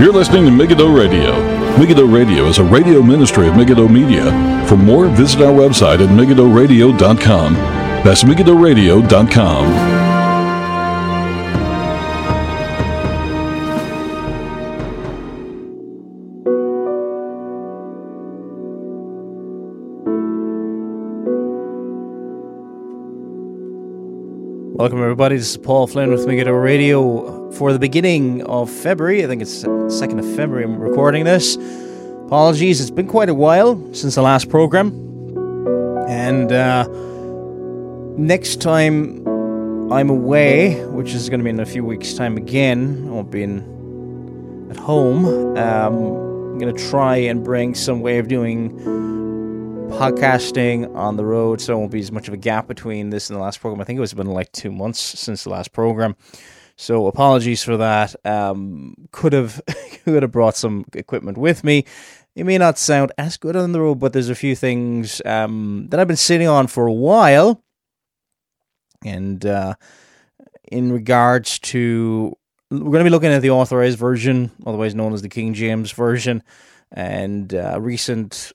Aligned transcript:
You're 0.00 0.14
listening 0.14 0.46
to 0.46 0.50
Megiddo 0.50 0.88
Radio. 0.90 1.32
Megiddo 1.76 2.06
Radio 2.06 2.46
is 2.46 2.56
a 2.56 2.64
radio 2.64 3.02
ministry 3.02 3.48
of 3.48 3.54
Megiddo 3.54 3.86
Media. 3.86 4.24
For 4.66 4.74
more, 4.74 5.08
visit 5.08 5.42
our 5.42 5.52
website 5.52 6.00
at 6.00 6.08
megiddoradio.com. 6.08 7.52
That's 7.52 8.22
megiddoradio.com. 8.22 10.00
Welcome, 24.78 25.02
everybody. 25.02 25.36
This 25.36 25.50
is 25.50 25.56
Paul 25.58 25.86
Flynn 25.86 26.10
with 26.10 26.26
Megiddo 26.26 26.52
Radio 26.52 27.39
for 27.54 27.72
the 27.72 27.78
beginning 27.78 28.42
of 28.46 28.70
February. 28.70 29.24
I 29.24 29.26
think 29.26 29.42
it's 29.42 29.64
2nd 29.64 30.18
of 30.18 30.36
February 30.36 30.64
I'm 30.64 30.78
recording 30.78 31.24
this. 31.24 31.56
Apologies, 32.26 32.80
it's 32.80 32.90
been 32.90 33.08
quite 33.08 33.28
a 33.28 33.34
while 33.34 33.92
since 33.92 34.14
the 34.14 34.22
last 34.22 34.48
program. 34.48 34.88
And 36.08 36.52
uh, 36.52 36.86
next 38.16 38.60
time 38.60 39.26
I'm 39.92 40.10
away, 40.10 40.84
which 40.86 41.12
is 41.12 41.28
going 41.28 41.40
to 41.40 41.44
be 41.44 41.50
in 41.50 41.60
a 41.60 41.66
few 41.66 41.84
weeks' 41.84 42.14
time 42.14 42.36
again, 42.36 43.06
I 43.08 43.10
won't 43.10 43.30
be 43.30 43.42
in, 43.42 44.68
at 44.70 44.76
home. 44.76 45.24
Um, 45.56 45.94
I'm 45.96 46.58
going 46.58 46.74
to 46.74 46.88
try 46.90 47.16
and 47.16 47.42
bring 47.42 47.74
some 47.74 48.00
way 48.00 48.18
of 48.18 48.28
doing 48.28 48.78
podcasting 49.90 50.94
on 50.94 51.16
the 51.16 51.24
road, 51.24 51.60
so 51.60 51.66
there 51.72 51.78
won't 51.78 51.90
be 51.90 51.98
as 52.00 52.12
much 52.12 52.28
of 52.28 52.34
a 52.34 52.36
gap 52.36 52.68
between 52.68 53.10
this 53.10 53.28
and 53.28 53.36
the 53.36 53.42
last 53.42 53.60
program. 53.60 53.80
I 53.80 53.84
think 53.84 53.96
it 53.96 54.00
was 54.00 54.14
been 54.14 54.28
like 54.28 54.52
two 54.52 54.70
months 54.70 55.00
since 55.00 55.42
the 55.42 55.50
last 55.50 55.72
program. 55.72 56.16
So 56.80 57.08
apologies 57.08 57.62
for 57.62 57.76
that. 57.76 58.16
Um, 58.24 58.94
could 59.12 59.34
have 59.34 59.60
could 60.04 60.22
have 60.22 60.32
brought 60.32 60.56
some 60.56 60.86
equipment 60.94 61.36
with 61.36 61.62
me. 61.62 61.84
It 62.34 62.44
may 62.44 62.56
not 62.56 62.78
sound 62.78 63.12
as 63.18 63.36
good 63.36 63.54
on 63.54 63.72
the 63.72 63.80
road, 63.80 63.96
but 63.96 64.14
there's 64.14 64.30
a 64.30 64.34
few 64.34 64.56
things 64.56 65.20
um, 65.26 65.88
that 65.90 66.00
I've 66.00 66.08
been 66.08 66.16
sitting 66.16 66.48
on 66.48 66.68
for 66.68 66.86
a 66.86 66.92
while. 66.92 67.62
And 69.04 69.44
uh, 69.44 69.74
in 70.72 70.90
regards 70.90 71.58
to, 71.58 72.34
we're 72.70 72.78
going 72.78 73.00
to 73.00 73.04
be 73.04 73.10
looking 73.10 73.32
at 73.32 73.42
the 73.42 73.50
authorized 73.50 73.98
version, 73.98 74.50
otherwise 74.64 74.94
known 74.94 75.12
as 75.12 75.20
the 75.20 75.28
King 75.28 75.52
James 75.52 75.92
version, 75.92 76.42
and 76.90 77.52
uh, 77.52 77.78
recent 77.78 78.52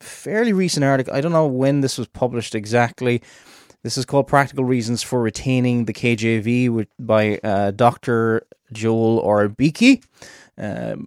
fairly 0.00 0.52
recent 0.52 0.82
article. 0.82 1.14
I 1.14 1.20
don't 1.20 1.30
know 1.30 1.46
when 1.46 1.82
this 1.82 1.98
was 1.98 2.08
published 2.08 2.56
exactly. 2.56 3.22
This 3.84 3.98
is 3.98 4.06
called 4.06 4.26
Practical 4.26 4.64
Reasons 4.64 5.02
for 5.02 5.20
Retaining 5.20 5.84
the 5.84 5.92
KJV 5.92 6.86
by 6.98 7.38
uh, 7.44 7.70
Dr. 7.70 8.46
Joel 8.72 9.20
R. 9.20 9.46
Beeke. 9.50 10.02
Um, 10.56 11.06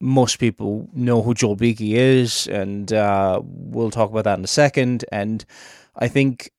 most 0.00 0.38
people 0.38 0.88
know 0.94 1.20
who 1.20 1.34
Joel 1.34 1.56
Beeke 1.56 1.80
is, 1.80 2.46
and 2.46 2.92
uh, 2.92 3.40
we'll 3.42 3.90
talk 3.90 4.08
about 4.08 4.22
that 4.22 4.38
in 4.38 4.44
a 4.44 4.46
second. 4.46 5.04
And 5.10 5.44
I 5.96 6.06
think 6.06 6.52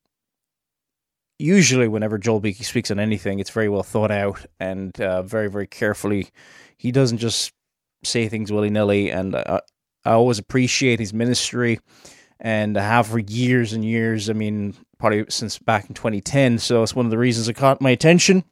usually, 1.39 1.87
whenever 1.87 2.17
Joel 2.17 2.41
Beeke 2.41 2.65
speaks 2.65 2.91
on 2.91 2.99
anything, 2.99 3.39
it's 3.39 3.51
very 3.51 3.69
well 3.69 3.83
thought 3.83 4.11
out 4.11 4.45
and 4.59 4.99
uh, 4.99 5.21
very, 5.21 5.49
very 5.49 5.67
carefully. 5.67 6.27
He 6.75 6.91
doesn't 6.91 7.19
just 7.19 7.53
say 8.03 8.27
things 8.27 8.51
willy 8.51 8.69
nilly, 8.69 9.11
and 9.11 9.33
uh, 9.33 9.61
I 10.03 10.11
always 10.11 10.39
appreciate 10.39 10.99
his 10.99 11.13
ministry 11.13 11.79
and 12.39 12.77
I 12.77 12.83
have 12.83 13.07
for 13.07 13.19
years 13.19 13.73
and 13.73 13.83
years. 13.85 14.29
I 14.29 14.33
mean, 14.33 14.75
probably 15.05 15.23
since 15.29 15.59
back 15.59 15.87
in 15.87 15.93
2010. 15.93 16.57
So 16.57 16.81
it's 16.81 16.95
one 16.95 17.05
of 17.05 17.11
the 17.11 17.17
reasons 17.19 17.47
it 17.47 17.53
caught 17.53 17.79
my 17.79 17.91
attention. 17.91 18.43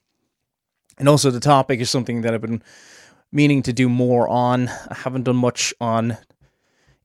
And 0.99 1.09
also, 1.09 1.31
the 1.31 1.39
topic 1.39 1.79
is 1.79 1.89
something 1.89 2.21
that 2.21 2.33
I've 2.35 2.41
been 2.41 2.61
meaning 3.31 3.63
to 3.63 3.73
do 3.73 3.89
more 3.89 4.29
on. 4.29 4.69
I 4.69 4.93
haven't 4.93 5.23
done 5.23 5.37
much 5.37 5.73
on 5.81 6.15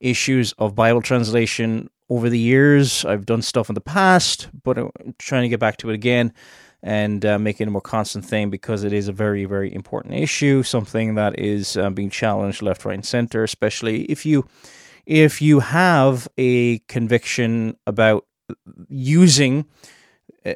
issues 0.01 0.53
of 0.59 0.75
Bible 0.75 1.01
translation 1.01 1.89
over 2.11 2.29
the 2.29 2.39
years. 2.39 3.07
I've 3.07 3.25
done 3.25 3.41
stuff 3.41 3.71
in 3.71 3.75
the 3.75 3.81
past, 3.81 4.51
but 4.65 4.77
I'm 4.77 5.15
trying 5.19 5.45
to 5.45 5.49
get 5.49 5.61
back 5.61 5.79
to 5.79 5.89
it 5.89 5.95
again 5.95 6.35
and 6.83 7.25
uh, 7.25 7.39
make 7.39 7.59
it 7.59 7.69
a 7.69 7.71
more 7.71 7.81
constant 7.81 8.27
thing 8.27 8.51
because 8.51 8.85
it 8.85 8.93
is 8.93 9.09
a 9.09 9.13
very, 9.13 9.47
very 9.47 9.75
important 9.75 10.13
issue, 10.13 10.63
something 10.63 11.15
that 11.15 11.39
is 11.39 11.79
uh, 11.79 11.89
being 11.89 12.11
challenged 12.11 12.61
left, 12.61 12.85
right, 12.85 12.97
and 12.97 13.07
center. 13.07 13.45
Especially 13.45 14.03
if 14.11 14.27
you 14.27 14.47
if 15.07 15.41
you 15.41 15.61
have 15.61 16.29
a 16.37 16.81
conviction 16.81 17.79
about 17.87 18.27
using 18.89 19.67
uh, 20.45 20.55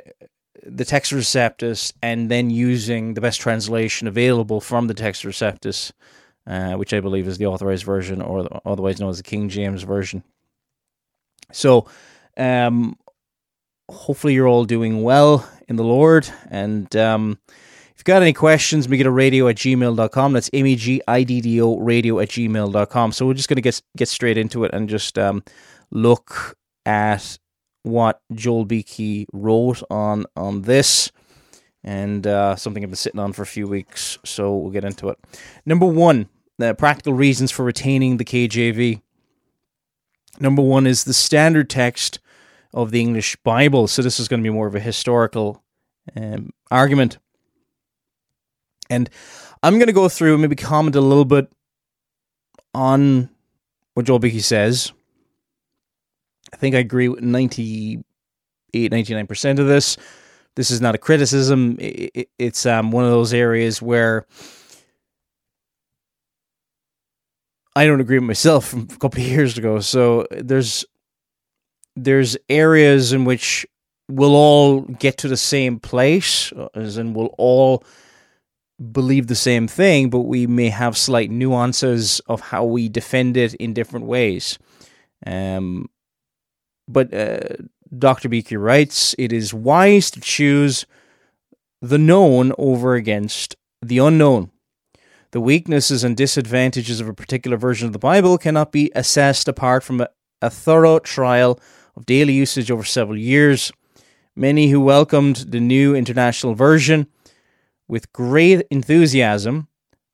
the 0.65 0.85
Textus 0.85 1.19
Receptus 1.19 1.93
and 2.03 2.31
then 2.31 2.51
using 2.51 3.15
the 3.15 3.21
best 3.21 3.41
translation 3.41 4.07
available 4.07 4.61
from 4.61 4.87
the 4.87 4.95
Textus 4.95 5.27
Receptus, 5.27 5.93
uh, 6.47 6.77
which 6.77 6.93
I 6.93 7.01
believe 7.01 7.27
is 7.27 7.39
the 7.39 7.47
authorized 7.47 7.85
version, 7.85 8.23
or 8.23 8.49
otherwise 8.65 9.01
known 9.01 9.11
as 9.11 9.17
the 9.17 9.23
King 9.23 9.49
James 9.49 9.83
version. 9.83 10.23
So, 11.53 11.87
um, 12.37 12.97
hopefully, 13.91 14.35
you're 14.35 14.49
all 14.49 14.65
doing 14.65 15.03
well 15.03 15.49
in 15.69 15.77
the 15.77 15.85
Lord. 15.85 16.29
And 16.49 16.95
um, 16.97 17.39
if 17.49 17.95
you've 17.99 18.05
got 18.05 18.23
any 18.23 18.33
questions, 18.33 18.89
Megiddo 18.89 19.11
radio 19.11 19.49
at 19.49 19.57
gmail.com. 19.57 20.33
That's 20.33 20.51
M 20.53 20.67
E 20.67 20.77
G 20.77 21.03
I 21.09 21.25
D 21.25 21.41
D 21.41 21.61
O 21.61 21.79
radio 21.79 22.21
at 22.21 22.29
gmail.com. 22.29 23.13
So 23.13 23.27
we're 23.27 23.35
just 23.35 23.49
going 23.49 23.57
to 23.57 23.63
get 23.63 23.83
get 23.97 24.09
straight 24.09 24.39
into 24.39 24.65
it 24.65 24.73
and 24.73 24.89
just 24.89 25.19
um, 25.19 25.43
look 25.91 26.57
at 26.87 27.39
what 27.83 28.23
Joel 28.33 28.65
Beeke 28.65 29.27
wrote 29.33 29.83
on 29.91 30.25
on 30.37 30.63
this 30.63 31.11
and 31.85 32.27
uh, 32.27 32.55
something 32.57 32.83
I've 32.83 32.91
been 32.91 32.97
sitting 32.97 33.21
on 33.21 33.33
for 33.33 33.43
a 33.43 33.47
few 33.47 33.67
weeks. 33.67 34.19
So 34.25 34.57
we'll 34.57 34.71
get 34.71 34.85
into 34.85 35.09
it. 35.09 35.19
Number 35.67 35.87
one, 35.87 36.29
the 36.59 36.75
practical 36.75 37.13
reasons 37.13 37.51
for 37.51 37.65
retaining 37.65 38.17
the 38.17 38.25
KJV. 38.25 39.03
Number 40.39 40.63
one 40.63 40.87
is 40.87 41.05
the 41.05 41.15
standard 41.15 41.69
text 41.69 42.21
of 42.73 42.91
the 42.91 43.01
English 43.01 43.37
Bible. 43.37 43.89
So 43.89 44.03
this 44.03 44.21
is 44.21 44.29
going 44.29 44.41
to 44.41 44.47
be 44.47 44.55
more 44.55 44.67
of 44.67 44.75
a 44.75 44.81
historical 44.81 45.63
um, 46.17 46.51
argument. 46.71 47.19
And 48.89 49.11
I'm 49.63 49.75
going 49.75 49.89
to 49.89 49.93
go 49.93 50.09
through 50.09 50.35
and 50.35 50.43
maybe 50.43 50.57
comment 50.57 50.97
a 50.97 51.01
little 51.01 51.25
bit 51.25 51.53
on 52.75 53.29
what 53.95 54.07
Joel 54.07 54.19
Beeke 54.19 54.43
says. 54.43 54.93
I 56.53 56.57
think 56.57 56.75
I 56.75 56.79
agree 56.79 57.09
with 57.09 57.23
98, 57.23 58.05
99% 58.75 59.59
of 59.59 59.67
this. 59.67 59.97
This 60.55 60.71
is 60.71 60.81
not 60.81 60.95
a 60.95 60.99
criticism. 60.99 61.77
It's 61.81 62.67
um, 62.67 62.91
one 62.91 63.05
of 63.05 63.11
those 63.11 63.33
areas 63.33 63.81
where 63.81 64.27
I 67.75 67.87
don't 67.87 68.01
agree 68.01 68.19
with 68.19 68.27
myself 68.27 68.69
from 68.69 68.83
a 68.83 68.99
couple 68.99 69.21
of 69.23 69.27
years 69.27 69.57
ago. 69.57 69.81
So 69.81 70.27
there's 70.31 70.85
there's 71.97 72.37
areas 72.49 73.13
in 73.13 73.25
which 73.25 73.67
we'll 74.09 74.35
all 74.35 74.81
get 74.83 75.19
to 75.19 75.29
the 75.29 75.37
same 75.37 75.79
place, 75.79 76.53
as 76.75 76.99
in 76.99 77.15
we'll 77.15 77.35
all 77.39 77.85
believe 78.91 79.27
the 79.27 79.35
same 79.35 79.69
thing, 79.69 80.11
but 80.11 80.21
we 80.21 80.47
may 80.47 80.69
have 80.69 80.97
slight 80.97 81.31
nuances 81.31 82.21
of 82.27 82.41
how 82.41 82.65
we 82.65 82.89
defend 82.89 83.37
it 83.37 83.55
in 83.55 83.75
different 83.75 84.07
ways. 84.07 84.59
Um, 85.27 85.89
but 86.89 87.13
uh, 87.13 87.41
Dr. 87.97 88.29
Beeke 88.29 88.53
writes, 88.53 89.15
it 89.19 89.33
is 89.33 89.53
wise 89.53 90.11
to 90.13 90.21
choose 90.21 90.87
the 91.81 91.99
known 91.99 92.53
over 92.59 92.95
against 92.95 93.57
the 93.81 93.99
unknown. 93.99 94.51
The 95.33 95.41
weaknesses 95.41 96.05
and 96.05 96.17
disadvantages 96.17 97.01
of 97.01 97.09
a 97.09 97.15
particular 97.15 97.57
version 97.57 97.87
of 97.87 97.93
the 97.93 97.99
Bible 97.99 98.39
cannot 98.39 98.71
be 98.71 98.91
assessed 98.95 99.49
apart 99.49 99.83
from 99.83 100.01
a, 100.01 100.09
a 100.41 100.51
thorough 100.51 100.99
trial 100.99 101.59
of 101.97 102.07
daily 102.07 102.35
usage 102.35 102.71
over 102.71 102.85
several 102.85 103.19
years. 103.19 103.73
Many 104.37 104.69
who 104.71 104.81
welcomed 104.81 105.37
the 105.49 105.61
new 105.61 105.95
international 105.95 106.55
version 106.55 107.07
with 107.89 108.13
great 108.13 108.67
enthusiasm 108.71 109.69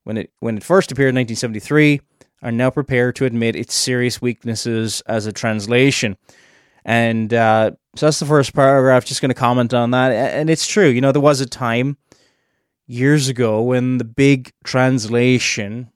when 0.04 0.16
it 0.16 0.32
when 0.40 0.56
it 0.56 0.64
first 0.64 0.90
appeared 0.90 1.10
in 1.10 1.16
1973 1.16 2.00
are 2.42 2.52
now 2.52 2.70
prepared 2.70 3.14
to 3.16 3.24
admit 3.24 3.56
its 3.56 3.74
serious 3.74 4.22
weaknesses 4.22 5.00
as 5.02 5.26
a 5.26 5.32
translation. 5.32 6.16
And 6.88 7.32
uh, 7.34 7.72
so 7.94 8.06
that's 8.06 8.18
the 8.18 8.26
first 8.26 8.54
paragraph. 8.54 9.04
Just 9.04 9.20
going 9.20 9.28
to 9.28 9.34
comment 9.34 9.74
on 9.74 9.90
that. 9.92 10.10
And 10.10 10.48
it's 10.48 10.66
true. 10.66 10.88
You 10.88 11.00
know, 11.00 11.12
there 11.12 11.20
was 11.20 11.40
a 11.40 11.46
time 11.46 11.98
years 12.86 13.28
ago 13.28 13.62
when 13.62 13.98
the 13.98 14.04
big 14.04 14.52
translation 14.64 15.90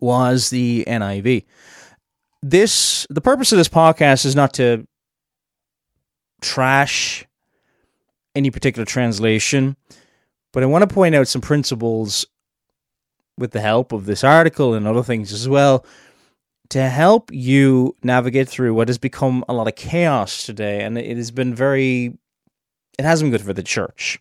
was 0.00 0.50
the 0.50 0.84
NIV 0.86 1.44
this 2.42 3.06
the 3.10 3.20
purpose 3.20 3.52
of 3.52 3.58
this 3.58 3.68
podcast 3.68 4.24
is 4.24 4.36
not 4.36 4.54
to 4.54 4.86
trash 6.40 7.26
any 8.34 8.50
particular 8.50 8.84
translation, 8.84 9.76
but 10.52 10.62
I 10.62 10.66
want 10.66 10.88
to 10.88 10.94
point 10.94 11.14
out 11.14 11.26
some 11.26 11.40
principles 11.40 12.26
with 13.36 13.52
the 13.52 13.60
help 13.60 13.92
of 13.92 14.06
this 14.06 14.22
article 14.22 14.74
and 14.74 14.86
other 14.86 15.02
things 15.02 15.32
as 15.32 15.48
well 15.48 15.84
to 16.70 16.88
help 16.88 17.30
you 17.32 17.96
navigate 18.02 18.48
through 18.48 18.74
what 18.74 18.88
has 18.88 18.98
become 18.98 19.44
a 19.48 19.54
lot 19.54 19.68
of 19.68 19.74
chaos 19.76 20.44
today 20.44 20.82
and 20.82 20.98
it 20.98 21.16
has 21.16 21.30
been 21.30 21.54
very 21.54 22.18
it 22.98 23.04
hasn't 23.04 23.26
been 23.26 23.38
good 23.38 23.46
for 23.46 23.52
the 23.54 23.62
church 23.62 24.20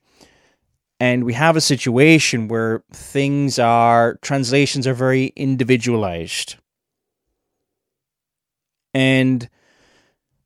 And 0.99 1.23
we 1.25 1.33
have 1.33 1.55
a 1.55 1.61
situation 1.61 2.47
where 2.47 2.83
things 2.91 3.59
are, 3.59 4.17
translations 4.21 4.87
are 4.87 4.95
very 4.95 5.27
individualized. 5.35 6.55
And 8.93 9.47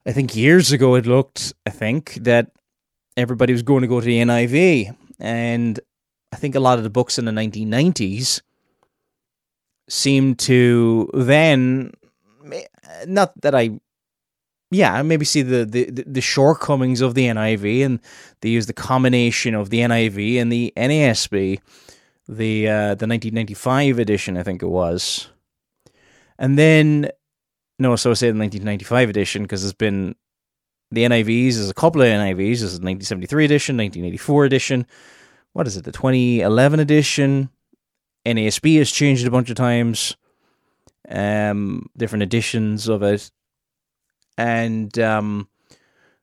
I 0.05 0.11
think 0.11 0.35
years 0.35 0.71
ago 0.71 0.95
it 0.95 1.05
looked, 1.05 1.53
I 1.65 1.69
think, 1.69 2.15
that 2.15 2.51
everybody 3.15 3.53
was 3.53 3.63
going 3.63 3.81
to 3.81 3.87
go 3.87 3.99
to 4.01 4.05
the 4.05 4.17
NIV. 4.19 4.95
And 5.19 5.79
I 6.33 6.35
think 6.35 6.55
a 6.55 6.59
lot 6.59 6.77
of 6.77 6.83
the 6.83 6.89
books 6.89 7.17
in 7.17 7.25
the 7.25 7.31
1990s 7.31 8.41
seemed 9.91 10.39
to 10.39 11.09
then, 11.13 11.91
not 13.05 13.39
that 13.41 13.53
I 13.53 13.79
yeah, 14.73 15.01
maybe 15.01 15.25
see 15.25 15.41
the, 15.41 15.65
the, 15.65 15.83
the 16.07 16.21
shortcomings 16.21 17.01
of 17.01 17.13
the 17.13 17.25
NIV, 17.25 17.85
and 17.85 17.99
they 18.39 18.47
use 18.47 18.67
the 18.67 18.73
combination 18.73 19.53
of 19.53 19.69
the 19.69 19.79
NIV 19.79 20.41
and 20.41 20.49
the 20.49 20.71
NASB, 20.77 21.59
the 22.29 22.67
uh, 22.67 22.95
the 22.95 23.05
1995 23.05 23.99
edition, 23.99 24.37
I 24.37 24.43
think 24.43 24.63
it 24.63 24.67
was, 24.67 25.29
and 26.39 26.57
then 26.57 27.09
no, 27.77 27.97
so 27.97 28.11
I 28.11 28.13
say 28.13 28.27
the 28.27 28.39
1995 28.39 29.09
edition 29.09 29.41
because 29.41 29.61
there's 29.61 29.73
been 29.73 30.15
the 30.91 31.03
NIVs. 31.03 31.55
There's 31.55 31.69
a 31.69 31.73
couple 31.73 32.01
of 32.01 32.07
NIVs. 32.07 32.59
There's 32.59 32.79
the 32.79 32.85
1973 32.85 33.45
edition, 33.45 33.75
1984 33.75 34.45
edition. 34.45 34.85
What 35.51 35.67
is 35.67 35.75
it? 35.75 35.83
The 35.83 35.91
2011 35.91 36.79
edition. 36.79 37.49
NASB 38.25 38.77
has 38.77 38.91
changed 38.91 39.25
a 39.25 39.31
bunch 39.31 39.49
of 39.49 39.55
times. 39.55 40.15
Um, 41.09 41.89
different 41.97 42.23
editions 42.23 42.87
of 42.87 43.03
it 43.03 43.31
and 44.37 44.97
um, 44.99 45.47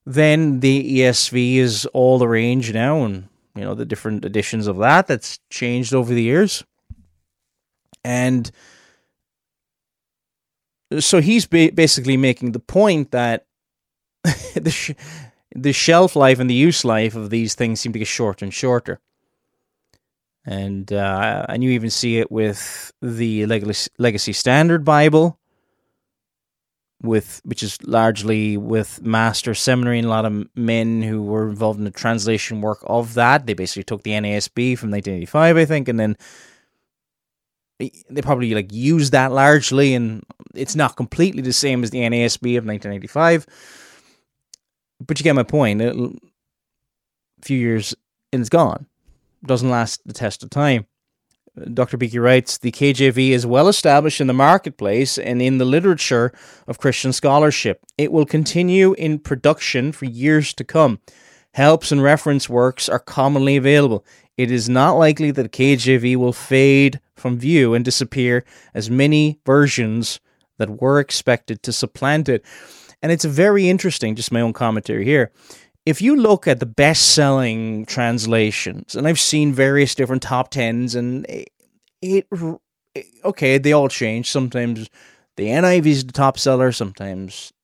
then 0.05 0.61
the 0.61 1.01
ESV 1.01 1.57
is 1.57 1.87
all 1.87 2.19
the 2.19 2.29
range 2.29 2.73
now, 2.73 3.05
and 3.05 3.29
you 3.55 3.63
know 3.63 3.75
the 3.75 3.85
different 3.85 4.25
editions 4.25 4.67
of 4.67 4.79
that 4.79 5.07
that's 5.07 5.39
changed 5.51 5.95
over 5.95 6.13
the 6.13 6.23
years, 6.23 6.65
and 8.05 8.51
so 10.99 11.21
he's 11.21 11.47
ba- 11.47 11.73
basically 11.73 12.17
making 12.17 12.53
the 12.53 12.59
point 12.59 13.11
that 13.11 13.47
the 14.55 14.71
sh- 14.71 14.93
the 15.55 15.73
shelf 15.73 16.17
life 16.17 16.39
and 16.41 16.51
the 16.51 16.55
use 16.55 16.85
life 16.85 17.15
of 17.15 17.31
these 17.31 17.55
things 17.55 17.81
seem 17.81 17.93
to 17.93 17.99
get 17.99 18.09
shorter 18.09 18.45
and 18.45 18.55
shorter. 18.55 19.01
And 20.49 20.91
uh, 20.91 21.45
and 21.47 21.63
you 21.63 21.73
even 21.73 21.91
see 21.91 22.19
it 22.19 22.33
with 22.33 22.91
the 23.03 23.45
Legacy, 23.45 24.33
Standard 24.33 24.83
Bible, 24.83 25.39
with 27.03 27.43
which 27.45 27.63
is 27.63 27.77
largely 27.87 28.57
with 28.57 29.03
master 29.03 29.53
seminary 29.53 29.99
and 29.99 30.07
a 30.07 30.11
lot 30.11 30.25
of 30.25 30.49
men 30.57 31.03
who 31.03 31.23
were 31.23 31.51
involved 31.51 31.79
in 31.79 31.85
the 31.85 31.91
translation 31.91 32.63
work 32.63 32.79
of 32.87 33.13
that. 33.13 33.45
They 33.45 33.53
basically 33.53 33.85
took 33.85 34.05
the 34.05 34.13
NASB 34.13 34.79
from 34.79 34.91
1985, 34.91 35.59
I 35.59 35.65
think, 35.67 35.87
and 35.87 36.01
then 36.01 36.17
they 37.79 38.23
probably 38.23 38.55
like 38.55 38.73
used 38.73 39.13
that 39.13 39.33
largely, 39.33 39.93
and 39.93 40.25
it's 40.55 40.75
not 40.75 40.97
completely 40.97 41.43
the 41.43 41.53
same 41.53 41.85
as 41.85 41.91
the 41.91 41.99
NASB 41.99 42.57
of 42.57 42.65
1985. 42.65 43.45
But 45.07 45.21
you 45.21 45.25
get 45.25 45.35
my 45.35 45.43
point. 45.43 45.83
a 45.83 46.11
few 47.43 47.59
years 47.59 47.95
and 48.33 48.41
it's 48.41 48.49
gone. 48.49 48.87
Doesn't 49.45 49.71
last 49.71 50.07
the 50.07 50.13
test 50.13 50.43
of 50.43 50.51
time. 50.51 50.87
Dr. 51.75 51.97
Beeke 51.97 52.19
writes 52.19 52.59
The 52.59 52.73
KJV 52.73 53.31
is 53.31 53.47
well 53.47 53.69
established 53.69 54.21
in 54.21 54.27
the 54.27 54.33
marketplace 54.33 55.19
and 55.19 55.43
in 55.43 55.59
the 55.59 55.65
literature 55.65 56.33
of 56.67 56.79
Christian 56.79 57.13
scholarship. 57.13 57.81
It 57.97 58.13
will 58.13 58.27
continue 58.27 58.95
in 58.95 59.19
production 59.19 59.93
for 59.93 60.05
years 60.05 60.55
to 60.55 60.65
come. 60.65 61.01
Helps 61.55 61.91
and 61.91 62.03
reference 62.03 62.49
works 62.49 62.89
are 62.89 62.99
commonly 62.99 63.57
available. 63.57 64.05
It 64.37 64.51
is 64.51 64.69
not 64.69 64.93
likely 64.93 65.31
that 65.33 65.53
KJV 65.53 66.17
will 66.17 66.33
fade 66.33 67.01
from 67.17 67.39
view 67.39 67.75
and 67.75 67.85
disappear 67.85 68.45
as 68.75 68.91
many 68.91 69.41
versions 69.45 70.21
that 70.59 70.81
were 70.81 71.01
expected 71.01 71.63
to 71.65 71.73
supplant 71.73 72.29
it. 72.29 72.45
And 73.03 73.11
it's 73.11 73.25
very 73.25 73.69
interesting, 73.69 74.15
just 74.15 74.33
my 74.33 74.41
own 74.41 74.53
commentary 74.53 75.05
here 75.05 75.33
if 75.89 76.03
you 76.03 76.17
look 76.17 76.47
at 76.47 76.61
the 76.61 76.67
best 76.67 77.15
selling 77.15 77.87
translations, 77.87 78.95
and 78.95 79.09
I've 79.09 79.19
seen 79.19 79.55
various 79.55 79.95
different 79.95 80.23
top 80.23 80.51
tens, 80.51 80.95
and 80.95 81.25
it, 81.27 81.49
it, 82.03 82.27
okay, 83.25 83.57
they 83.57 83.73
all 83.73 83.89
change. 83.89 84.31
Sometimes 84.31 84.91
the 85.39 85.47
NIV 85.47 85.87
is 85.87 86.05
the 86.05 86.13
top 86.13 86.39
seller. 86.39 86.73
Sometimes 86.73 87.55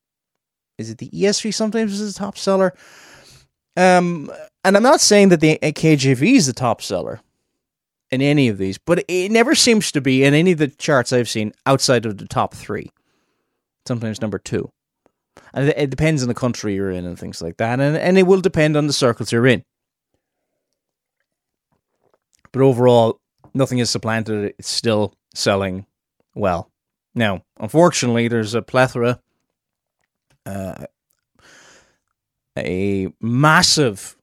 is 0.79 0.89
it 0.89 0.99
the 0.99 1.11
ESV? 1.11 1.53
Sometimes 1.53 2.01
is 2.01 2.15
the 2.15 2.19
top 2.19 2.39
seller. 2.39 2.75
Um, 3.77 4.33
and 4.65 4.75
I'm 4.75 4.83
not 4.83 5.03
saying 5.03 5.29
that 5.29 5.41
the 5.41 5.59
KJV 5.59 6.37
is 6.37 6.47
the 6.47 6.55
top 6.55 6.81
seller 6.81 7.21
in 8.11 8.23
any 8.23 8.49
of 8.49 8.57
these, 8.57 8.79
but 8.79 9.05
it 9.07 9.33
never 9.33 9.55
seems 9.55 9.93
to 9.93 10.01
be 10.01 10.25
in 10.25 10.33
any 10.33 10.53
of 10.53 10.59
the 10.59 10.69
charts 10.69 11.13
I've 11.13 11.29
seen 11.29 11.53
outside 11.67 12.07
of 12.07 12.17
the 12.17 12.27
top 12.27 12.55
three. 12.55 12.91
Sometimes 13.87 14.23
number 14.23 14.39
two. 14.39 14.71
And 15.53 15.69
it 15.69 15.91
depends 15.91 16.23
on 16.23 16.29
the 16.29 16.35
country 16.35 16.75
you're 16.75 16.91
in 16.91 17.05
and 17.05 17.19
things 17.19 17.41
like 17.43 17.57
that. 17.59 17.81
And, 17.81 17.97
and 17.97 18.19
it 18.19 18.27
will 18.27 18.41
depend 18.41 18.77
on 18.77 18.87
the 18.87 18.93
circles 18.93 19.33
you're 19.33 19.47
in. 19.47 19.65
But 22.53 22.63
overall, 22.63 23.21
nothing 23.53 23.79
is 23.79 23.91
supplanted. 23.91 24.55
It's 24.59 24.69
still 24.69 25.15
selling 25.35 25.87
well. 26.35 26.71
Now, 27.15 27.43
unfortunately, 27.59 28.29
there's 28.29 28.55
a 28.55 28.63
plethora, 28.63 29.21
uh, 30.47 30.87
a 32.59 33.13
massive 33.21 34.17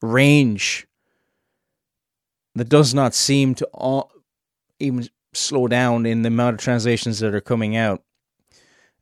range 0.00 0.86
that 2.54 2.68
does 2.68 2.92
not 2.92 3.14
seem 3.14 3.54
to 3.54 3.66
all, 3.72 4.10
even 4.78 5.08
slow 5.32 5.66
down 5.68 6.04
in 6.04 6.22
the 6.22 6.28
amount 6.28 6.54
of 6.54 6.60
translations 6.60 7.20
that 7.20 7.34
are 7.34 7.40
coming 7.40 7.76
out. 7.76 8.02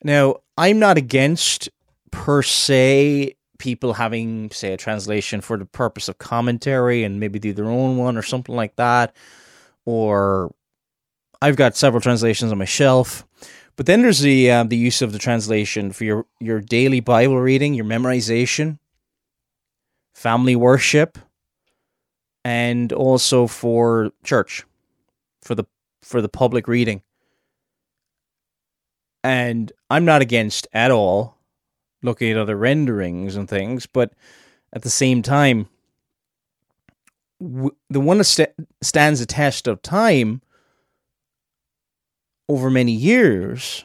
Now, 0.03 0.37
I'm 0.57 0.79
not 0.79 0.97
against 0.97 1.69
per 2.11 2.43
se 2.43 3.35
people 3.59 3.95
having, 3.95 4.51
say, 4.51 4.73
a 4.73 4.77
translation 4.77 5.41
for 5.41 5.59
the 5.59 5.67
purpose 5.67 6.09
of 6.09 6.19
commentary 6.19 7.05
and 7.05 7.21
maybe 7.21 7.39
do 7.39 7.53
their 7.53 7.67
own 7.67 7.99
one 7.99 8.17
or 8.17 8.23
something 8.23 8.55
like 8.55 8.77
that. 8.77 9.15
Or 9.85 10.55
I've 11.43 11.57
got 11.57 11.77
several 11.77 12.01
translations 12.01 12.53
on 12.53 12.59
my 12.59 12.65
shelf. 12.65 13.27
But 13.77 13.87
then 13.87 14.03
there's 14.03 14.21
the 14.21 14.51
uh, 14.51 14.65
the 14.65 14.77
use 14.77 15.01
of 15.01 15.13
the 15.13 15.19
translation 15.19 15.93
for 15.93 16.05
your, 16.05 16.27
your 16.39 16.61
daily 16.61 17.01
Bible 17.01 17.41
reading, 17.41 17.73
your 17.73 17.87
memorization, 17.87 18.79
family 20.15 20.55
worship, 20.55 21.19
and 22.45 22.93
also 22.93 23.47
for 23.47 24.11
church, 24.23 24.67
for 25.41 25.55
the 25.55 25.65
for 26.03 26.21
the 26.21 26.29
public 26.29 26.69
reading. 26.69 27.03
And 29.23 29.73
I'm 29.91 30.05
not 30.05 30.23
against 30.23 30.67
at 30.73 30.91
all 30.91 31.37
looking 32.03 32.31
at 32.31 32.39
other 32.39 32.57
renderings 32.57 33.37
and 33.37 33.49
things, 33.49 33.87
but 33.87 34.13
at 34.73 34.83
the 34.83 34.91
same 34.91 35.23
time, 35.23 35.69
w- 37.41 37.75
the 37.91 38.01
one 38.01 38.19
that 38.19 38.25
st- 38.25 38.55
stands 38.83 39.21
the 39.21 39.27
test 39.27 39.67
of 39.67 39.83
time 39.83 40.41
over 42.49 42.71
many 42.71 42.93
years. 42.93 43.85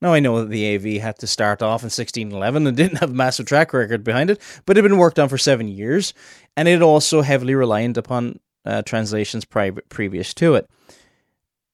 Now 0.00 0.14
I 0.14 0.20
know 0.20 0.40
that 0.40 0.50
the 0.50 0.74
AV 0.74 1.02
had 1.02 1.18
to 1.18 1.26
start 1.26 1.62
off 1.62 1.82
in 1.82 1.86
1611 1.86 2.66
and 2.66 2.76
didn't 2.76 2.98
have 2.98 3.10
a 3.10 3.14
massive 3.14 3.46
track 3.46 3.72
record 3.72 4.04
behind 4.04 4.30
it, 4.30 4.40
but 4.64 4.76
it 4.76 4.82
had 4.82 4.88
been 4.88 4.98
worked 4.98 5.18
on 5.18 5.28
for 5.28 5.38
seven 5.38 5.68
years, 5.68 6.14
and 6.56 6.68
it 6.68 6.82
also 6.82 7.22
heavily 7.22 7.54
reliant 7.54 7.96
upon 7.96 8.38
uh, 8.64 8.82
translations 8.82 9.44
pri- 9.44 9.70
previous 9.88 10.32
to 10.34 10.54
it. 10.54 10.68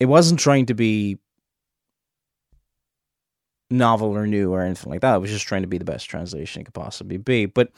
It 0.00 0.06
wasn't 0.06 0.40
trying 0.40 0.66
to 0.66 0.74
be 0.74 1.18
novel 3.70 4.16
or 4.16 4.26
new 4.26 4.52
or 4.52 4.62
anything 4.62 4.90
like 4.90 5.00
that. 5.00 5.16
It 5.16 5.20
was 5.20 5.30
just 5.30 5.46
trying 5.46 5.62
to 5.62 5.68
be 5.68 5.78
the 5.78 5.84
best 5.84 6.08
translation 6.08 6.60
it 6.60 6.64
could 6.66 6.74
possibly 6.74 7.16
be. 7.16 7.46
But 7.46 7.70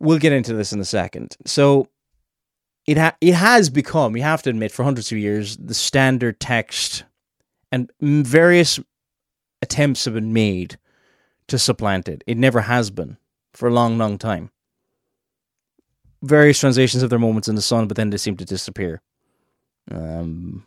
we'll 0.00 0.18
get 0.18 0.32
into 0.32 0.54
this 0.54 0.72
in 0.72 0.80
a 0.80 0.84
second. 0.84 1.36
So 1.46 1.88
it 2.86 2.98
ha- 2.98 3.16
it 3.20 3.34
has 3.34 3.70
become, 3.70 4.16
you 4.16 4.22
have 4.22 4.42
to 4.42 4.50
admit, 4.50 4.72
for 4.72 4.82
hundreds 4.84 5.12
of 5.12 5.18
years, 5.18 5.56
the 5.56 5.74
standard 5.74 6.40
text, 6.40 7.04
and 7.70 7.90
various 8.00 8.80
attempts 9.62 10.04
have 10.04 10.14
been 10.14 10.32
made 10.32 10.78
to 11.48 11.58
supplant 11.58 12.08
it. 12.08 12.24
It 12.26 12.36
never 12.36 12.62
has 12.62 12.90
been 12.90 13.16
for 13.54 13.68
a 13.68 13.72
long, 13.72 13.98
long 13.98 14.18
time. 14.18 14.50
Various 16.22 16.60
translations 16.60 17.02
of 17.02 17.10
their 17.10 17.18
moments 17.18 17.48
in 17.48 17.54
the 17.54 17.62
sun, 17.62 17.88
but 17.88 17.96
then 17.96 18.10
they 18.10 18.16
seem 18.16 18.36
to 18.36 18.44
disappear. 18.44 19.00
Um, 19.90 20.64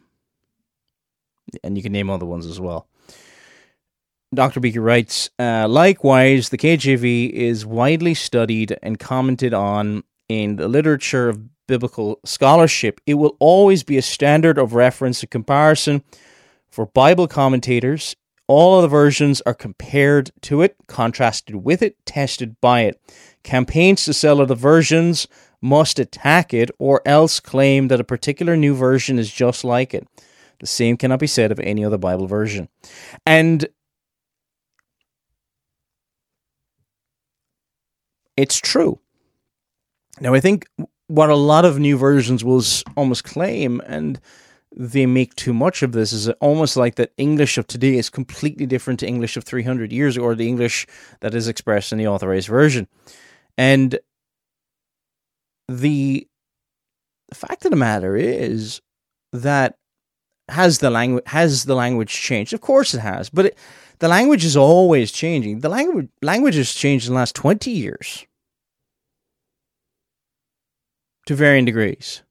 and 1.63 1.77
you 1.77 1.83
can 1.83 1.91
name 1.91 2.09
other 2.09 2.25
ones 2.25 2.45
as 2.45 2.59
well. 2.59 2.87
Dr. 4.35 4.59
Beeke 4.59 4.77
writes, 4.77 5.29
uh, 5.39 5.67
likewise, 5.67 6.49
the 6.49 6.57
KJV 6.57 7.29
is 7.31 7.65
widely 7.65 8.13
studied 8.13 8.77
and 8.83 8.99
commented 8.99 9.53
on 9.53 10.03
in 10.27 10.57
the 10.57 10.67
literature 10.67 11.29
of 11.29 11.67
biblical 11.67 12.19
scholarship. 12.25 13.01
It 13.05 13.15
will 13.15 13.35
always 13.39 13.83
be 13.83 13.97
a 13.97 14.01
standard 14.01 14.57
of 14.57 14.73
reference 14.73 15.21
and 15.21 15.29
comparison 15.29 16.03
for 16.69 16.85
Bible 16.85 17.27
commentators. 17.27 18.15
All 18.47 18.75
of 18.75 18.83
the 18.83 18.87
versions 18.87 19.41
are 19.41 19.55
compared 19.55 20.31
to 20.41 20.61
it, 20.61 20.75
contrasted 20.87 21.55
with 21.55 21.81
it, 21.81 21.97
tested 22.05 22.59
by 22.61 22.81
it. 22.81 23.01
Campaigns 23.43 24.05
to 24.05 24.13
sell 24.13 24.39
other 24.39 24.55
versions 24.55 25.27
must 25.61 25.97
attack 25.97 26.53
it 26.53 26.69
or 26.77 27.01
else 27.05 27.39
claim 27.39 27.87
that 27.87 27.99
a 27.99 28.03
particular 28.03 28.55
new 28.55 28.75
version 28.75 29.17
is 29.17 29.31
just 29.31 29.63
like 29.63 29.93
it. 29.95 30.07
The 30.59 30.67
same 30.67 30.95
cannot 30.95 31.19
be 31.19 31.27
said 31.27 31.51
of 31.51 31.59
any 31.59 31.83
other 31.83 31.97
Bible 31.97 32.27
version. 32.27 32.69
And 33.25 33.67
it's 38.37 38.57
true. 38.57 38.99
Now, 40.19 40.33
I 40.33 40.39
think 40.39 40.67
what 41.07 41.29
a 41.29 41.35
lot 41.35 41.65
of 41.65 41.79
new 41.79 41.97
versions 41.97 42.43
will 42.43 42.63
almost 42.95 43.23
claim, 43.23 43.81
and 43.85 44.19
they 44.75 45.05
make 45.05 45.35
too 45.35 45.53
much 45.53 45.83
of 45.83 45.91
this, 45.91 46.13
is 46.13 46.29
almost 46.41 46.77
like 46.77 46.95
that 46.95 47.13
English 47.17 47.57
of 47.57 47.67
today 47.67 47.97
is 47.97 48.09
completely 48.09 48.65
different 48.65 48.99
to 49.01 49.07
English 49.07 49.37
of 49.37 49.43
300 49.43 49.91
years 49.91 50.17
ago, 50.17 50.25
or 50.25 50.35
the 50.35 50.47
English 50.47 50.87
that 51.21 51.35
is 51.35 51.47
expressed 51.47 51.91
in 51.91 51.97
the 51.97 52.07
authorized 52.07 52.47
version. 52.47 52.87
And 53.57 53.99
the, 55.67 56.27
fact 57.33 57.65
of 57.65 57.71
the 57.71 57.77
matter 57.77 58.15
is 58.15 58.81
that 59.33 59.77
has 60.47 60.77
the 60.79 60.89
language 60.89 61.23
has 61.27 61.65
the 61.65 61.75
language 61.75 62.13
changed? 62.13 62.53
Of 62.53 62.61
course 62.61 62.93
it 62.93 62.99
has, 62.99 63.29
but 63.29 63.47
it, 63.47 63.57
the 63.99 64.07
language 64.07 64.43
is 64.45 64.57
always 64.57 65.11
changing. 65.11 65.59
The 65.59 65.69
language 65.69 66.09
language 66.21 66.55
has 66.55 66.73
changed 66.73 67.07
in 67.07 67.13
the 67.13 67.19
last 67.19 67.35
20 67.35 67.71
years 67.71 68.25
to 71.25 71.35
varying 71.35 71.65
degrees, 71.65 72.21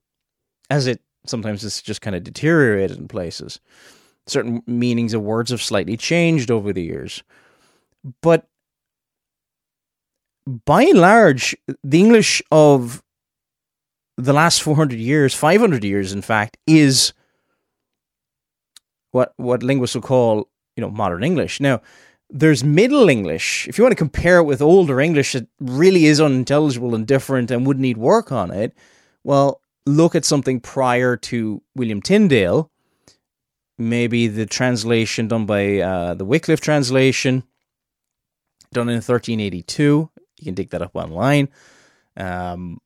as 0.70 0.86
it 0.86 1.00
sometimes 1.26 1.64
it's 1.64 1.82
just 1.82 2.00
kind 2.00 2.16
of 2.16 2.24
deteriorated 2.24 2.98
in 2.98 3.08
places. 3.08 3.60
Certain 4.26 4.62
meanings 4.66 5.12
of 5.14 5.22
words 5.22 5.50
have 5.50 5.62
slightly 5.62 5.96
changed 5.96 6.50
over 6.50 6.72
the 6.72 6.82
years, 6.82 7.22
but 8.22 8.46
by 10.66 10.82
and 10.82 10.98
large, 10.98 11.56
the 11.82 12.00
English 12.00 12.42
of 12.50 13.02
the 14.16 14.32
last 14.32 14.62
400 14.62 14.98
years, 14.98 15.34
500 15.34 15.84
years, 15.84 16.12
in 16.12 16.22
fact, 16.22 16.56
is 16.66 17.12
what 19.10 19.32
what 19.36 19.62
linguists 19.62 19.94
will 19.94 20.02
call 20.02 20.48
you 20.76 20.80
know 20.80 20.90
modern 20.90 21.24
English. 21.24 21.60
Now, 21.60 21.80
there's 22.30 22.64
Middle 22.64 23.08
English. 23.08 23.68
If 23.68 23.78
you 23.78 23.84
want 23.84 23.92
to 23.92 23.96
compare 23.96 24.38
it 24.38 24.44
with 24.44 24.62
older 24.62 25.00
English 25.00 25.32
that 25.32 25.46
really 25.60 26.06
is 26.06 26.20
unintelligible 26.20 26.94
and 26.94 27.06
different 27.06 27.50
and 27.50 27.66
would 27.66 27.78
need 27.78 27.96
work 27.96 28.32
on 28.32 28.50
it, 28.50 28.72
well, 29.22 29.60
look 29.86 30.14
at 30.14 30.24
something 30.24 30.60
prior 30.60 31.16
to 31.16 31.62
William 31.74 32.00
Tyndale. 32.02 32.70
Maybe 33.76 34.28
the 34.28 34.46
translation 34.46 35.28
done 35.28 35.46
by 35.46 35.78
uh, 35.78 36.14
the 36.14 36.24
Wycliffe 36.24 36.60
translation, 36.60 37.42
done 38.72 38.88
in 38.88 38.96
1382. 38.96 40.10
You 40.38 40.44
can 40.44 40.54
dig 40.54 40.70
that 40.70 40.82
up 40.82 40.94
online. 40.94 41.48
Um, 42.16 42.78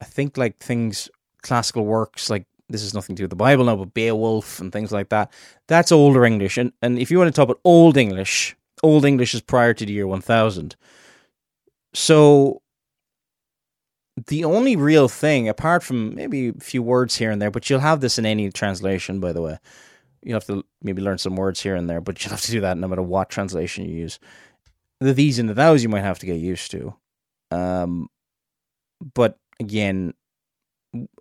I 0.00 0.04
think 0.04 0.36
like 0.36 0.58
things, 0.58 1.08
classical 1.42 1.84
works 1.84 2.30
like 2.30 2.46
this 2.68 2.82
is 2.82 2.94
nothing 2.94 3.14
to 3.16 3.20
do 3.20 3.24
with 3.24 3.30
the 3.30 3.36
Bible 3.36 3.64
now, 3.64 3.76
but 3.76 3.94
Beowulf 3.94 4.60
and 4.60 4.72
things 4.72 4.92
like 4.92 5.10
that. 5.10 5.32
That's 5.68 5.92
older 5.92 6.24
English. 6.24 6.56
And, 6.56 6.72
and 6.80 6.98
if 6.98 7.10
you 7.10 7.18
want 7.18 7.28
to 7.28 7.38
talk 7.38 7.44
about 7.44 7.60
Old 7.64 7.96
English, 7.96 8.56
Old 8.82 9.04
English 9.04 9.34
is 9.34 9.40
prior 9.40 9.74
to 9.74 9.84
the 9.86 9.92
year 9.92 10.06
1000. 10.06 10.76
So 11.92 12.62
the 14.26 14.44
only 14.44 14.76
real 14.76 15.08
thing, 15.08 15.48
apart 15.48 15.82
from 15.82 16.14
maybe 16.14 16.48
a 16.48 16.52
few 16.54 16.82
words 16.82 17.16
here 17.16 17.30
and 17.30 17.40
there, 17.40 17.50
but 17.50 17.68
you'll 17.68 17.80
have 17.80 18.00
this 18.00 18.18
in 18.18 18.26
any 18.26 18.50
translation, 18.50 19.20
by 19.20 19.32
the 19.32 19.42
way. 19.42 19.58
You'll 20.22 20.36
have 20.36 20.46
to 20.46 20.64
maybe 20.82 21.02
learn 21.02 21.18
some 21.18 21.36
words 21.36 21.60
here 21.60 21.74
and 21.74 21.88
there, 21.88 22.00
but 22.00 22.24
you'll 22.24 22.30
have 22.30 22.40
to 22.42 22.50
do 22.50 22.60
that 22.62 22.78
no 22.78 22.88
matter 22.88 23.02
what 23.02 23.28
translation 23.28 23.84
you 23.84 23.94
use. 23.94 24.18
The 25.00 25.12
these 25.12 25.38
and 25.38 25.48
the 25.48 25.54
thous 25.54 25.82
you 25.82 25.88
might 25.88 26.00
have 26.00 26.18
to 26.20 26.26
get 26.26 26.36
used 26.36 26.70
to. 26.70 26.94
Um, 27.50 28.08
but 29.14 29.38
again, 29.60 30.14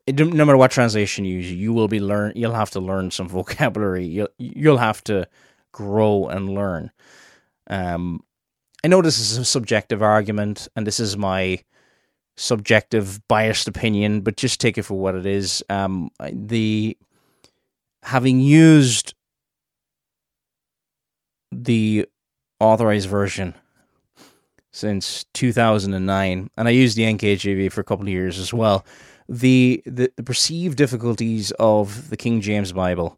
no 0.07 0.45
matter 0.45 0.57
what 0.57 0.71
translation 0.71 1.25
you 1.25 1.37
use, 1.37 1.51
you 1.51 1.73
will 1.73 1.87
be 1.87 1.99
learn. 1.99 2.33
You'll 2.35 2.53
have 2.53 2.71
to 2.71 2.79
learn 2.79 3.11
some 3.11 3.27
vocabulary. 3.39 4.05
You'll 4.05 4.29
you'll 4.37 4.77
have 4.77 5.03
to 5.05 5.27
grow 5.71 6.27
and 6.27 6.49
learn. 6.49 6.91
Um, 7.67 8.23
I 8.83 8.89
know 8.89 9.01
this 9.01 9.19
is 9.19 9.37
a 9.37 9.45
subjective 9.45 10.01
argument, 10.01 10.67
and 10.75 10.85
this 10.85 10.99
is 10.99 11.17
my 11.17 11.59
subjective, 12.35 13.25
biased 13.27 13.67
opinion, 13.67 14.21
but 14.21 14.37
just 14.37 14.59
take 14.59 14.77
it 14.77 14.83
for 14.83 14.95
what 14.95 15.15
it 15.15 15.25
is. 15.25 15.63
Um, 15.69 16.09
the 16.31 16.97
having 18.03 18.39
used 18.39 19.13
the 21.51 22.07
authorized 22.59 23.07
version 23.07 23.53
since 24.71 25.25
2009, 25.33 26.49
and 26.57 26.67
I 26.67 26.71
used 26.71 26.97
the 26.97 27.03
NKJV 27.03 27.71
for 27.71 27.81
a 27.81 27.83
couple 27.85 28.05
of 28.05 28.09
years 28.09 28.37
as 28.37 28.53
well 28.53 28.85
the, 29.27 29.81
the, 29.85 30.11
the 30.15 30.23
perceived 30.23 30.77
difficulties 30.77 31.51
of 31.59 32.09
the 32.09 32.17
King 32.17 32.41
James 32.41 32.71
Bible 32.71 33.17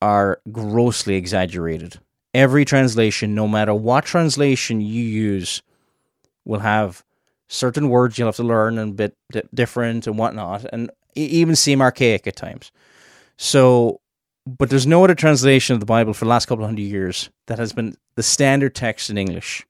are 0.00 0.40
grossly 0.50 1.14
exaggerated. 1.14 1.98
Every 2.34 2.64
translation, 2.64 3.34
no 3.34 3.48
matter 3.48 3.74
what 3.74 4.04
translation 4.04 4.80
you 4.80 5.02
use, 5.02 5.62
will 6.44 6.60
have 6.60 7.02
certain 7.48 7.88
words 7.88 8.18
you'll 8.18 8.28
have 8.28 8.36
to 8.36 8.42
learn 8.42 8.78
and 8.78 8.92
a 8.92 9.10
bit 9.32 9.54
different 9.54 10.06
and 10.06 10.18
whatnot, 10.18 10.66
and 10.72 10.90
even 11.14 11.56
seem 11.56 11.80
archaic 11.80 12.26
at 12.26 12.36
times. 12.36 12.70
So, 13.36 14.00
but 14.46 14.70
there's 14.70 14.86
no 14.86 15.04
other 15.04 15.14
translation 15.14 15.74
of 15.74 15.80
the 15.80 15.86
Bible 15.86 16.14
for 16.14 16.24
the 16.24 16.30
last 16.30 16.46
couple 16.46 16.64
of 16.64 16.68
hundred 16.68 16.82
years 16.82 17.30
that 17.46 17.58
has 17.58 17.72
been 17.72 17.96
the 18.14 18.22
standard 18.22 18.74
text 18.74 19.10
in 19.10 19.18
English. 19.18 19.66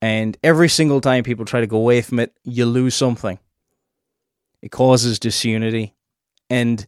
And 0.00 0.36
every 0.42 0.68
single 0.68 1.00
time 1.00 1.24
people 1.24 1.44
try 1.44 1.60
to 1.60 1.66
go 1.66 1.78
away 1.78 2.02
from 2.02 2.18
it, 2.20 2.36
you 2.44 2.66
lose 2.66 2.94
something. 2.94 3.38
It 4.64 4.70
causes 4.70 5.18
disunity. 5.18 5.94
And 6.48 6.86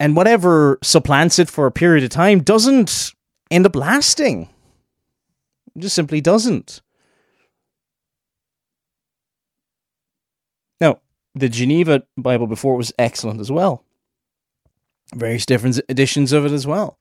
and 0.00 0.16
whatever 0.16 0.80
supplants 0.82 1.38
it 1.38 1.48
for 1.48 1.66
a 1.66 1.72
period 1.72 2.02
of 2.02 2.10
time 2.10 2.42
doesn't 2.42 3.12
end 3.48 3.64
up 3.64 3.76
lasting. 3.76 4.48
It 5.76 5.80
just 5.82 5.94
simply 5.94 6.20
doesn't. 6.20 6.82
Now, 10.80 10.98
the 11.36 11.48
Geneva 11.48 12.02
Bible 12.16 12.48
before 12.48 12.76
was 12.76 12.92
excellent 12.98 13.40
as 13.40 13.52
well. 13.52 13.84
Various 15.14 15.46
different 15.46 15.80
editions 15.88 16.32
of 16.32 16.44
it 16.44 16.52
as 16.52 16.66
well. 16.66 16.98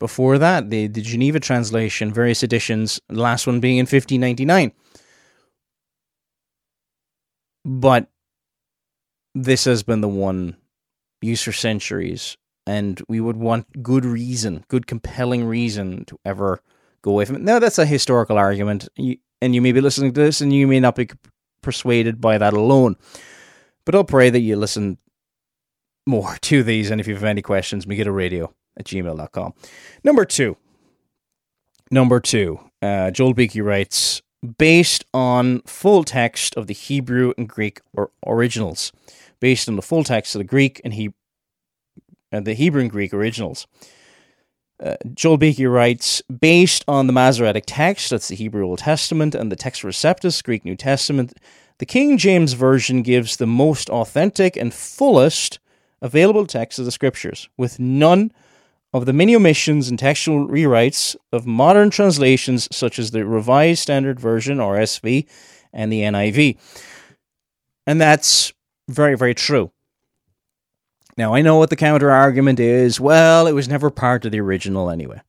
Before 0.00 0.36
that, 0.38 0.70
the, 0.70 0.88
the 0.88 1.00
Geneva 1.00 1.38
translation, 1.38 2.12
various 2.12 2.42
editions, 2.42 3.00
the 3.08 3.20
last 3.20 3.46
one 3.46 3.60
being 3.60 3.78
in 3.78 3.84
1599. 3.86 4.72
But 7.64 8.08
this 9.36 9.66
has 9.66 9.82
been 9.82 10.00
the 10.00 10.08
one 10.08 10.56
used 11.20 11.44
for 11.44 11.52
centuries, 11.52 12.38
and 12.66 13.02
we 13.06 13.20
would 13.20 13.36
want 13.36 13.82
good 13.82 14.04
reason, 14.04 14.64
good 14.68 14.86
compelling 14.86 15.44
reason 15.44 16.04
to 16.06 16.18
ever 16.24 16.60
go 17.02 17.10
away 17.12 17.26
from 17.26 17.36
it. 17.36 17.42
Now, 17.42 17.58
that's 17.58 17.78
a 17.78 17.84
historical 17.84 18.38
argument, 18.38 18.88
and 18.96 19.54
you 19.54 19.60
may 19.60 19.72
be 19.72 19.82
listening 19.82 20.14
to 20.14 20.20
this, 20.20 20.40
and 20.40 20.52
you 20.52 20.66
may 20.66 20.80
not 20.80 20.96
be 20.96 21.10
persuaded 21.60 22.20
by 22.20 22.38
that 22.38 22.54
alone. 22.54 22.96
But 23.84 23.94
I'll 23.94 24.04
pray 24.04 24.30
that 24.30 24.40
you 24.40 24.56
listen 24.56 24.96
more 26.06 26.36
to 26.40 26.62
these, 26.62 26.90
and 26.90 27.00
if 27.00 27.06
you 27.06 27.14
have 27.14 27.24
any 27.24 27.42
questions, 27.42 27.86
Megiddo 27.86 28.10
Radio 28.10 28.54
at 28.78 28.86
gmail.com. 28.86 29.52
Number 30.02 30.24
two. 30.24 30.56
Number 31.90 32.20
two. 32.20 32.58
Uh, 32.80 33.10
Joel 33.10 33.34
Beeke 33.34 33.62
writes, 33.62 34.22
based 34.58 35.04
on 35.12 35.60
full 35.62 36.04
text 36.04 36.56
of 36.56 36.66
the 36.66 36.74
Hebrew 36.74 37.32
and 37.36 37.48
Greek 37.48 37.80
or 37.92 38.10
originals, 38.26 38.92
based 39.40 39.68
on 39.68 39.76
the 39.76 39.82
full 39.82 40.04
text 40.04 40.34
of 40.34 40.40
the 40.40 40.44
Greek 40.44 40.80
and 40.84 40.94
he 40.94 41.12
and 42.32 42.46
the 42.46 42.54
Hebrew 42.54 42.82
and 42.82 42.90
Greek 42.90 43.14
originals. 43.14 43.66
Uh, 44.82 44.96
Joel 45.14 45.38
Beeke 45.38 45.66
writes, 45.66 46.20
based 46.22 46.84
on 46.86 47.06
the 47.06 47.12
Masoretic 47.12 47.64
text, 47.66 48.10
that's 48.10 48.28
the 48.28 48.34
Hebrew 48.34 48.66
Old 48.66 48.80
Testament, 48.80 49.34
and 49.34 49.50
the 49.50 49.56
Textus 49.56 49.84
Receptus, 49.84 50.44
Greek 50.44 50.64
New 50.64 50.76
Testament, 50.76 51.32
the 51.78 51.86
King 51.86 52.18
James 52.18 52.52
Version 52.52 53.02
gives 53.02 53.36
the 53.36 53.46
most 53.46 53.88
authentic 53.88 54.56
and 54.56 54.74
fullest 54.74 55.58
available 56.02 56.46
text 56.46 56.78
of 56.78 56.84
the 56.84 56.92
Scriptures, 56.92 57.48
with 57.56 57.78
none 57.78 58.32
of 58.92 59.06
the 59.06 59.12
many 59.12 59.34
omissions 59.34 59.88
and 59.88 59.98
textual 59.98 60.46
rewrites 60.46 61.16
of 61.32 61.46
modern 61.46 61.90
translations 61.90 62.68
such 62.74 62.98
as 62.98 63.10
the 63.10 63.26
Revised 63.26 63.80
Standard 63.80 64.20
Version 64.20 64.60
or 64.60 64.76
SV 64.76 65.26
and 65.72 65.92
the 65.92 66.00
NIV. 66.00 66.58
And 67.86 68.00
that's 68.00 68.52
very, 68.88 69.16
very 69.16 69.34
true. 69.34 69.72
Now, 71.16 71.34
I 71.34 71.40
know 71.40 71.56
what 71.56 71.70
the 71.70 71.76
counter 71.76 72.10
argument 72.10 72.60
is. 72.60 73.00
Well, 73.00 73.46
it 73.46 73.52
was 73.52 73.68
never 73.68 73.90
part 73.90 74.24
of 74.24 74.32
the 74.32 74.40
original 74.40 74.90
anyway. 74.90 75.22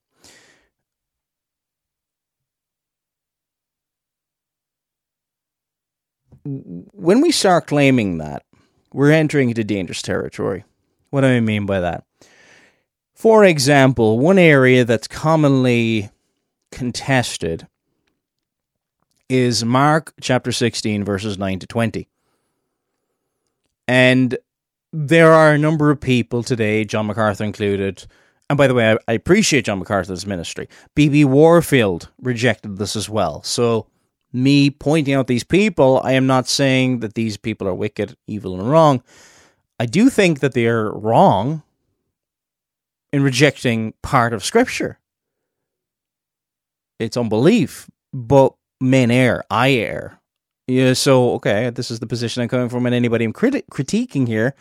When 6.44 7.22
we 7.22 7.32
start 7.32 7.68
claiming 7.68 8.18
that, 8.20 8.44
we're 8.94 9.12
entering 9.12 9.50
into 9.50 9.64
dangerous 9.64 10.02
territory. 10.02 10.64
What 11.10 11.22
do 11.22 11.28
I 11.28 11.40
mean 11.40 11.66
by 11.66 11.80
that? 11.82 12.04
For 13.16 13.44
example, 13.44 14.20
one 14.20 14.38
area 14.38 14.86
that's 14.86 15.08
commonly 15.08 16.10
contested 16.72 17.68
is 19.30 19.66
Mark 19.66 20.14
chapter 20.22 20.52
16, 20.52 21.04
verses 21.04 21.38
9 21.38 21.60
to 21.60 21.68
20. 21.68 22.08
And 23.88 24.38
there 24.92 25.32
are 25.32 25.54
a 25.54 25.58
number 25.58 25.92
of 25.92 26.00
people 26.00 26.44
today, 26.44 26.86
John 26.86 27.08
MacArthur 27.08 27.44
included, 27.44 28.06
and 28.50 28.58
by 28.58 28.68
the 28.68 28.74
way, 28.74 28.92
I, 28.92 28.98
I 29.08 29.14
appreciate 29.14 29.66
John 29.66 29.80
MacArthur's 29.80 30.26
ministry. 30.26 30.68
B.B. 30.96 31.26
Warfield 31.26 32.10
rejected 32.22 32.78
this 32.78 32.96
as 32.96 33.10
well. 33.10 33.44
So, 33.44 33.88
me 34.34 34.70
pointing 34.70 35.14
out 35.14 35.28
these 35.28 35.44
people, 35.44 36.02
I 36.04 36.14
am 36.14 36.28
not 36.28 36.48
saying 36.48 37.00
that 37.00 37.14
these 37.14 37.38
people 37.38 37.68
are 37.68 37.74
wicked, 37.74 38.16
evil, 38.28 38.60
and 38.60 38.70
wrong. 38.70 39.02
I 39.80 39.86
do 39.86 40.10
think 40.10 40.40
that 40.40 40.54
they 40.54 40.68
are 40.68 40.92
wrong 40.92 41.64
in 43.14 43.24
rejecting 43.24 43.94
part 44.02 44.34
of 44.34 44.44
Scripture. 44.44 45.00
It's 47.00 47.18
unbelief, 47.18 47.90
but 48.14 48.54
men 48.82 49.12
err, 49.12 49.44
I 49.50 49.74
err. 49.74 50.17
Yeah, 50.68 50.94
so 50.94 51.34
okay, 51.36 51.70
this 51.70 51.92
is 51.92 52.00
the 52.00 52.08
position 52.08 52.44
I'm 52.44 52.50
coming 52.50 52.70
from, 52.70 52.86
and 52.88 52.96
anybody 52.96 53.26
I'm 53.26 53.34
criti- 53.34 53.66
critiquing 53.72 54.28
here. 54.28 54.56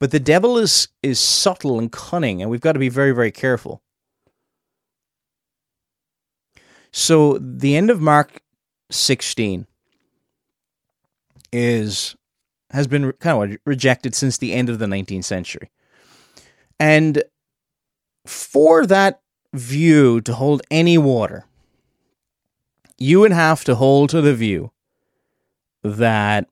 But 0.00 0.10
the 0.10 0.20
devil 0.20 0.58
is 0.58 0.88
is 1.02 1.20
subtle 1.20 1.78
and 1.78 1.90
cunning, 1.92 2.42
and 2.42 2.50
we've 2.50 2.60
got 2.60 2.72
to 2.72 2.78
be 2.78 2.88
very, 2.90 3.12
very 3.12 3.32
careful. 3.32 3.82
So 6.92 7.38
the 7.38 7.76
end 7.76 7.90
of 7.90 8.00
Mark 8.00 8.40
16 8.90 9.66
is 11.52 12.16
has 12.70 12.86
been 12.86 13.12
kind 13.14 13.52
of 13.54 13.58
rejected 13.66 14.14
since 14.14 14.38
the 14.38 14.52
end 14.52 14.68
of 14.68 14.78
the 14.78 14.86
19th 14.86 15.24
century. 15.24 15.70
And 16.80 17.22
for 18.26 18.86
that 18.86 19.22
view 19.54 20.20
to 20.22 20.34
hold 20.34 20.62
any 20.70 20.98
water, 20.98 21.45
you 22.98 23.20
would 23.20 23.32
have 23.32 23.64
to 23.64 23.74
hold 23.74 24.10
to 24.10 24.20
the 24.20 24.34
view 24.34 24.72
that 25.82 26.48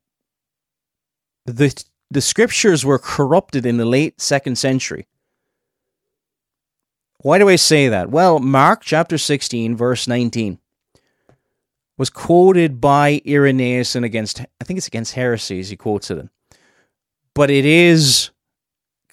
the 1.47 1.85
the 2.11 2.21
scriptures 2.21 2.85
were 2.85 2.99
corrupted 2.99 3.67
in 3.67 3.77
the 3.77 3.85
late 3.85 4.21
second 4.21 4.57
century. 4.57 5.09
Why 7.19 7.39
do 7.39 7.49
I 7.49 7.57
say 7.57 7.89
that? 7.89 8.11
Well, 8.11 8.39
Mark 8.39 8.83
chapter 8.83 9.19
16, 9.19 9.77
verse 9.77 10.07
19 10.07 10.59
was 11.97 12.11
quoted 12.11 12.81
by 12.81 13.23
Irenaeus 13.27 13.95
and 13.95 14.05
against 14.05 14.41
I 14.41 14.65
think 14.65 14.79
it's 14.79 14.89
against 14.89 15.15
heresies 15.15 15.71
he 15.71 15.77
quotes 15.77 16.11
it 16.11 16.19
in. 16.19 16.31
But 17.35 17.51
it 17.51 17.65
is 17.65 18.31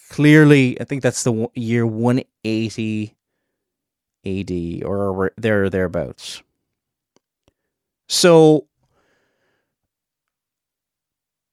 clearly 0.10 0.80
I 0.80 0.84
think 0.84 1.04
that's 1.04 1.24
the 1.24 1.48
year 1.56 1.86
180 1.86 3.16
AD 4.26 4.84
or 4.84 5.32
there 5.38 5.64
or 5.64 5.70
thereabouts. 5.70 6.44
So 8.12 8.68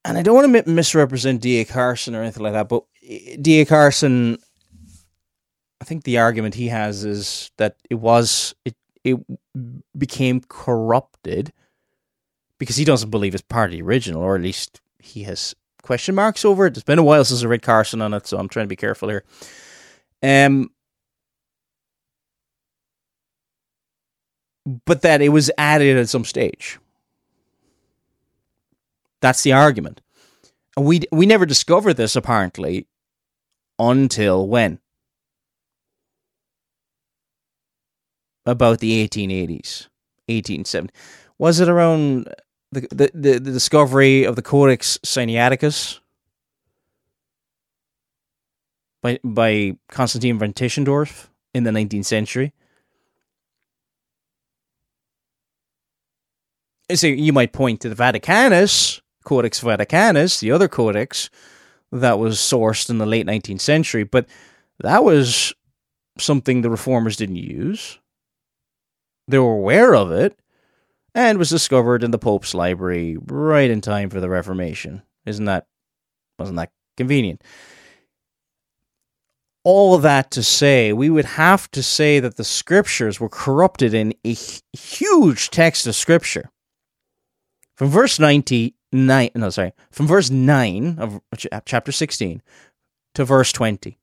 and 0.04 0.18
I 0.18 0.22
don't 0.22 0.34
want 0.34 0.66
to 0.66 0.70
misrepresent 0.70 1.40
D.A. 1.40 1.64
Carson 1.64 2.16
or 2.16 2.22
anything 2.22 2.42
like 2.42 2.54
that, 2.54 2.68
but 2.68 2.82
D.A. 3.40 3.64
Carson 3.64 4.38
I 5.80 5.84
think 5.84 6.02
the 6.02 6.18
argument 6.18 6.56
he 6.56 6.68
has 6.68 7.04
is 7.04 7.52
that 7.58 7.76
it 7.88 7.94
was 7.94 8.56
it 8.64 8.74
it 9.04 9.18
became 9.96 10.40
corrupted 10.48 11.52
because 12.58 12.74
he 12.74 12.84
doesn't 12.84 13.10
believe 13.10 13.34
it's 13.34 13.42
part 13.42 13.70
of 13.70 13.76
the 13.78 13.82
original, 13.82 14.20
or 14.20 14.34
at 14.34 14.42
least 14.42 14.80
he 14.98 15.22
has 15.22 15.54
question 15.82 16.16
marks 16.16 16.44
over 16.44 16.66
it. 16.66 16.76
It's 16.76 16.82
been 16.82 16.98
a 16.98 17.04
while 17.04 17.24
since 17.24 17.44
I 17.44 17.46
read 17.46 17.62
Carson 17.62 18.02
on 18.02 18.14
it, 18.14 18.26
so 18.26 18.36
I'm 18.36 18.48
trying 18.48 18.64
to 18.64 18.68
be 18.68 18.74
careful 18.74 19.08
here. 19.08 19.22
Um, 20.24 20.70
but 24.84 25.02
that 25.02 25.22
it 25.22 25.30
was 25.30 25.50
added 25.56 25.96
at 25.96 26.08
some 26.08 26.24
stage. 26.24 26.78
That's 29.20 29.42
the 29.42 29.52
argument. 29.52 30.00
And 30.76 30.86
we 30.86 31.02
we 31.10 31.26
never 31.26 31.46
discovered 31.46 31.94
this 31.94 32.14
apparently 32.14 32.86
until 33.78 34.46
when? 34.46 34.80
about 38.48 38.78
the 38.80 39.06
1880s, 39.06 39.88
1870. 40.26 40.92
Was 41.36 41.60
it 41.60 41.68
around 41.68 42.28
the, 42.72 42.88
the, 42.90 43.10
the, 43.14 43.40
discovery 43.40 44.24
of 44.24 44.36
the 44.36 44.42
Codex 44.42 44.98
Sinaiticus 45.04 46.00
by, 49.02 49.18
by 49.22 49.76
Constantine 49.88 50.38
von 50.38 50.52
Tischendorf 50.52 51.28
in 51.54 51.64
the 51.64 51.70
19th 51.70 52.06
century? 52.06 52.54
So 56.94 57.06
you 57.06 57.32
might 57.32 57.52
point 57.52 57.80
to 57.82 57.88
the 57.88 57.94
Vaticanus, 57.94 59.00
Codex 59.24 59.60
Vaticanus, 59.60 60.40
the 60.40 60.50
other 60.50 60.68
codex 60.68 61.28
that 61.92 62.18
was 62.18 62.38
sourced 62.38 62.88
in 62.88 62.98
the 62.98 63.06
late 63.06 63.26
19th 63.26 63.60
century, 63.60 64.04
but 64.04 64.26
that 64.80 65.04
was 65.04 65.52
something 66.18 66.62
the 66.62 66.70
reformers 66.70 67.16
didn't 67.16 67.36
use. 67.36 67.98
They 69.26 69.38
were 69.38 69.52
aware 69.52 69.94
of 69.94 70.10
it 70.10 70.38
and 71.14 71.38
was 71.38 71.50
discovered 71.50 72.02
in 72.02 72.10
the 72.10 72.18
Pope's 72.18 72.54
library 72.54 73.18
right 73.26 73.70
in 73.70 73.80
time 73.80 74.08
for 74.08 74.20
the 74.20 74.28
Reformation. 74.28 75.02
Isn't 75.26 75.44
that 75.46 75.66
wasn't 76.38 76.56
that 76.56 76.70
convenient? 76.96 77.42
All 79.64 79.94
of 79.94 80.02
that 80.02 80.30
to 80.30 80.42
say, 80.42 80.92
we 80.92 81.10
would 81.10 81.24
have 81.24 81.70
to 81.72 81.82
say 81.82 82.20
that 82.20 82.36
the 82.36 82.44
scriptures 82.44 83.20
were 83.20 83.28
corrupted 83.28 83.92
in 83.92 84.14
a 84.24 84.34
huge 84.72 85.50
text 85.50 85.86
of 85.86 85.94
scripture. 85.94 86.50
From 87.78 87.90
verse 87.90 88.18
99, 88.18 89.30
no, 89.36 89.50
sorry, 89.50 89.72
from 89.92 90.08
verse 90.08 90.30
9 90.30 90.98
of 90.98 91.20
chapter 91.64 91.92
16 91.92 92.42
to 93.14 93.24
verse 93.24 93.52
20. 93.52 93.96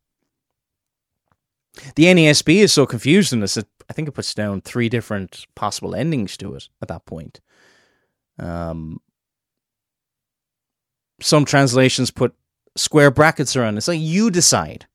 The 1.95 2.05
NASB 2.05 2.55
is 2.55 2.71
so 2.71 2.85
confused 2.85 3.33
in 3.33 3.41
this 3.41 3.57
I 3.57 3.93
think 3.93 4.07
it 4.07 4.13
puts 4.13 4.33
down 4.33 4.61
three 4.61 4.87
different 4.87 5.45
possible 5.55 5.93
endings 5.93 6.37
to 6.37 6.55
it 6.55 6.69
at 6.81 6.87
that 6.87 7.05
point. 7.05 7.41
Um, 8.39 9.01
some 11.19 11.43
translations 11.43 12.11
put 12.11 12.33
square 12.77 13.11
brackets 13.11 13.57
around 13.57 13.73
it. 13.73 13.79
It's 13.79 13.89
like 13.89 13.99
you 13.99 14.31
decide. 14.31 14.87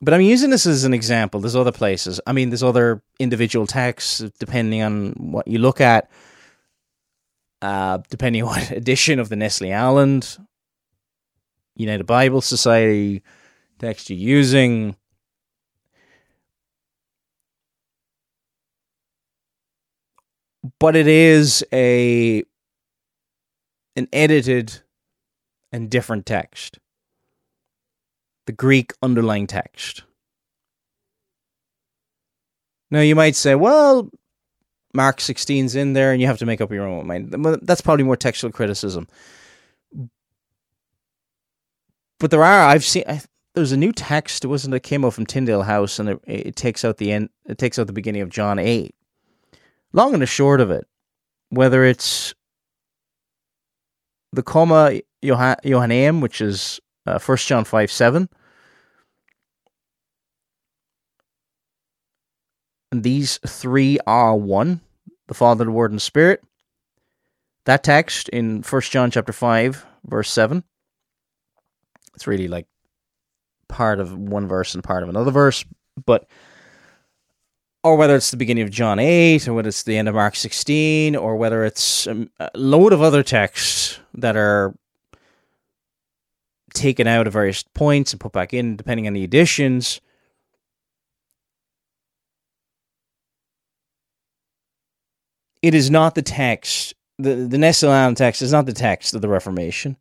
But 0.00 0.14
I'm 0.14 0.20
using 0.20 0.50
this 0.50 0.64
as 0.64 0.84
an 0.84 0.94
example. 0.94 1.40
There's 1.40 1.56
other 1.56 1.72
places. 1.72 2.20
I 2.24 2.32
mean, 2.32 2.50
there's 2.50 2.62
other 2.62 3.02
individual 3.18 3.66
texts 3.66 4.20
depending 4.38 4.80
on 4.80 5.14
what 5.18 5.48
you 5.48 5.58
look 5.58 5.80
at. 5.80 6.08
Uh, 7.64 7.96
depending 8.10 8.42
on 8.42 8.48
what 8.48 8.70
edition 8.72 9.18
of 9.18 9.30
the 9.30 9.36
Nestle 9.36 9.72
Aland 9.72 10.36
United 11.76 12.04
Bible 12.04 12.42
Society 12.42 13.22
text 13.78 14.10
you're 14.10 14.18
using. 14.18 14.96
But 20.78 20.94
it 20.94 21.06
is 21.06 21.64
a 21.72 22.44
an 23.96 24.08
edited 24.12 24.82
and 25.72 25.88
different 25.88 26.26
text. 26.26 26.78
The 28.44 28.52
Greek 28.52 28.92
underlying 29.02 29.46
text. 29.46 30.02
Now 32.90 33.00
you 33.00 33.14
might 33.14 33.36
say, 33.36 33.54
well, 33.54 34.10
Mark 34.94 35.18
16's 35.18 35.74
in 35.74 35.92
there 35.92 36.12
and 36.12 36.20
you 36.20 36.26
have 36.26 36.38
to 36.38 36.46
make 36.46 36.60
up 36.60 36.70
your 36.72 36.86
own 36.86 37.06
mind. 37.06 37.32
That's 37.62 37.80
probably 37.80 38.04
more 38.04 38.16
textual 38.16 38.52
criticism. 38.52 39.08
But 42.20 42.30
there 42.30 42.44
are 42.44 42.68
I've 42.68 42.84
seen 42.84 43.04
I, 43.06 43.20
there's 43.54 43.72
a 43.72 43.76
new 43.76 43.92
text. 43.92 44.44
It 44.44 44.48
wasn't. 44.48 44.74
It 44.74 44.82
came 44.82 45.04
out 45.04 45.14
from 45.14 45.26
Tyndale 45.26 45.62
House, 45.62 45.98
and 45.98 46.08
it, 46.08 46.20
it 46.26 46.56
takes 46.56 46.84
out 46.84 46.98
the 46.98 47.12
end. 47.12 47.30
It 47.46 47.58
takes 47.58 47.78
out 47.78 47.86
the 47.86 47.92
beginning 47.92 48.22
of 48.22 48.28
John 48.28 48.58
eight. 48.58 48.94
Long 49.92 50.12
and 50.12 50.22
the 50.22 50.26
short 50.26 50.60
of 50.60 50.70
it, 50.70 50.86
whether 51.50 51.84
it's 51.84 52.34
the 54.32 54.42
comma 54.42 55.00
Johanneum, 55.22 56.20
which 56.20 56.40
is 56.40 56.80
uh, 57.06 57.18
First 57.18 57.46
John 57.46 57.64
five 57.64 57.92
seven, 57.92 58.28
and 62.90 63.04
these 63.04 63.38
three 63.46 63.98
are 64.06 64.34
one: 64.36 64.80
the 65.28 65.34
Father, 65.34 65.64
the 65.64 65.70
Word, 65.70 65.90
and 65.90 65.98
the 65.98 66.04
Spirit. 66.04 66.42
That 67.64 67.82
text 67.82 68.28
in 68.28 68.62
First 68.62 68.92
John 68.92 69.10
chapter 69.10 69.32
five, 69.32 69.84
verse 70.04 70.30
seven. 70.30 70.64
It's 72.14 72.26
really 72.26 72.48
like 72.48 72.66
part 73.68 74.00
of 74.00 74.16
one 74.16 74.46
verse 74.46 74.74
and 74.74 74.84
part 74.84 75.02
of 75.02 75.08
another 75.08 75.30
verse, 75.30 75.64
but 76.04 76.28
or 77.84 77.96
whether 77.96 78.16
it's 78.16 78.30
the 78.30 78.38
beginning 78.38 78.64
of 78.64 78.70
John 78.70 78.98
8, 78.98 79.46
or 79.46 79.52
whether 79.52 79.68
it's 79.68 79.82
the 79.82 79.98
end 79.98 80.08
of 80.08 80.14
Mark 80.14 80.36
16, 80.36 81.14
or 81.14 81.36
whether 81.36 81.64
it's 81.64 82.06
um, 82.06 82.30
a 82.40 82.50
load 82.54 82.94
of 82.94 83.02
other 83.02 83.22
texts 83.22 84.00
that 84.14 84.36
are 84.36 84.74
taken 86.72 87.06
out 87.06 87.26
at 87.26 87.32
various 87.32 87.62
points 87.62 88.12
and 88.12 88.20
put 88.20 88.32
back 88.32 88.54
in, 88.54 88.76
depending 88.76 89.06
on 89.06 89.12
the 89.12 89.22
editions. 89.22 90.00
It 95.64 95.72
is 95.74 95.90
not 95.90 96.14
the 96.14 96.20
text. 96.20 96.94
The 97.18 97.34
the 97.36 97.56
Nestle-Aland 97.56 98.18
text 98.18 98.42
is 98.42 98.52
not 98.52 98.66
the 98.66 98.74
text 98.74 99.14
of 99.14 99.22
the 99.22 99.28
Reformation. 99.30 99.96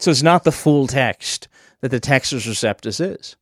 So 0.00 0.10
it's 0.10 0.24
not 0.24 0.42
the 0.42 0.50
full 0.50 0.88
text 0.88 1.46
that 1.82 1.90
the 1.90 2.00
Textus 2.00 2.48
Receptus 2.48 3.00
is. 3.00 3.36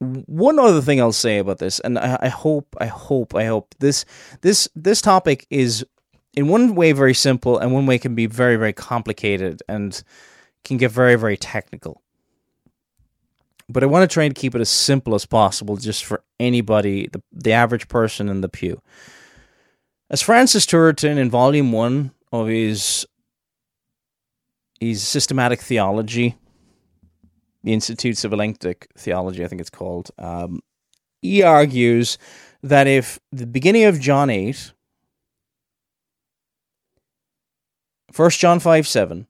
One 0.00 0.58
other 0.58 0.80
thing 0.80 1.00
I'll 1.00 1.12
say 1.12 1.38
about 1.38 1.58
this, 1.58 1.80
and 1.80 1.98
I, 1.98 2.18
I 2.22 2.28
hope, 2.28 2.74
I 2.80 2.86
hope, 2.86 3.34
I 3.34 3.44
hope 3.44 3.74
this 3.78 4.06
this 4.40 4.68
this 4.74 5.02
topic 5.02 5.46
is 5.50 5.84
in 6.34 6.48
one 6.48 6.74
way 6.74 6.92
very 6.92 7.14
simple, 7.14 7.58
and 7.58 7.72
one 7.72 7.86
way 7.86 7.98
can 7.98 8.14
be 8.14 8.26
very, 8.26 8.56
very 8.56 8.72
complicated 8.72 9.62
and 9.68 10.02
can 10.64 10.76
get 10.76 10.90
very, 10.90 11.16
very 11.16 11.36
technical 11.36 12.02
but 13.72 13.82
I 13.82 13.86
want 13.86 14.08
to 14.08 14.12
try 14.12 14.24
and 14.24 14.34
keep 14.34 14.54
it 14.54 14.60
as 14.60 14.68
simple 14.68 15.14
as 15.14 15.26
possible 15.26 15.76
just 15.76 16.04
for 16.04 16.22
anybody, 16.38 17.08
the, 17.10 17.22
the 17.32 17.52
average 17.52 17.88
person 17.88 18.28
in 18.28 18.40
the 18.40 18.48
pew. 18.48 18.80
As 20.10 20.20
Francis 20.20 20.66
Turretin 20.66 21.16
in 21.16 21.30
volume 21.30 21.72
one 21.72 22.12
of 22.32 22.48
his, 22.48 23.06
his 24.78 25.02
systematic 25.02 25.60
theology, 25.60 26.36
the 27.64 27.72
Institutes 27.72 28.24
of 28.24 28.32
Elenctic 28.32 28.88
Theology, 28.96 29.44
I 29.44 29.48
think 29.48 29.60
it's 29.60 29.70
called, 29.70 30.10
um, 30.18 30.60
he 31.22 31.42
argues 31.42 32.18
that 32.62 32.86
if 32.86 33.18
the 33.30 33.46
beginning 33.46 33.84
of 33.84 34.00
John 34.00 34.28
8, 34.28 34.72
1 38.14 38.30
John 38.30 38.60
5 38.60 38.86
7, 38.86 39.26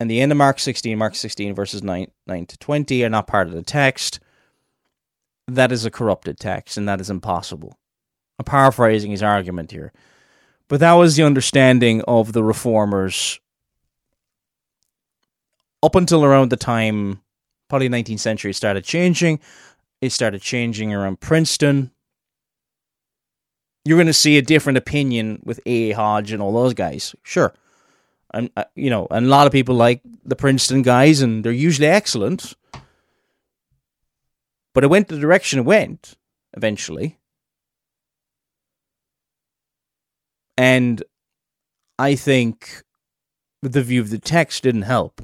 and 0.00 0.10
the 0.10 0.20
end 0.20 0.32
of 0.32 0.38
Mark 0.38 0.58
16, 0.58 0.96
Mark 0.96 1.14
16 1.14 1.54
verses 1.54 1.82
9, 1.82 2.10
9 2.26 2.46
to 2.46 2.58
20 2.58 3.04
are 3.04 3.08
not 3.08 3.26
part 3.26 3.48
of 3.48 3.54
the 3.54 3.62
text. 3.62 4.20
That 5.46 5.72
is 5.72 5.84
a 5.84 5.90
corrupted 5.90 6.38
text, 6.38 6.76
and 6.76 6.88
that 6.88 7.00
is 7.00 7.10
impossible. 7.10 7.78
I'm 8.38 8.44
paraphrasing 8.44 9.10
his 9.10 9.22
argument 9.22 9.70
here. 9.70 9.92
But 10.68 10.80
that 10.80 10.92
was 10.92 11.16
the 11.16 11.22
understanding 11.22 12.02
of 12.06 12.32
the 12.32 12.44
reformers 12.44 13.40
up 15.82 15.94
until 15.94 16.24
around 16.24 16.50
the 16.50 16.56
time, 16.56 17.22
probably 17.68 17.88
19th 17.88 18.20
century, 18.20 18.52
started 18.52 18.84
changing. 18.84 19.40
It 20.00 20.12
started 20.12 20.42
changing 20.42 20.92
around 20.92 21.20
Princeton. 21.20 21.90
You're 23.84 23.96
going 23.96 24.06
to 24.06 24.12
see 24.12 24.36
a 24.36 24.42
different 24.42 24.78
opinion 24.78 25.40
with 25.44 25.60
A. 25.66 25.92
Hodge 25.92 26.32
and 26.32 26.42
all 26.42 26.52
those 26.52 26.74
guys. 26.74 27.14
Sure 27.22 27.54
and 28.32 28.50
uh, 28.56 28.64
you 28.74 28.90
know, 28.90 29.06
and 29.10 29.26
a 29.26 29.28
lot 29.28 29.46
of 29.46 29.52
people 29.52 29.74
like 29.74 30.00
the 30.24 30.36
Princeton 30.36 30.82
guys, 30.82 31.22
and 31.22 31.44
they're 31.44 31.52
usually 31.52 31.88
excellent. 31.88 32.54
But 34.74 34.84
it 34.84 34.88
went 34.88 35.08
the 35.08 35.18
direction 35.18 35.58
it 35.58 35.64
went 35.64 36.16
eventually, 36.56 37.18
and 40.56 41.02
I 41.98 42.14
think 42.14 42.82
the 43.62 43.82
view 43.82 44.00
of 44.00 44.10
the 44.10 44.18
text 44.18 44.62
didn't 44.62 44.82
help. 44.82 45.22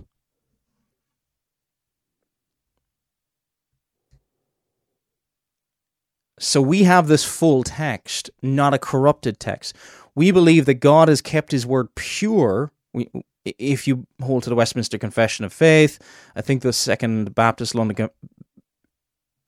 So 6.44 6.60
we 6.60 6.82
have 6.82 7.08
this 7.08 7.24
full 7.24 7.62
text, 7.62 8.30
not 8.42 8.74
a 8.74 8.78
corrupted 8.78 9.40
text. 9.40 9.74
We 10.14 10.30
believe 10.30 10.66
that 10.66 10.74
God 10.74 11.08
has 11.08 11.22
kept 11.22 11.52
his 11.52 11.64
word 11.64 11.94
pure. 11.94 12.70
We 12.92 13.08
if 13.46 13.88
you 13.88 14.06
hold 14.22 14.42
to 14.42 14.50
the 14.50 14.56
Westminster 14.56 14.98
Confession 14.98 15.44
of 15.44 15.52
Faith, 15.52 15.98
I 16.36 16.42
think 16.42 16.62
the 16.62 16.72
Second 16.72 17.34
Baptist 17.34 17.74
London 17.74 18.10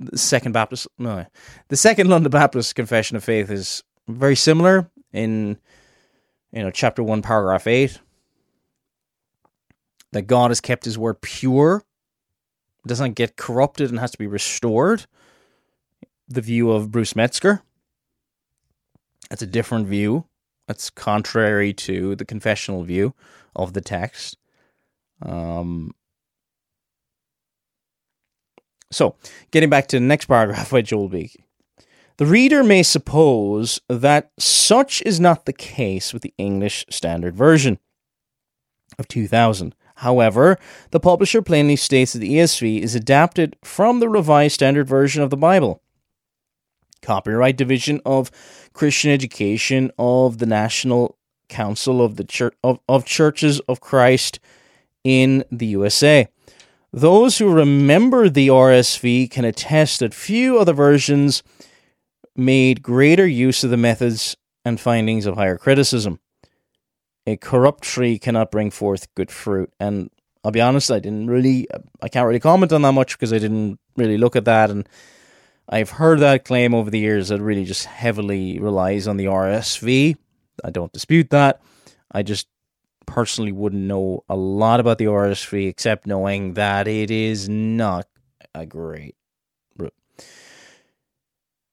the 0.01 0.19
Second 0.19 0.53
Baptist 0.53 0.89
no, 0.99 1.27
the 1.69 1.77
Second 1.77 2.09
London 2.09 2.31
Baptist 2.31 2.75
Confession 2.75 3.17
of 3.17 3.23
Faith 3.23 3.51
is 3.51 3.85
very 4.09 4.37
similar 4.37 4.91
in 5.13 5.59
you 6.51 6.63
know 6.63 6.71
chapter 6.71 7.03
1 7.03 7.21
paragraph 7.21 7.67
8 7.67 8.01
that 10.13 10.23
God 10.23 10.51
has 10.51 10.63
kept 10.63 10.87
his 10.87 10.97
word 10.97 11.21
pure. 11.21 11.85
Doesn't 12.87 13.15
get 13.15 13.37
corrupted 13.37 13.91
and 13.91 13.99
has 13.99 14.13
to 14.13 14.19
be 14.19 14.27
restored 14.27 15.07
the 16.29 16.41
view 16.41 16.71
of 16.71 16.91
Bruce 16.91 17.15
Metzger 17.15 17.63
that's 19.31 19.43
a 19.43 19.47
different 19.47 19.87
view 19.87 20.27
that's 20.67 20.91
contrary 20.91 21.73
to 21.73 22.17
the 22.17 22.25
confessional 22.25 22.83
view 22.83 23.15
of 23.55 23.73
the 23.73 23.81
text. 23.81 24.37
Um, 25.23 25.93
so, 28.91 29.17
getting 29.51 29.71
back 29.71 29.89
to 29.89 29.97
the 29.97 30.05
next 30.05 30.27
paragraph 30.27 30.71
by 30.71 30.83
Joel 30.83 31.09
Beeke. 31.09 31.43
The 32.19 32.27
reader 32.27 32.65
may 32.65 32.83
suppose 32.83 33.81
that 33.89 34.31
such 34.39 35.03
is 35.03 35.21
not 35.21 35.45
the 35.45 35.53
case 35.53 36.15
with 36.15 36.23
the 36.23 36.33
English 36.39 36.87
Standard 36.89 37.37
Version 37.37 37.79
of 38.99 39.07
2000. 39.09 39.75
However, 39.97 40.59
the 40.91 41.01
publisher 41.01 41.43
plainly 41.43 41.77
states 41.77 42.13
that 42.13 42.21
the 42.21 42.37
ESV 42.37 42.81
is 42.81 42.95
adapted 42.95 43.57
from 43.63 44.01
the 44.01 44.09
Revised 44.09 44.55
Standard 44.55 44.89
Version 44.89 45.23
of 45.23 45.31
the 45.31 45.37
Bible. 45.37 45.83
Copyright 47.07 47.57
Division 47.57 48.01
of 48.05 48.33
Christian 48.73 49.13
Education 49.13 49.93
of 49.97 50.39
the 50.39 50.47
National 50.47 51.17
Council 51.49 52.03
of 52.03 52.17
the 52.17 52.25
Church 52.25 52.55
of, 52.65 52.81
of 52.89 53.05
Churches 53.05 53.61
of 53.61 53.81
Christ 53.81 54.41
in 55.05 55.45
the 55.53 55.67
USA. 55.67 56.27
Those 56.93 57.39
who 57.39 57.53
remember 57.53 58.29
the 58.29 58.49
RSV 58.49 59.31
can 59.31 59.45
attest 59.45 60.01
that 60.01 60.15
few 60.15 60.59
other 60.59 60.73
versions 60.73 61.45
made 62.35 62.83
greater 62.83 63.27
use 63.27 63.63
of 63.63 63.71
the 63.71 63.77
methods 63.77 64.37
and 64.65 64.81
findings 64.81 65.27
of 65.27 65.37
higher 65.37 65.57
criticism. 65.57 66.19
A 67.25 67.37
corrupt 67.37 67.85
tree 67.85 68.19
cannot 68.19 68.51
bring 68.51 68.73
forth 68.73 69.15
good 69.15 69.31
fruit. 69.31 69.73
And 69.79 70.11
I'll 70.43 70.51
be 70.51 70.61
honest, 70.61 70.91
I 70.91 70.99
didn't 70.99 71.29
really, 71.29 71.69
I 72.03 72.09
can't 72.09 72.27
really 72.27 72.41
comment 72.41 72.73
on 72.73 72.83
that 72.83 72.93
much 72.93 73.17
because 73.17 73.33
I 73.33 73.39
didn't 73.39 73.79
really 73.97 74.19
look 74.19 74.35
at 74.35 74.45
that. 74.47 74.71
And 74.71 74.89
I've 75.69 75.91
heard 75.91 76.21
that 76.21 76.45
claim 76.45 76.75
over 76.75 76.91
the 76.91 76.99
years 76.99 77.29
that 77.29 77.41
really 77.41 77.65
just 77.65 77.87
heavily 77.87 78.59
relies 78.59 79.09
on 79.09 79.17
the 79.17 79.25
RSV. 79.25 80.17
I 80.65 80.71
don't 80.71 80.93
dispute 80.93 81.31
that. 81.31 81.61
I 82.13 82.23
just 82.23 82.47
personally 83.07 83.53
wouldn't 83.53 83.83
know 83.83 84.25
a 84.29 84.37
lot 84.37 84.81
about 84.81 84.99
the 84.99 85.07
RSV 85.07 85.69
except 85.69 86.07
knowing 86.07 86.55
that 86.55 86.87
it 86.87 87.11
is 87.11 87.49
not 87.49 88.07
a 88.55 88.65
great 88.65 89.17
route. 89.77 89.95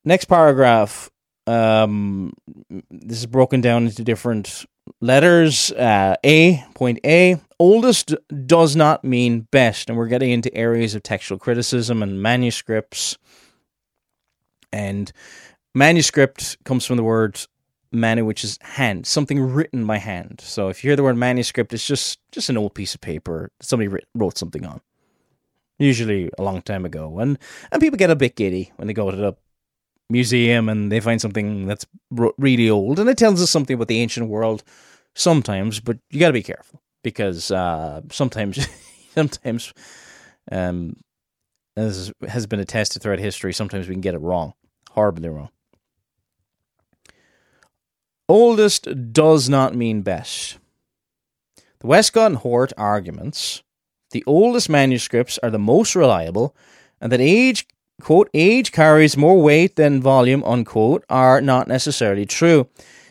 Next 0.04 0.26
paragraph. 0.26 1.10
Um, 1.46 2.34
this 2.90 3.20
is 3.20 3.26
broken 3.26 3.62
down 3.62 3.86
into 3.86 4.04
different 4.04 4.66
letters. 5.02 5.72
Uh, 5.72 6.16
a 6.26 6.64
point 6.74 7.00
A. 7.06 7.40
Oldest 7.60 8.16
does 8.46 8.76
not 8.76 9.04
mean 9.04 9.42
best, 9.52 9.90
and 9.90 9.98
we're 9.98 10.08
getting 10.08 10.32
into 10.32 10.54
areas 10.56 10.96
of 10.96 11.04
textual 11.04 11.38
criticism 11.38 12.02
and 12.02 12.22
manuscripts 12.22 13.18
and 14.74 15.14
manuscript 15.76 16.58
comes 16.66 16.86
from 16.86 16.98
the 16.98 17.04
word 17.04 17.40
manu, 17.92 18.26
which 18.26 18.44
is 18.44 18.58
hand, 18.62 19.06
something 19.06 19.40
written 19.40 19.86
by 19.86 19.98
hand. 19.98 20.42
So 20.44 20.68
if 20.68 20.84
you 20.84 20.90
hear 20.90 20.96
the 20.96 21.04
word 21.04 21.16
manuscript, 21.16 21.72
it's 21.74 21.88
just 21.88 22.20
just 22.32 22.50
an 22.50 22.58
old 22.58 22.74
piece 22.74 22.96
of 22.96 23.02
paper 23.02 23.52
somebody 23.62 24.04
wrote 24.16 24.38
something 24.38 24.66
on, 24.66 24.82
usually 25.80 26.30
a 26.38 26.44
long 26.44 26.62
time 26.62 26.86
ago. 26.86 27.20
And 27.20 27.38
and 27.72 27.80
people 27.80 27.98
get 27.98 28.10
a 28.10 28.16
bit 28.16 28.36
giddy 28.36 28.74
when 28.76 28.88
they 28.88 28.94
go 28.94 29.12
to 29.12 29.16
the 29.16 29.34
museum 30.10 30.68
and 30.68 30.92
they 30.92 31.00
find 31.00 31.22
something 31.22 31.68
that's 31.68 31.86
really 32.10 32.70
old, 32.70 33.00
and 33.00 33.10
it 33.10 33.18
tells 33.18 33.42
us 33.42 33.52
something 33.52 33.76
about 33.76 33.88
the 33.88 34.02
ancient 34.02 34.28
world. 34.28 34.64
Sometimes, 35.16 35.80
but 35.80 36.00
you 36.10 36.20
got 36.20 36.30
to 36.30 36.34
be 36.34 36.42
careful 36.42 36.82
because 37.04 37.52
uh, 37.52 38.02
sometimes, 38.12 38.68
sometimes, 39.14 39.72
um, 40.52 40.96
as 41.78 42.12
has 42.28 42.48
been 42.48 42.60
attested 42.60 43.04
throughout 43.04 43.20
history, 43.20 43.54
sometimes 43.54 43.88
we 43.88 43.94
can 43.94 44.02
get 44.02 44.16
it 44.16 44.22
wrong 44.22 44.56
horribly 44.94 45.30
wrong. 45.30 45.50
Oldest 48.30 48.88
does 49.12 49.50
not 49.50 49.76
mean 49.76 50.02
best. 50.02 50.58
The 51.80 51.88
Westcott 51.88 52.32
and 52.32 52.38
Hort 52.38 52.72
arguments 52.78 53.64
the 54.12 54.24
oldest 54.28 54.70
manuscripts 54.70 55.40
are 55.42 55.50
the 55.50 55.58
most 55.60 55.96
reliable, 55.96 56.56
and 57.02 57.12
that 57.12 57.20
age, 57.20 57.68
quote, 58.00 58.30
age 58.36 58.72
carries 58.72 59.18
more 59.18 59.42
weight 59.42 59.76
than 59.76 60.02
volume, 60.02 60.44
unquote, 60.44 61.04
are 61.10 61.42
not 61.42 61.68
necessarily 61.68 62.26
true. 62.26 62.70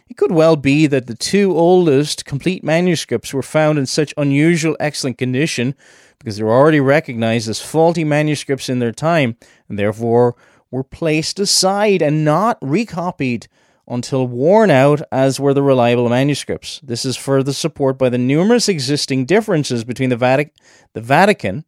It 0.08 0.16
could 0.16 0.30
well 0.30 0.54
be 0.54 0.86
that 0.86 1.08
the 1.08 1.16
two 1.16 1.56
oldest 1.56 2.24
complete 2.24 2.62
manuscripts 2.62 3.34
were 3.34 3.42
found 3.42 3.78
in 3.78 3.86
such 3.86 4.14
unusual 4.16 4.76
excellent 4.78 5.18
condition 5.18 5.74
because 6.18 6.36
they 6.36 6.44
were 6.44 6.52
already 6.52 6.78
recognized 6.78 7.48
as 7.48 7.60
faulty 7.60 8.04
manuscripts 8.04 8.68
in 8.68 8.78
their 8.78 8.92
time, 8.92 9.36
and 9.68 9.76
therefore 9.76 10.36
were 10.72 10.82
placed 10.82 11.38
aside 11.38 12.02
and 12.02 12.24
not 12.24 12.58
recopied 12.60 13.46
until 13.86 14.26
worn 14.26 14.70
out, 14.70 15.02
as 15.12 15.38
were 15.38 15.54
the 15.54 15.62
reliable 15.62 16.08
manuscripts. 16.08 16.80
This 16.82 17.04
is 17.04 17.16
further 17.16 17.52
supported 17.52 17.98
by 17.98 18.08
the 18.08 18.18
numerous 18.18 18.68
existing 18.68 19.26
differences 19.26 19.84
between 19.84 20.10
the, 20.10 20.16
Vatic- 20.16 20.52
the 20.94 21.00
Vatican, 21.00 21.64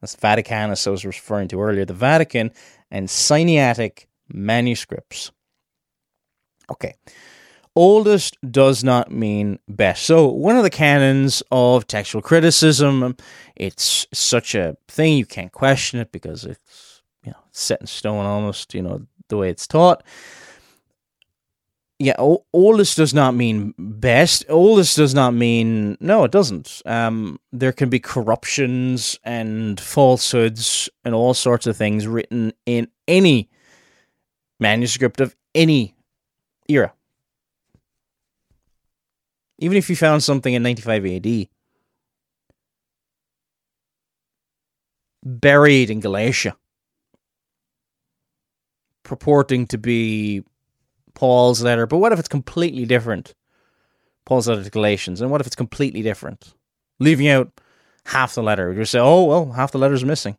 that's 0.00 0.16
Vaticanus 0.16 0.86
I 0.86 0.90
was 0.90 1.04
referring 1.04 1.48
to 1.48 1.60
earlier, 1.60 1.84
the 1.84 1.94
Vatican 1.94 2.52
and 2.90 3.08
Sinaitic 3.08 4.06
manuscripts. 4.28 5.30
Okay. 6.70 6.94
Oldest 7.74 8.36
does 8.50 8.82
not 8.82 9.12
mean 9.12 9.60
best. 9.68 10.04
So, 10.04 10.26
one 10.26 10.56
of 10.56 10.64
the 10.64 10.70
canons 10.70 11.42
of 11.52 11.86
textual 11.86 12.22
criticism, 12.22 13.16
it's 13.54 14.06
such 14.12 14.54
a 14.56 14.76
thing 14.88 15.16
you 15.16 15.26
can't 15.26 15.52
question 15.52 16.00
it 16.00 16.10
because 16.10 16.44
it's 16.44 16.87
you 17.28 17.32
know 17.34 17.44
set 17.52 17.80
in 17.82 17.86
stone 17.86 18.24
almost, 18.24 18.72
you 18.72 18.80
know, 18.80 19.06
the 19.28 19.36
way 19.36 19.50
it's 19.50 19.66
taught. 19.66 20.02
Yeah, 21.98 22.14
oldest 22.18 22.96
does 22.96 23.12
not 23.12 23.34
mean 23.34 23.74
best. 23.76 24.44
Oldest 24.48 24.96
does 24.96 25.14
not 25.14 25.34
mean 25.34 25.98
no, 26.00 26.24
it 26.24 26.30
doesn't. 26.30 26.80
Um, 26.86 27.38
there 27.52 27.72
can 27.72 27.90
be 27.90 27.98
corruptions 27.98 29.18
and 29.24 29.78
falsehoods 29.78 30.88
and 31.04 31.14
all 31.14 31.34
sorts 31.34 31.66
of 31.66 31.76
things 31.76 32.06
written 32.06 32.54
in 32.64 32.88
any 33.06 33.50
manuscript 34.58 35.20
of 35.20 35.36
any 35.54 35.94
era. 36.68 36.92
Even 39.58 39.76
if 39.76 39.90
you 39.90 39.96
found 39.96 40.22
something 40.22 40.54
in 40.54 40.62
95 40.62 41.04
AD, 41.04 41.48
buried 45.24 45.90
in 45.90 45.98
Galatia, 45.98 46.56
purporting 49.08 49.66
to 49.66 49.78
be 49.78 50.44
Paul's 51.14 51.62
letter, 51.62 51.86
but 51.86 51.98
what 51.98 52.12
if 52.12 52.18
it's 52.18 52.28
completely 52.28 52.84
different? 52.84 53.34
Paul's 54.24 54.46
letter 54.46 54.62
to 54.62 54.70
Galatians, 54.70 55.20
and 55.20 55.30
what 55.30 55.40
if 55.40 55.46
it's 55.46 55.56
completely 55.56 56.02
different? 56.02 56.54
Leaving 57.00 57.28
out 57.28 57.50
half 58.04 58.34
the 58.34 58.42
letter. 58.42 58.72
You 58.72 58.84
say, 58.84 59.00
oh, 59.00 59.24
well, 59.24 59.52
half 59.52 59.72
the 59.72 59.78
letter's 59.78 60.04
missing. 60.04 60.36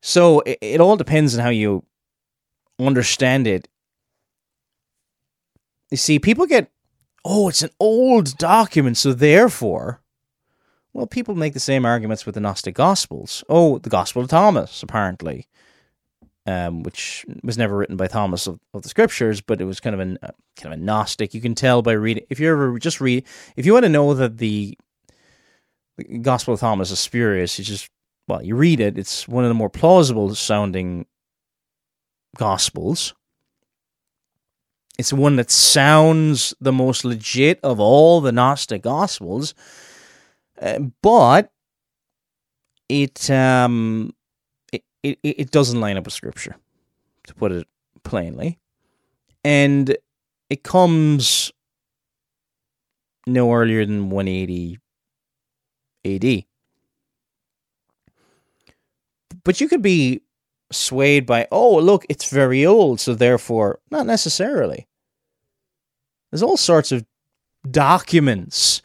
So 0.00 0.40
it, 0.40 0.58
it 0.60 0.80
all 0.80 0.96
depends 0.96 1.36
on 1.36 1.42
how 1.42 1.50
you 1.50 1.84
understand 2.78 3.46
it. 3.46 3.68
You 5.90 5.96
see, 5.96 6.18
people 6.18 6.46
get, 6.46 6.70
oh, 7.24 7.48
it's 7.48 7.62
an 7.62 7.70
old 7.80 8.38
document, 8.38 8.96
so 8.96 9.12
therefore, 9.12 10.00
well, 10.92 11.06
people 11.06 11.34
make 11.34 11.52
the 11.52 11.60
same 11.60 11.84
arguments 11.84 12.24
with 12.24 12.34
the 12.34 12.40
Gnostic 12.40 12.74
Gospels. 12.74 13.44
Oh, 13.48 13.78
the 13.78 13.90
Gospel 13.90 14.22
of 14.22 14.28
Thomas, 14.28 14.82
apparently, 14.82 15.46
um, 16.46 16.82
which 16.84 17.26
was 17.42 17.58
never 17.58 17.76
written 17.76 17.96
by 17.96 18.06
Thomas 18.06 18.46
of, 18.46 18.60
of, 18.72 18.82
the 18.82 18.88
Scriptures, 18.88 19.40
but 19.40 19.60
it 19.60 19.64
was 19.64 19.80
kind 19.80 20.00
of 20.00 20.00
a 20.00 20.26
uh, 20.26 20.30
kind 20.56 20.72
of 20.72 20.80
a 20.80 20.82
Gnostic. 20.82 21.34
You 21.34 21.40
can 21.40 21.54
tell 21.54 21.82
by 21.82 21.92
reading. 21.92 22.24
If 22.30 22.38
you 22.38 22.50
ever 22.50 22.78
just 22.78 23.00
read, 23.00 23.26
if 23.56 23.66
you 23.66 23.72
want 23.72 23.84
to 23.84 23.90
know 23.90 24.14
that 24.14 24.38
the, 24.38 24.78
the 25.96 26.18
Gospel 26.18 26.54
of 26.54 26.60
Thomas 26.60 26.90
is 26.90 27.00
spurious, 27.00 27.58
you 27.58 27.64
just 27.64 27.90
well, 28.28 28.42
you 28.42 28.54
read 28.54 28.80
it. 28.80 28.96
It's 28.96 29.26
one 29.26 29.44
of 29.44 29.50
the 29.50 29.54
more 29.54 29.70
plausible 29.70 30.34
sounding 30.34 31.06
Gospels. 32.36 33.14
It's 34.98 35.10
the 35.10 35.16
one 35.16 35.36
that 35.36 35.50
sounds 35.50 36.54
the 36.60 36.72
most 36.72 37.04
legit 37.04 37.60
of 37.62 37.80
all 37.80 38.20
the 38.20 38.32
Gnostic 38.32 38.82
Gospels, 38.82 39.54
uh, 40.60 40.78
but 41.02 41.50
it 42.88 43.28
um 43.30 44.14
it, 45.06 45.18
it 45.22 45.50
doesn't 45.50 45.80
line 45.80 45.96
up 45.96 46.04
with 46.04 46.14
Scripture, 46.14 46.56
to 47.26 47.34
put 47.34 47.52
it 47.52 47.66
plainly, 48.02 48.58
and 49.44 49.96
it 50.50 50.62
comes 50.62 51.52
no 53.26 53.52
earlier 53.52 53.84
than 53.84 54.10
180 54.10 54.78
AD. 56.04 56.44
But 59.44 59.60
you 59.60 59.68
could 59.68 59.82
be 59.82 60.22
swayed 60.72 61.26
by, 61.26 61.46
oh, 61.52 61.76
look, 61.76 62.04
it's 62.08 62.30
very 62.30 62.66
old, 62.66 63.00
so 63.00 63.14
therefore, 63.14 63.80
not 63.90 64.06
necessarily. 64.06 64.86
There's 66.30 66.42
all 66.42 66.56
sorts 66.56 66.90
of 66.92 67.04
documents, 67.70 68.82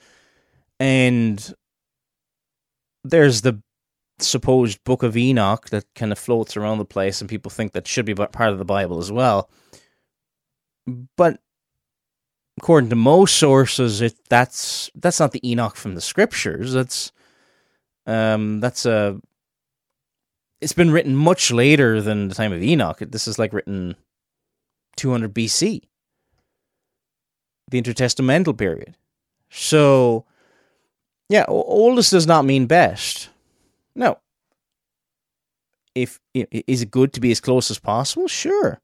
and 0.80 1.54
there's 3.04 3.42
the 3.42 3.62
supposed 4.28 4.84
Book 4.84 5.04
of 5.04 5.18
Enoch 5.18 5.70
that 5.70 5.86
kind 5.96 6.12
of 6.12 6.20
floats 6.20 6.58
around 6.58 6.78
the 6.78 6.86
place, 6.86 7.22
and 7.22 7.30
people 7.30 7.50
think 7.52 7.74
that 7.74 7.88
should 7.88 8.06
be 8.06 8.16
part 8.16 8.52
of 8.52 8.58
the 8.58 8.66
Bible 8.66 9.00
as 9.00 9.12
well. 9.12 9.50
But 11.16 11.40
according 12.60 12.90
to 12.90 12.96
most 12.96 13.38
sources, 13.38 14.02
it 14.02 14.14
that's 14.30 14.90
that's 14.96 15.20
not 15.20 15.32
the 15.32 15.50
Enoch 15.50 15.76
from 15.76 15.96
the 15.96 16.02
scriptures. 16.02 16.74
That's 16.74 17.12
um 18.06 18.60
that's 18.60 18.86
a 18.86 19.20
it's 20.62 20.74
been 20.74 20.92
written 20.92 21.16
much 21.16 21.52
later 21.52 22.02
than 22.02 22.28
the 22.28 22.36
time 22.36 22.54
of 22.54 22.62
Enoch. 22.62 23.00
This 23.00 23.28
is 23.28 23.40
like 23.40 23.52
written 23.52 23.96
200 24.98 25.34
BC, 25.34 25.82
the 27.70 27.82
intertestamental 27.82 28.56
period. 28.56 28.96
So, 29.50 30.26
yeah, 31.30 31.46
oldest 31.48 32.12
does 32.12 32.28
not 32.28 32.46
mean 32.46 32.68
best. 32.68 33.31
No. 33.96 34.20
If 35.94 36.20
is 36.34 36.82
it 36.82 36.92
good 36.92 37.14
to 37.14 37.20
be 37.20 37.32
as 37.32 37.40
close 37.40 37.70
as 37.70 37.80
possible? 37.80 38.28
Sure. 38.28 38.80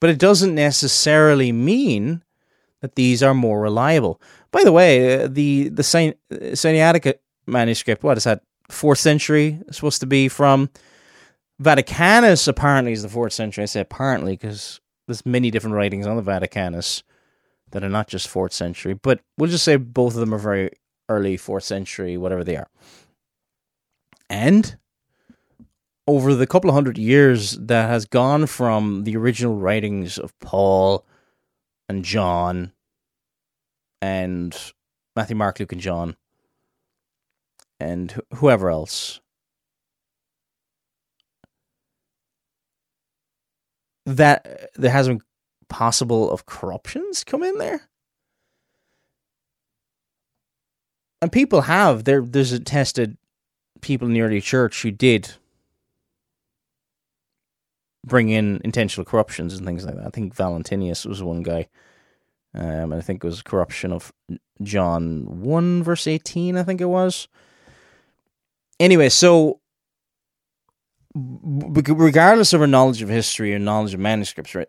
But 0.00 0.10
it 0.10 0.18
doesn't 0.18 0.54
necessarily 0.54 1.52
mean 1.52 2.22
that 2.82 2.94
these 2.94 3.22
are 3.22 3.32
more 3.32 3.60
reliable. 3.60 4.20
By 4.50 4.64
the 4.64 4.72
way, 4.72 5.22
uh, 5.22 5.28
the 5.28 5.70
the 5.70 5.82
Sinaitic 5.82 7.14
manuscript, 7.46 8.02
what 8.02 8.18
is 8.18 8.24
that? 8.24 8.42
fourth 8.68 8.98
century 8.98 9.60
supposed 9.70 10.00
to 10.00 10.06
be 10.06 10.28
from. 10.28 10.70
Vaticanus 11.62 12.46
apparently 12.48 12.92
is 12.92 13.02
the 13.02 13.08
fourth 13.08 13.32
century. 13.32 13.62
I 13.62 13.66
say 13.66 13.80
apparently 13.80 14.32
because 14.32 14.80
there's 15.06 15.24
many 15.24 15.50
different 15.50 15.76
writings 15.76 16.06
on 16.06 16.16
the 16.16 16.22
Vaticanus 16.22 17.02
that 17.70 17.82
are 17.82 17.88
not 17.88 18.08
just 18.08 18.28
fourth 18.28 18.52
century, 18.52 18.94
but 18.94 19.20
we'll 19.38 19.50
just 19.50 19.64
say 19.64 19.76
both 19.76 20.14
of 20.14 20.20
them 20.20 20.34
are 20.34 20.38
very 20.38 20.70
early 21.08 21.36
fourth 21.36 21.64
century, 21.64 22.16
whatever 22.16 22.44
they 22.44 22.56
are. 22.56 22.68
And 24.28 24.76
over 26.06 26.34
the 26.34 26.46
couple 26.46 26.70
of 26.70 26.74
hundred 26.74 26.98
years 26.98 27.52
that 27.52 27.88
has 27.88 28.04
gone 28.04 28.46
from 28.46 29.04
the 29.04 29.16
original 29.16 29.56
writings 29.56 30.18
of 30.18 30.38
Paul 30.40 31.04
and 31.88 32.04
John 32.04 32.72
and 34.00 34.56
Matthew, 35.14 35.36
Mark, 35.36 35.58
Luke, 35.58 35.72
and 35.72 35.80
John 35.80 36.16
and 37.80 38.12
wh- 38.12 38.36
whoever 38.36 38.70
else. 38.70 39.20
That 44.04 44.70
there 44.76 44.92
hasn't 44.92 45.22
possible 45.68 46.30
of 46.30 46.46
corruptions 46.46 47.24
come 47.24 47.42
in 47.42 47.58
there. 47.58 47.88
And 51.20 51.32
people 51.32 51.62
have 51.62 52.04
there. 52.04 52.22
There's 52.22 52.52
attested 52.52 53.16
people 53.86 54.08
in 54.08 54.14
the 54.14 54.20
early 54.20 54.40
church 54.40 54.82
who 54.82 54.90
did 54.90 55.34
bring 58.04 58.28
in 58.28 58.60
intentional 58.64 59.04
corruptions 59.04 59.54
and 59.54 59.66
things 59.66 59.84
like 59.84 59.96
that. 59.96 60.06
I 60.06 60.10
think 60.10 60.34
Valentinius 60.34 61.04
was 61.04 61.22
one 61.22 61.42
guy. 61.42 61.68
Um, 62.54 62.92
I 62.92 63.00
think 63.00 63.22
it 63.22 63.26
was 63.26 63.42
corruption 63.42 63.92
of 63.92 64.12
John 64.62 65.40
1, 65.42 65.82
verse 65.82 66.06
18, 66.06 66.56
I 66.56 66.62
think 66.62 66.80
it 66.80 66.86
was 66.86 67.28
anyway, 68.78 69.08
so 69.08 69.60
regardless 71.14 72.52
of 72.52 72.60
our 72.60 72.66
knowledge 72.66 73.02
of 73.02 73.08
history 73.08 73.54
or 73.54 73.58
knowledge 73.58 73.94
of 73.94 74.00
manuscripts, 74.00 74.54
right? 74.54 74.68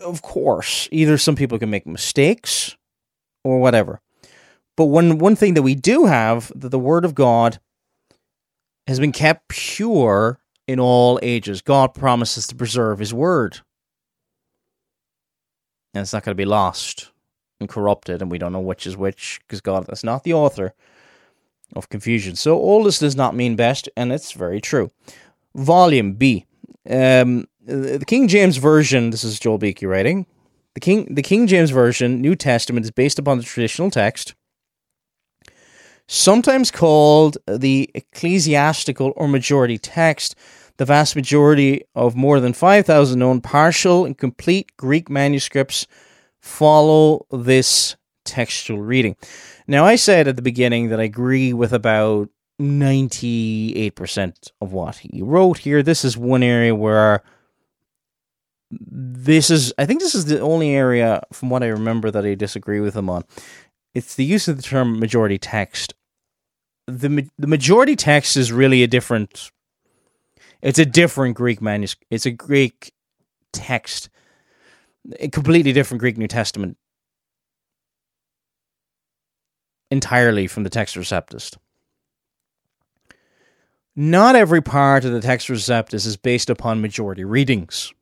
Of 0.00 0.22
course, 0.22 0.88
either 0.90 1.18
some 1.18 1.36
people 1.36 1.58
can 1.58 1.70
make 1.70 1.86
mistakes 1.86 2.76
or 3.44 3.60
whatever. 3.60 4.00
But 4.76 4.86
one 4.86 5.18
one 5.18 5.34
thing 5.34 5.54
that 5.54 5.62
we 5.62 5.74
do 5.74 6.06
have 6.06 6.52
that 6.54 6.68
the 6.68 6.78
Word 6.78 7.04
of 7.04 7.14
God 7.14 7.58
has 8.88 8.98
been 8.98 9.12
kept 9.12 9.48
pure 9.48 10.40
in 10.66 10.80
all 10.80 11.20
ages. 11.22 11.60
God 11.60 11.92
promises 11.92 12.46
to 12.46 12.54
preserve 12.54 12.98
His 12.98 13.12
Word, 13.12 13.60
and 15.92 16.02
it's 16.02 16.14
not 16.14 16.24
going 16.24 16.34
to 16.34 16.40
be 16.40 16.46
lost 16.46 17.12
and 17.60 17.68
corrupted, 17.68 18.22
and 18.22 18.30
we 18.30 18.38
don't 18.38 18.52
know 18.52 18.60
which 18.60 18.86
is 18.86 18.96
which 18.96 19.40
because 19.46 19.60
God 19.60 19.86
is 19.92 20.02
not 20.02 20.24
the 20.24 20.32
author 20.32 20.72
of 21.76 21.90
confusion. 21.90 22.34
So 22.34 22.56
oldest 22.56 23.00
does 23.00 23.14
not 23.14 23.36
mean 23.36 23.56
best, 23.56 23.90
and 23.94 24.10
it's 24.10 24.32
very 24.32 24.60
true. 24.60 24.90
Volume 25.54 26.14
B. 26.14 26.46
Um, 26.88 27.46
the 27.66 28.02
King 28.06 28.26
James 28.26 28.56
Version, 28.56 29.10
this 29.10 29.22
is 29.22 29.38
Joel 29.38 29.58
Beeke 29.58 29.82
writing. 29.82 30.24
The 30.72 30.80
King, 30.80 31.14
the 31.14 31.22
King 31.22 31.46
James 31.46 31.70
Version, 31.70 32.22
New 32.22 32.34
Testament, 32.34 32.86
is 32.86 32.90
based 32.90 33.18
upon 33.18 33.36
the 33.36 33.44
traditional 33.44 33.90
text, 33.90 34.34
sometimes 36.08 36.72
called 36.72 37.38
the 37.46 37.90
ecclesiastical 37.94 39.12
or 39.14 39.28
majority 39.28 39.78
text. 39.78 40.34
The 40.78 40.84
vast 40.84 41.14
majority 41.16 41.82
of 41.94 42.16
more 42.16 42.40
than 42.40 42.52
5,000 42.52 43.18
known 43.18 43.40
partial 43.40 44.04
and 44.04 44.16
complete 44.16 44.76
Greek 44.76 45.10
manuscripts 45.10 45.86
follow 46.40 47.26
this 47.30 47.96
textual 48.24 48.80
reading. 48.80 49.16
Now, 49.66 49.84
I 49.84 49.96
said 49.96 50.28
at 50.28 50.36
the 50.36 50.42
beginning 50.42 50.88
that 50.88 51.00
I 51.00 51.04
agree 51.04 51.52
with 51.52 51.72
about 51.72 52.30
98% 52.60 54.50
of 54.60 54.72
what 54.72 54.96
he 54.96 55.22
wrote 55.22 55.58
here. 55.58 55.82
This 55.82 56.04
is 56.04 56.16
one 56.16 56.42
area 56.42 56.74
where 56.74 57.22
this 58.70 59.50
is, 59.50 59.72
I 59.78 59.86
think 59.86 60.00
this 60.00 60.14
is 60.14 60.26
the 60.26 60.40
only 60.40 60.70
area 60.70 61.22
from 61.32 61.50
what 61.50 61.62
I 61.62 61.68
remember 61.68 62.10
that 62.10 62.24
I 62.24 62.34
disagree 62.34 62.80
with 62.80 62.96
him 62.96 63.10
on. 63.10 63.24
It's 63.94 64.14
the 64.14 64.24
use 64.24 64.48
of 64.48 64.56
the 64.56 64.62
term 64.62 65.00
majority 65.00 65.38
text. 65.38 65.94
The, 66.88 67.28
the 67.38 67.46
majority 67.46 67.96
text 67.96 68.38
is 68.38 68.50
really 68.50 68.82
a 68.82 68.86
different, 68.86 69.50
it's 70.62 70.78
a 70.78 70.86
different 70.86 71.36
Greek 71.36 71.60
manuscript. 71.60 72.06
It's 72.10 72.24
a 72.24 72.30
Greek 72.30 72.94
text, 73.52 74.08
a 75.20 75.28
completely 75.28 75.74
different 75.74 76.00
Greek 76.00 76.16
New 76.16 76.28
Testament 76.28 76.78
entirely 79.90 80.46
from 80.46 80.64
the 80.64 80.70
Textus 80.70 80.96
Receptus. 80.96 81.58
Not 83.94 84.34
every 84.34 84.62
part 84.62 85.04
of 85.04 85.12
the 85.12 85.20
Textus 85.20 85.56
Receptus 85.56 86.06
is 86.06 86.16
based 86.16 86.48
upon 86.48 86.80
majority 86.80 87.24
readings. 87.24 87.92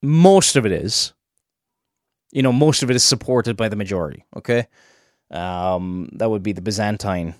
Most 0.00 0.56
of 0.56 0.64
it 0.64 0.72
is. 0.72 1.12
You 2.34 2.42
know, 2.42 2.52
most 2.52 2.82
of 2.82 2.90
it 2.90 2.96
is 2.96 3.04
supported 3.04 3.56
by 3.56 3.70
the 3.70 3.76
majority, 3.76 4.26
okay? 4.36 4.66
Um, 5.30 6.10
that 6.14 6.28
would 6.28 6.42
be 6.42 6.52
the 6.52 6.60
Byzantine. 6.60 7.34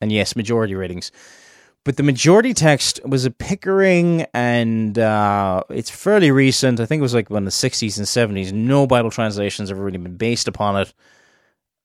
And 0.00 0.10
yes, 0.10 0.34
majority 0.34 0.74
ratings. 0.74 1.12
but 1.84 1.96
the 1.96 2.04
majority 2.04 2.54
text 2.54 3.00
was 3.04 3.24
a 3.24 3.30
Pickering, 3.30 4.24
and 4.32 4.96
uh, 4.98 5.64
it's 5.70 5.90
fairly 5.90 6.30
recent. 6.30 6.78
I 6.78 6.86
think 6.86 7.00
it 7.00 7.02
was 7.02 7.14
like 7.14 7.30
in 7.30 7.44
the 7.44 7.50
60s 7.50 7.98
and 7.98 8.06
70s. 8.06 8.52
No 8.52 8.86
Bible 8.86 9.10
translations 9.10 9.68
have 9.68 9.78
really 9.78 9.98
been 9.98 10.16
based 10.16 10.46
upon 10.46 10.80
it. 10.80 10.94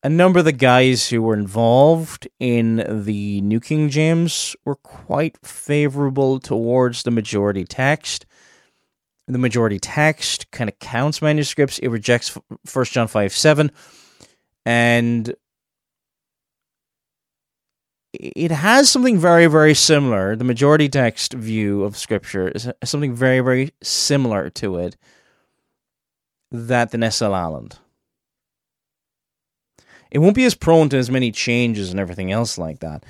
A 0.03 0.09
number 0.09 0.39
of 0.39 0.45
the 0.45 0.51
guys 0.51 1.09
who 1.09 1.23
were 1.23 1.33
involved 1.33 2.27
in 2.39 2.85
the 3.05 3.41
New 3.41 3.59
King 3.59 3.89
James 3.89 4.55
were 4.63 4.75
quite 4.75 5.43
favorable 5.43 6.39
towards 6.39 7.01
the 7.01 7.11
majority 7.11 7.65
text. 7.65 8.26
The 9.27 9.37
majority 9.37 9.79
text 9.79 10.49
kind 10.51 10.69
of 10.69 10.79
counts 10.79 11.21
manuscripts. 11.21 11.79
It 11.79 11.89
rejects 11.89 12.37
First 12.65 12.93
John 12.93 13.07
5 13.07 13.33
7. 13.33 13.71
And 14.65 15.35
it 18.13 18.51
has 18.51 18.89
something 18.89 19.17
very, 19.17 19.47
very 19.47 19.73
similar. 19.73 20.35
The 20.35 20.43
majority 20.43 20.89
text 20.89 21.33
view 21.33 21.83
of 21.83 21.97
Scripture 21.97 22.49
is 22.49 22.69
something 22.83 23.13
very, 23.13 23.41
very 23.41 23.71
similar 23.81 24.49
to 24.51 24.77
it 24.77 24.95
that 26.51 26.91
the 26.91 26.97
Nestle-Aland. 26.97 27.77
It 30.09 30.19
won't 30.19 30.35
be 30.35 30.45
as 30.45 30.55
prone 30.55 30.89
to 30.89 30.97
as 30.97 31.11
many 31.11 31.31
changes 31.31 31.91
and 31.91 31.99
everything 31.99 32.31
else 32.31 32.57
like 32.57 32.79
that. 32.79 33.05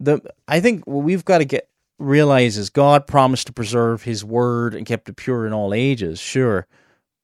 The 0.00 0.20
I 0.48 0.60
think 0.60 0.86
what 0.86 1.04
we've 1.04 1.24
got 1.24 1.38
to 1.38 1.44
get 1.44 1.68
realize 2.02 2.58
is 2.58 2.70
God 2.70 3.06
promised 3.06 3.46
to 3.46 3.52
preserve 3.52 4.02
His 4.02 4.24
word 4.24 4.74
and 4.74 4.86
kept 4.86 5.08
it 5.08 5.16
pure 5.16 5.46
in 5.46 5.52
all 5.52 5.72
ages, 5.72 6.18
sure, 6.18 6.66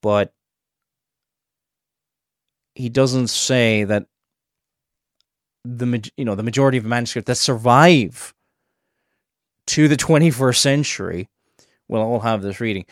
but 0.03 0.33
He 2.75 2.89
doesn't 2.89 3.29
say 3.29 3.85
that 3.85 4.07
the 5.65 6.11
you 6.17 6.25
know 6.25 6.35
the 6.35 6.43
majority 6.43 6.79
of 6.79 6.85
manuscripts 6.85 7.27
that 7.27 7.37
survive 7.37 8.35
to 9.67 9.87
the 9.89 9.97
21st 9.97 10.57
century 10.57 11.29
will 11.89 12.01
all 12.01 12.21
have 12.21 12.43
this 12.43 12.61
reading. 12.61 12.87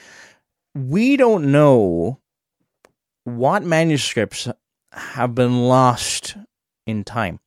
We 0.75 1.17
don't 1.17 1.51
know 1.51 2.21
what 3.25 3.63
manuscripts 3.63 4.49
have 4.93 5.35
been 5.35 5.69
lost 5.69 6.37
in 6.87 7.03
time. 7.03 7.41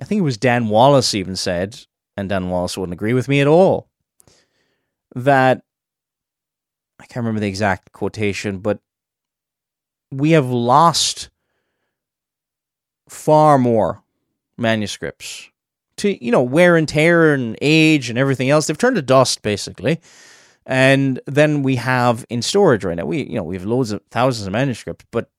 I 0.00 0.04
think 0.04 0.20
it 0.20 0.22
was 0.22 0.38
Dan 0.38 0.68
Wallace 0.68 1.14
even 1.14 1.36
said, 1.36 1.84
and 2.20 2.28
Dan 2.28 2.50
Wallace 2.50 2.78
wouldn't 2.78 2.92
agree 2.92 3.14
with 3.14 3.28
me 3.28 3.40
at 3.40 3.46
all, 3.46 3.88
that 5.14 5.62
I 7.00 7.06
can't 7.06 7.24
remember 7.24 7.40
the 7.40 7.48
exact 7.48 7.92
quotation, 7.92 8.58
but 8.58 8.78
we 10.10 10.32
have 10.32 10.46
lost 10.46 11.30
far 13.08 13.58
more 13.58 14.02
manuscripts 14.56 15.48
to 15.96 16.24
you 16.24 16.30
know 16.30 16.42
wear 16.42 16.76
and 16.76 16.88
tear 16.88 17.34
and 17.34 17.56
age 17.60 18.10
and 18.10 18.18
everything 18.18 18.50
else. 18.50 18.66
They've 18.66 18.78
turned 18.78 18.96
to 18.96 19.02
dust 19.02 19.42
basically, 19.42 20.00
and 20.66 21.20
then 21.26 21.62
we 21.62 21.76
have 21.76 22.24
in 22.28 22.42
storage 22.42 22.84
right 22.84 22.96
now. 22.96 23.06
We 23.06 23.22
you 23.22 23.34
know 23.34 23.42
we 23.42 23.56
have 23.56 23.66
loads 23.66 23.92
of 23.92 24.02
thousands 24.10 24.46
of 24.46 24.52
manuscripts, 24.52 25.06
but 25.10 25.30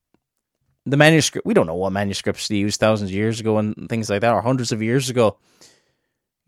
the 0.85 0.97
manuscript 0.97 1.45
we 1.45 1.53
don't 1.53 1.67
know 1.67 1.75
what 1.75 1.91
manuscripts 1.91 2.47
they 2.47 2.55
used 2.55 2.79
thousands 2.79 3.11
of 3.11 3.15
years 3.15 3.39
ago 3.39 3.57
and 3.57 3.87
things 3.89 4.09
like 4.09 4.21
that, 4.21 4.33
or 4.33 4.41
hundreds 4.41 4.71
of 4.71 4.81
years 4.81 5.09
ago. 5.09 5.37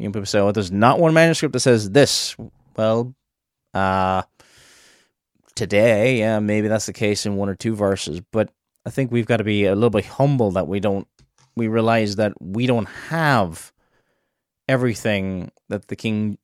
You 0.03 0.09
know, 0.09 0.13
people 0.13 0.25
say, 0.25 0.39
"Oh, 0.39 0.51
there's 0.51 0.71
not 0.71 0.99
one 0.99 1.13
manuscript 1.13 1.53
that 1.53 1.61
says 1.61 1.91
this." 1.91 2.35
Well, 2.75 3.15
uh 3.73 4.23
today, 5.55 6.19
yeah, 6.19 6.39
maybe 6.39 6.67
that's 6.67 6.87
the 6.87 6.93
case 6.93 7.25
in 7.25 7.37
one 7.37 7.47
or 7.47 7.55
two 7.55 7.73
verses, 7.75 8.19
but 8.31 8.49
I 8.85 8.89
think 8.89 9.11
we've 9.11 9.25
got 9.25 9.37
to 9.37 9.43
be 9.43 9.65
a 9.65 9.75
little 9.75 9.89
bit 9.89 10.05
humble 10.05 10.51
that 10.51 10.67
we 10.67 10.79
don't 10.79 11.07
we 11.55 11.67
realize 11.67 12.17
that 12.17 12.33
we 12.41 12.67
don't 12.67 12.89
have 13.09 13.71
everything 14.67 15.51
that 15.69 15.87
the 15.87 15.95
King 15.95 16.37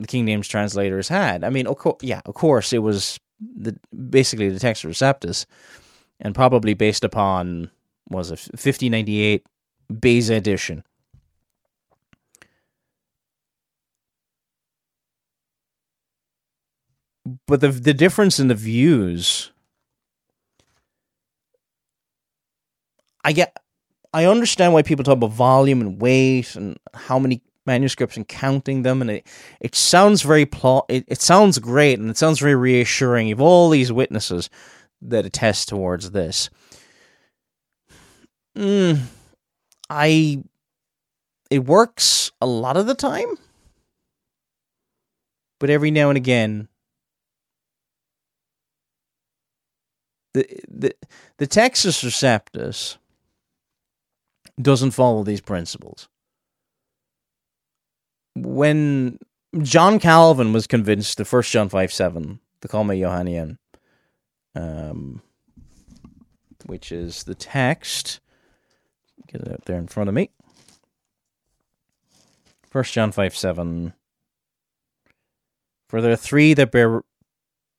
the 0.00 0.06
King 0.06 0.26
James 0.26 0.48
translators 0.48 1.08
had. 1.08 1.44
I 1.44 1.50
mean, 1.50 1.66
of 1.66 1.76
co- 1.78 1.98
yeah, 2.00 2.22
of 2.24 2.34
course, 2.34 2.72
it 2.72 2.78
was 2.78 3.18
the 3.40 3.78
basically 4.10 4.48
the 4.48 4.58
Textus 4.58 4.88
Receptus, 4.88 5.44
and 6.18 6.34
probably 6.34 6.72
based 6.72 7.04
upon 7.04 7.70
was 8.08 8.30
it 8.30 8.38
fifteen 8.56 8.92
ninety 8.92 9.20
eight 9.20 9.44
Beza 10.00 10.34
edition. 10.34 10.82
But 17.46 17.60
the 17.60 17.68
the 17.68 17.94
difference 17.94 18.40
in 18.40 18.48
the 18.48 18.54
views, 18.54 19.52
I 23.24 23.32
get 23.32 23.56
I 24.12 24.26
understand 24.26 24.72
why 24.72 24.82
people 24.82 25.04
talk 25.04 25.14
about 25.14 25.30
volume 25.30 25.80
and 25.80 26.00
weight 26.00 26.54
and 26.56 26.78
how 26.94 27.18
many 27.18 27.42
manuscripts 27.64 28.16
and 28.16 28.26
counting 28.26 28.82
them, 28.82 29.00
and 29.00 29.10
it 29.10 29.26
it 29.60 29.74
sounds 29.74 30.22
very 30.22 30.46
plot. 30.46 30.86
It, 30.88 31.04
it 31.06 31.20
sounds 31.20 31.58
great 31.58 31.98
and 31.98 32.10
it 32.10 32.16
sounds 32.16 32.40
very 32.40 32.56
reassuring. 32.56 33.28
You 33.28 33.36
have 33.36 33.40
all 33.40 33.70
these 33.70 33.92
witnesses 33.92 34.50
that 35.00 35.24
attest 35.24 35.68
towards 35.68 36.10
this. 36.10 36.50
Mm, 38.56 39.02
I 39.88 40.42
it 41.50 41.64
works 41.64 42.32
a 42.40 42.46
lot 42.46 42.76
of 42.76 42.86
the 42.86 42.94
time, 42.94 43.38
but 45.60 45.70
every 45.70 45.92
now 45.92 46.10
and 46.10 46.16
again. 46.16 46.68
The, 50.34 50.46
the 50.68 50.94
the 51.38 51.46
Textus 51.46 52.02
Receptus 52.02 52.96
doesn't 54.60 54.92
follow 54.92 55.22
these 55.22 55.40
principles. 55.40 56.08
When 58.34 59.18
John 59.60 59.98
Calvin 59.98 60.52
was 60.52 60.66
convinced 60.66 61.18
the 61.18 61.24
first 61.24 61.52
John 61.52 61.68
5 61.68 61.92
7, 61.92 62.40
the 62.60 62.68
Comma 62.68 62.94
Johanneum, 62.94 63.58
um, 64.54 65.20
which 66.64 66.90
is 66.90 67.24
the 67.24 67.34
text, 67.34 68.20
get 69.26 69.42
it 69.42 69.52
up 69.52 69.64
there 69.66 69.78
in 69.78 69.88
front 69.88 70.08
of 70.08 70.14
me. 70.14 70.30
First 72.70 72.94
John 72.94 73.12
5 73.12 73.36
7. 73.36 73.92
For 75.88 76.00
there 76.00 76.12
are 76.12 76.16
three 76.16 76.54
that 76.54 76.72
bear 76.72 77.02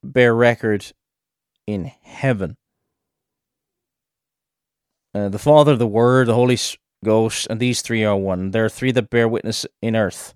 bear 0.04 0.36
record 0.36 0.92
in 1.66 1.92
heaven 2.02 2.58
uh, 5.14 5.30
the 5.30 5.40
Father, 5.40 5.76
the 5.76 5.88
Word, 5.88 6.28
the 6.28 6.34
Holy 6.34 6.58
Ghost, 7.04 7.48
and 7.50 7.60
these 7.60 7.82
three 7.82 8.04
are 8.04 8.18
one. 8.18 8.52
There 8.52 8.66
are 8.66 8.70
three 8.70 8.92
that 8.92 9.10
bear 9.10 9.28
witness 9.28 9.66
in 9.82 9.96
earth 9.96 10.34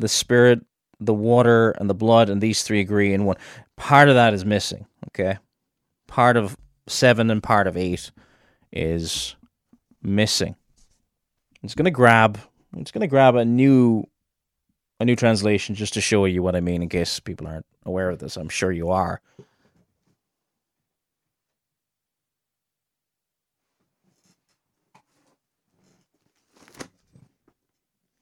the 0.00 0.08
Spirit, 0.08 0.64
the 1.00 1.14
water, 1.14 1.72
and 1.72 1.90
the 1.90 1.94
blood, 1.94 2.30
and 2.30 2.40
these 2.40 2.62
three 2.62 2.80
agree 2.80 3.12
in 3.12 3.24
one. 3.24 3.36
Part 3.76 4.08
of 4.08 4.14
that 4.14 4.32
is 4.32 4.44
missing, 4.44 4.86
okay? 5.08 5.38
Part 6.06 6.36
of 6.36 6.56
seven 6.86 7.30
and 7.30 7.42
part 7.42 7.66
of 7.66 7.76
eight 7.76 8.12
is 8.72 9.34
missing. 10.00 10.54
It's 11.62 11.74
gonna 11.74 11.90
grab 11.90 12.38
it's 12.76 12.92
gonna 12.92 13.08
grab 13.08 13.34
a 13.34 13.44
new 13.44 14.04
a 15.00 15.04
new 15.04 15.16
translation 15.16 15.74
just 15.74 15.94
to 15.94 16.00
show 16.00 16.24
you 16.24 16.42
what 16.42 16.56
I 16.56 16.60
mean 16.60 16.82
in 16.82 16.88
case 16.88 17.18
people 17.20 17.46
aren't 17.46 17.66
aware 17.84 18.08
of 18.10 18.20
this. 18.20 18.36
I'm 18.36 18.48
sure 18.48 18.70
you 18.70 18.90
are. 18.90 19.20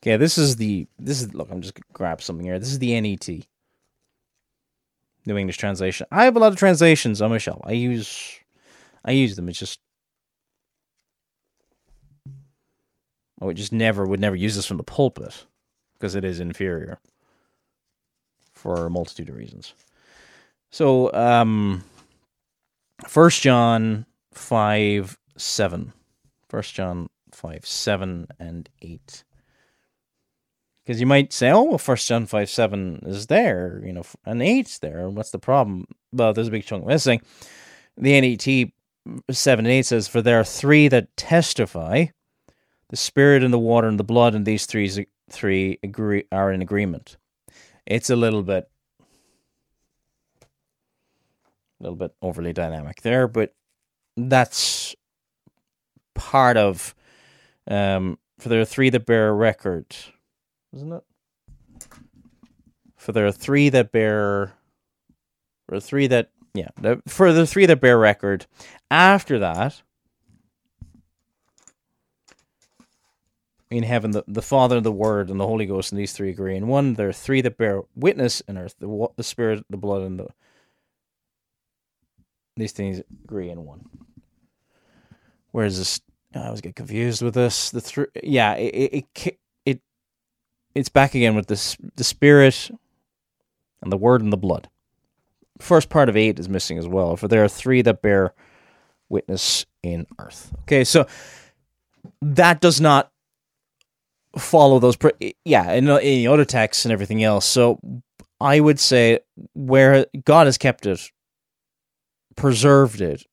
Okay, 0.07 0.17
this 0.17 0.39
is 0.39 0.55
the 0.55 0.87
this 1.01 1.21
is 1.21 1.35
look. 1.35 1.51
I'm 1.51 1.61
just 1.61 1.81
grab 1.93 2.23
something 2.23 2.47
here. 2.47 2.61
This 2.61 2.71
is 2.71 2.79
the 2.79 3.01
NET, 3.01 3.29
New 5.27 5.37
English 5.37 5.59
Translation. 5.59 6.07
I 6.13 6.25
have 6.27 6.37
a 6.37 6.39
lot 6.39 6.53
of 6.53 6.57
translations 6.57 7.21
on 7.21 7.31
my 7.31 7.39
shelf. 7.39 7.61
I 7.65 7.73
use 7.73 8.39
I 9.05 9.11
use 9.11 9.35
them. 9.35 9.49
It's 9.49 9.59
just 9.59 9.81
I 13.43 13.47
would 13.47 13.57
just 13.57 13.73
never 13.73 14.07
would 14.07 14.21
never 14.21 14.37
use 14.37 14.55
this 14.55 14.67
from 14.67 14.77
the 14.77 14.85
pulpit 14.85 15.45
because 15.95 16.15
it 16.15 16.25
is 16.25 16.39
inferior 16.39 17.01
for 18.53 18.87
a 18.87 18.91
multitude 18.91 19.29
of 19.29 19.35
reasons. 19.35 19.75
So, 20.71 21.13
um, 21.15 21.83
First 23.09 23.43
John 23.43 24.07
five 24.33 25.19
seven, 25.37 25.93
First 26.49 26.75
John 26.75 27.09
five 27.33 27.67
seven 27.67 28.29
and 28.39 28.69
eight. 28.83 29.25
Because 30.87 31.01
you 31.01 31.07
might 31.07 31.33
say, 31.33 31.51
"Oh, 31.51 31.65
well, 31.65 31.79
First 31.79 32.07
John 32.07 32.27
five 32.27 32.49
seven 32.49 33.03
is 33.05 33.27
there, 33.27 33.83
you 33.85 33.93
know, 33.93 34.05
and 34.25 34.41
eight's 34.41 34.79
there. 34.79 35.09
What's 35.09 35.33
the 35.33 35.39
problem?" 35.39 35.89
Well, 36.13 36.33
there's 36.33 36.47
a 36.47 36.53
big 36.53 36.65
chunk 36.65 36.87
missing. 36.87 37.23
The 37.97 38.21
NET 38.21 38.71
seven 39.31 39.67
and 39.67 39.73
eight 39.73 39.87
says, 39.87 40.07
"For 40.07 40.23
there 40.23 40.39
are 40.39 40.45
three 40.45 40.87
that 40.89 41.17
testify, 41.17 42.07
the 42.89 42.97
Spirit 42.97 43.43
and 43.43 43.53
the 43.53 43.59
water 43.59 43.89
and 43.89 43.99
the 43.99 44.05
blood, 44.05 44.35
and 44.35 44.47
these 44.47 44.67
three 44.67 45.07
three 45.29 45.81
agree 45.83 46.25
are 46.31 46.53
in 46.53 46.63
agreement." 46.63 47.17
It's 47.85 48.11
a 48.11 48.17
little 48.17 48.45
bit 48.45 48.71
a 51.81 51.83
little 51.83 51.97
bit 51.97 52.15
overly 52.23 52.53
dynamic 52.53 53.03
there, 53.03 53.27
but 53.27 53.55
that's 54.17 54.95
part 56.15 56.57
of. 56.57 56.95
Um, 57.69 58.19
for 58.39 58.49
there 58.49 58.61
are 58.61 58.65
three 58.65 58.91
that 58.91 59.07
bear 59.07 59.35
record, 59.35 59.87
isn't 60.75 60.93
it? 60.93 61.03
For 62.97 63.13
there 63.13 63.27
are 63.27 63.33
three 63.33 63.69
that 63.71 63.93
bear. 63.93 64.55
For 65.69 65.81
three 65.81 66.07
that 66.09 66.31
yeah, 66.55 66.71
for 67.07 67.33
the 67.33 67.47
three 67.47 67.67
that 67.67 67.81
bear 67.81 67.99
record. 67.99 68.47
After 68.91 69.39
that, 69.41 69.83
in 73.71 73.83
heaven, 73.83 74.13
the, 74.13 74.25
the 74.27 74.43
Father, 74.43 74.81
the 74.81 74.93
Word, 74.93 75.29
and 75.29 75.39
the 75.39 75.47
Holy 75.47 75.67
Ghost, 75.67 75.93
and 75.93 75.99
these 75.99 76.13
three 76.13 76.31
agree 76.31 76.57
in 76.57 76.69
one. 76.69 76.95
There 76.95 77.09
are 77.09 77.13
three 77.13 77.41
that 77.43 77.59
bear 77.59 77.83
witness 77.95 78.41
in 78.43 78.57
earth: 78.59 78.75
the 78.79 79.09
the 79.17 79.23
Spirit, 79.25 79.65
the 79.69 79.77
blood, 79.77 80.03
and 80.03 80.19
the 80.19 80.29
these 82.57 82.73
things 82.73 83.03
agree 83.25 83.51
in 83.51 83.65
one. 83.65 83.85
Whereas 85.51 85.79
this, 85.79 86.01
oh, 86.35 86.41
I 86.41 86.47
always 86.47 86.61
get 86.61 86.77
confused 86.77 87.23
with 87.23 87.35
this. 87.35 87.71
The 87.71 87.81
three, 87.81 88.07
yeah, 88.23 88.55
it, 88.55 88.75
it 88.75 89.07
it 89.25 89.39
it's 90.77 90.89
back 90.89 91.15
again 91.15 91.35
with 91.35 91.47
this 91.47 91.77
the 91.97 92.05
spirit 92.05 92.71
and 93.83 93.91
the 93.91 93.97
word 93.97 94.23
and 94.23 94.33
the 94.33 94.37
blood. 94.37 94.69
First 95.59 95.89
part 95.89 96.09
of 96.09 96.17
eight 96.17 96.39
is 96.39 96.49
missing 96.49 96.77
as 96.77 96.87
well. 96.87 97.17
For 97.17 97.29
there 97.29 97.43
are 97.43 97.49
three 97.49 97.83
that 97.83 98.03
bear 98.03 98.35
witness 99.09 99.65
in 99.83 100.07
earth. 100.19 100.53
Okay, 100.63 100.85
so 100.85 101.07
that 102.21 102.61
does 102.61 102.81
not 102.81 103.11
follow 104.37 104.79
those. 104.79 104.97
Pre- 104.97 105.35
yeah, 105.45 105.73
in, 105.73 105.89
in 105.89 106.29
other 106.29 106.45
texts 106.45 106.85
and 106.85 106.93
everything 106.93 107.25
else. 107.25 107.47
So 107.47 107.81
I 108.39 108.61
would 108.61 108.79
say 108.79 109.21
where 109.55 110.07
God 110.25 110.47
has 110.47 110.59
kept 110.59 110.85
it 110.85 111.11
preserved 112.37 113.01
it 113.01 113.25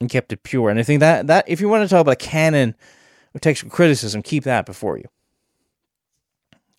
and 0.00 0.10
kept 0.10 0.32
it 0.32 0.42
pure. 0.42 0.68
And 0.68 0.80
I 0.80 0.82
think 0.82 0.98
that 1.00 1.28
that 1.28 1.44
if 1.48 1.60
you 1.60 1.68
want 1.68 1.84
to 1.84 1.88
talk 1.88 2.00
about 2.00 2.12
a 2.12 2.16
canon 3.36 3.38
of 3.38 3.40
textual 3.40 3.70
criticism, 3.70 4.22
keep 4.22 4.44
that 4.44 4.66
before 4.66 4.98
you, 4.98 5.08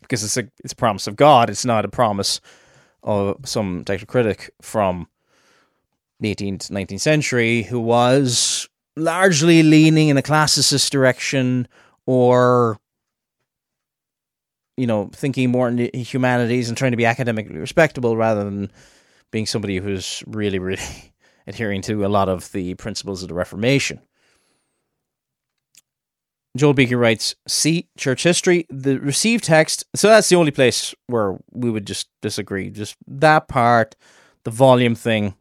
because 0.02 0.24
it's 0.24 0.38
a 0.38 0.50
it's 0.64 0.74
a 0.74 0.76
promise 0.76 1.08
of 1.08 1.16
God. 1.16 1.50
It's 1.50 1.66
not 1.66 1.86
a 1.86 1.90
promise 1.90 2.42
of 3.04 3.38
some 3.46 3.84
textual 3.86 4.08
critic 4.08 4.52
from 4.62 5.08
the 6.20 6.34
18th 6.34 6.72
19th 6.72 7.00
century 7.00 7.64
who 7.64 7.80
was 7.80 8.68
largely 8.96 9.62
leaning 9.64 10.10
in 10.10 10.18
a 10.18 10.24
classicist 10.24 10.90
direction 10.90 11.68
or 12.08 12.78
you 14.76 14.88
know 14.88 15.10
thinking 15.14 15.52
more 15.52 15.68
in 15.68 15.76
the 15.76 15.92
humanities 15.94 16.70
and 16.70 16.78
trying 16.78 16.92
to 16.92 16.98
be 16.98 17.06
academically 17.06 17.58
respectable 17.58 18.18
rather 18.18 18.44
than 18.44 18.72
being 19.32 19.46
somebody 19.46 19.78
who's 19.78 20.24
really, 20.28 20.60
really 20.60 21.14
adhering 21.48 21.82
to 21.84 22.06
a 22.06 22.08
lot 22.08 22.30
of 22.30 22.52
the 22.52 22.74
principles 22.76 23.22
of 23.22 23.30
the 23.30 23.36
Reformation. 23.36 24.00
Joel 26.58 26.74
Beeke 26.74 26.94
writes, 26.94 27.36
see 27.48 27.88
church 27.98 28.24
history, 28.24 28.66
the 28.70 29.00
received 29.00 29.44
text. 29.44 29.86
So 29.96 30.08
that's 30.08 30.30
the 30.30 30.36
only 30.36 30.52
place 30.52 30.94
where 31.08 31.38
we 31.52 31.70
would 31.70 31.88
just 31.88 32.10
disagree. 32.22 32.70
Just 32.70 32.96
that 33.08 33.48
part, 33.48 33.96
the 34.44 34.52
volume 34.52 34.96
thing. 34.96 35.36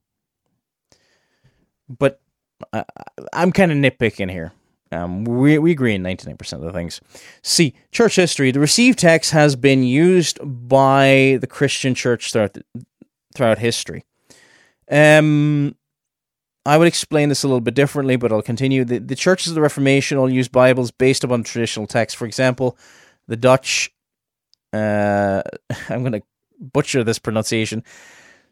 But 1.89 2.21
I, 2.73 2.85
I'm 3.33 3.53
kind 3.53 3.73
of 3.73 3.79
nitpicking 3.79 4.31
here. 4.31 4.53
Um, 4.93 5.25
we, 5.25 5.59
we 5.59 5.73
agree 5.73 5.95
in 5.95 6.03
99% 6.03 6.53
of 6.53 6.61
the 6.61 6.73
things. 6.73 7.01
See, 7.43 7.75
church 7.91 8.17
history, 8.17 8.51
the 8.51 8.61
received 8.61 8.99
text 8.99 9.33
has 9.33 9.57
been 9.57 9.83
used 9.83 10.39
by 10.43 11.39
the 11.41 11.49
Christian 11.49 11.95
church 11.95 12.33
throughout 12.33 12.55
the, 12.55 12.65
throughout 13.35 13.59
history. 13.59 14.05
Um, 14.91 15.75
I 16.67 16.77
would 16.77 16.89
explain 16.89 17.29
this 17.29 17.45
a 17.45 17.47
little 17.47 17.61
bit 17.61 17.75
differently, 17.75 18.17
but 18.17 18.33
I'll 18.33 18.43
continue. 18.43 18.85
The, 18.85 18.99
the 18.99 19.15
churches 19.15 19.49
of 19.49 19.55
the 19.55 19.61
Reformation 19.61 20.19
all 20.19 20.29
use 20.29 20.49
Bibles 20.49 20.91
based 20.91 21.23
upon 21.23 21.45
traditional 21.45 21.87
texts. 21.87 22.19
For 22.19 22.27
example, 22.27 22.77
the 23.29 23.37
Dutch, 23.37 23.95
uh, 24.73 25.43
I'm 25.89 26.01
going 26.01 26.13
to 26.13 26.23
butcher 26.61 27.05
this 27.05 27.21
pronunciation, 27.21 27.85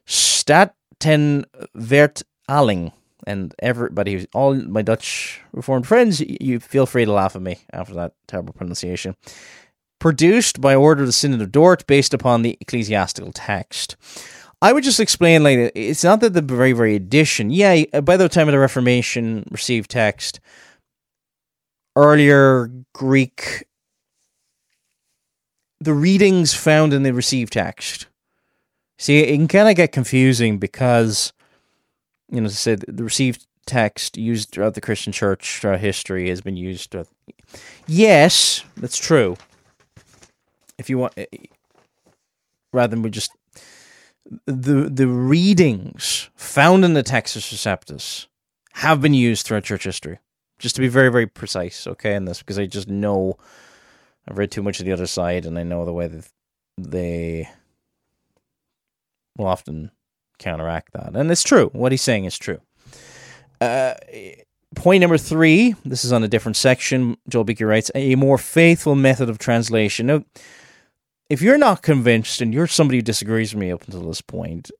Staten 0.06 1.44
Vertaling. 1.76 2.92
And 3.26 3.54
everybody, 3.58 4.26
all 4.34 4.54
my 4.54 4.82
Dutch 4.82 5.40
Reformed 5.52 5.86
friends, 5.86 6.20
you 6.20 6.60
feel 6.60 6.86
free 6.86 7.06
to 7.06 7.12
laugh 7.12 7.34
at 7.34 7.42
me 7.42 7.58
after 7.72 7.94
that 7.94 8.12
terrible 8.28 8.52
pronunciation. 8.52 9.16
Produced 9.98 10.60
by 10.60 10.74
order 10.74 11.02
of 11.02 11.08
the 11.08 11.12
Synod 11.12 11.40
of 11.40 11.50
Dort 11.50 11.86
based 11.86 12.12
upon 12.12 12.42
the 12.42 12.58
ecclesiastical 12.60 13.32
text. 13.32 13.96
I 14.64 14.72
would 14.72 14.82
just 14.82 14.98
explain 14.98 15.42
like 15.42 15.72
it's 15.74 16.02
not 16.02 16.20
that 16.20 16.32
the 16.32 16.40
very 16.40 16.72
very 16.72 16.94
edition. 16.94 17.50
Yeah, 17.50 18.00
by 18.00 18.16
the 18.16 18.30
time 18.30 18.48
of 18.48 18.52
the 18.52 18.58
Reformation, 18.58 19.46
received 19.50 19.90
text. 19.90 20.40
Earlier 21.94 22.70
Greek, 22.94 23.66
the 25.80 25.92
readings 25.92 26.54
found 26.54 26.94
in 26.94 27.02
the 27.02 27.12
received 27.12 27.52
text. 27.52 28.06
See, 28.96 29.18
it 29.18 29.36
can 29.36 29.48
kind 29.48 29.68
of 29.68 29.76
get 29.76 29.92
confusing 29.92 30.56
because, 30.56 31.34
you 32.32 32.40
know, 32.40 32.46
as 32.46 32.52
I 32.52 32.56
said, 32.56 32.86
the 32.88 33.04
received 33.04 33.46
text 33.66 34.16
used 34.16 34.48
throughout 34.48 34.72
the 34.72 34.80
Christian 34.80 35.12
church 35.12 35.58
throughout 35.60 35.80
history 35.80 36.30
has 36.30 36.40
been 36.40 36.56
used. 36.56 36.96
Yes, 37.86 38.64
that's 38.78 38.96
true. 38.96 39.36
If 40.78 40.88
you 40.88 40.96
want, 40.96 41.12
eh, 41.18 41.26
rather 42.72 42.92
than 42.92 43.02
we 43.02 43.10
just 43.10 43.30
the 44.46 44.88
the 44.90 45.06
readings 45.06 46.30
found 46.34 46.84
in 46.84 46.94
the 46.94 47.02
Textus 47.02 47.52
Receptus 47.52 48.26
have 48.74 49.00
been 49.00 49.14
used 49.14 49.46
throughout 49.46 49.64
church 49.64 49.84
history. 49.84 50.18
Just 50.58 50.74
to 50.76 50.80
be 50.80 50.88
very 50.88 51.10
very 51.10 51.26
precise, 51.26 51.86
okay, 51.86 52.14
in 52.14 52.24
this 52.24 52.38
because 52.38 52.58
I 52.58 52.66
just 52.66 52.88
know 52.88 53.36
I've 54.28 54.38
read 54.38 54.50
too 54.50 54.62
much 54.62 54.80
of 54.80 54.86
the 54.86 54.92
other 54.92 55.06
side, 55.06 55.46
and 55.46 55.58
I 55.58 55.62
know 55.62 55.84
the 55.84 55.92
way 55.92 56.06
that 56.06 56.28
they 56.78 57.48
will 59.36 59.46
often 59.46 59.90
counteract 60.38 60.92
that, 60.92 61.14
and 61.14 61.30
it's 61.30 61.42
true. 61.42 61.70
What 61.72 61.92
he's 61.92 62.02
saying 62.02 62.24
is 62.24 62.38
true. 62.38 62.60
Uh, 63.60 63.94
point 64.74 65.00
number 65.00 65.18
three. 65.18 65.74
This 65.84 66.04
is 66.04 66.12
on 66.12 66.24
a 66.24 66.28
different 66.28 66.56
section. 66.56 67.16
Joel 67.28 67.44
Beeke 67.44 67.62
writes 67.62 67.90
a 67.94 68.14
more 68.14 68.38
faithful 68.38 68.94
method 68.94 69.28
of 69.28 69.38
translation. 69.38 70.06
Now 70.06 70.24
if 71.28 71.42
you're 71.42 71.58
not 71.58 71.82
convinced 71.82 72.40
and 72.40 72.52
you're 72.52 72.66
somebody 72.66 72.98
who 72.98 73.02
disagrees 73.02 73.54
with 73.54 73.60
me 73.60 73.72
up 73.72 73.84
until 73.84 74.06
this 74.08 74.20
point, 74.20 74.70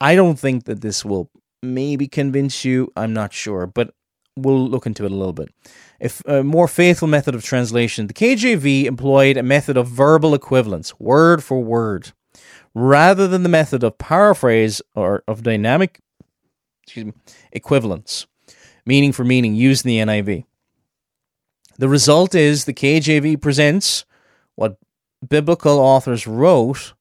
I 0.00 0.14
don't 0.14 0.38
think 0.38 0.64
that 0.64 0.80
this 0.80 1.04
will 1.04 1.30
maybe 1.62 2.06
convince 2.06 2.64
you. 2.64 2.92
I'm 2.96 3.12
not 3.12 3.32
sure, 3.32 3.66
but 3.66 3.94
we'll 4.36 4.68
look 4.68 4.86
into 4.86 5.04
it 5.04 5.12
a 5.12 5.14
little 5.14 5.32
bit. 5.32 5.48
If 6.00 6.22
a 6.26 6.42
more 6.42 6.68
faithful 6.68 7.08
method 7.08 7.34
of 7.34 7.44
translation, 7.44 8.06
the 8.06 8.14
KJV 8.14 8.84
employed 8.84 9.36
a 9.36 9.42
method 9.42 9.76
of 9.76 9.88
verbal 9.88 10.34
equivalence, 10.34 10.98
word 10.98 11.42
for 11.42 11.62
word, 11.62 12.12
rather 12.74 13.26
than 13.28 13.42
the 13.42 13.48
method 13.48 13.82
of 13.82 13.98
paraphrase 13.98 14.82
or 14.94 15.22
of 15.26 15.42
dynamic 15.42 16.00
excuse 16.84 17.06
me, 17.06 17.12
equivalence, 17.52 18.26
meaning 18.84 19.12
for 19.12 19.24
meaning 19.24 19.54
used 19.54 19.86
in 19.86 19.88
the 19.88 19.98
NIV. 19.98 20.44
The 21.78 21.88
result 21.88 22.34
is 22.34 22.64
the 22.64 22.74
KJV 22.74 23.40
presents 23.40 24.04
what 24.54 24.76
biblical 25.28 25.78
authors 25.78 26.26
wrote, 26.26 26.94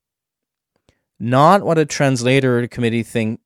not 1.20 1.64
what 1.64 1.78
a 1.78 1.86
translator 1.86 2.68
committee 2.68 3.04
think 3.04 3.40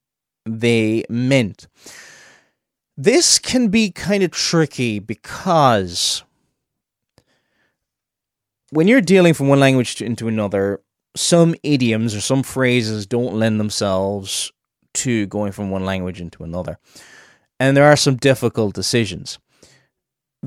they 0.46 1.04
meant. 1.10 1.68
This 2.96 3.38
can 3.38 3.68
be 3.70 3.92
kind 3.92 4.24
of 4.24 4.32
tricky 4.32 5.00
because 5.00 6.24
when 8.72 8.88
you're 8.88 9.02
dealing 9.02 9.34
from 9.34 9.48
one 9.48 9.60
language 9.60 9.96
to, 9.96 10.06
into 10.06 10.28
another, 10.28 10.82
some 11.16 11.56
idioms 11.64 12.16
or 12.16 12.22
some 12.22 12.44
phrases 12.44 13.06
don't 13.06 13.36
lend 13.36 13.60
themselves 13.60 14.52
to 14.94 15.28
going 15.28 15.52
from 15.52 15.70
one 15.70 15.86
language 15.86 16.20
into 16.20 16.44
another. 16.44 16.80
And 17.60 17.76
there 17.76 17.86
are 17.86 17.96
some 17.96 18.16
difficult 18.16 18.76
decisions. 18.76 19.40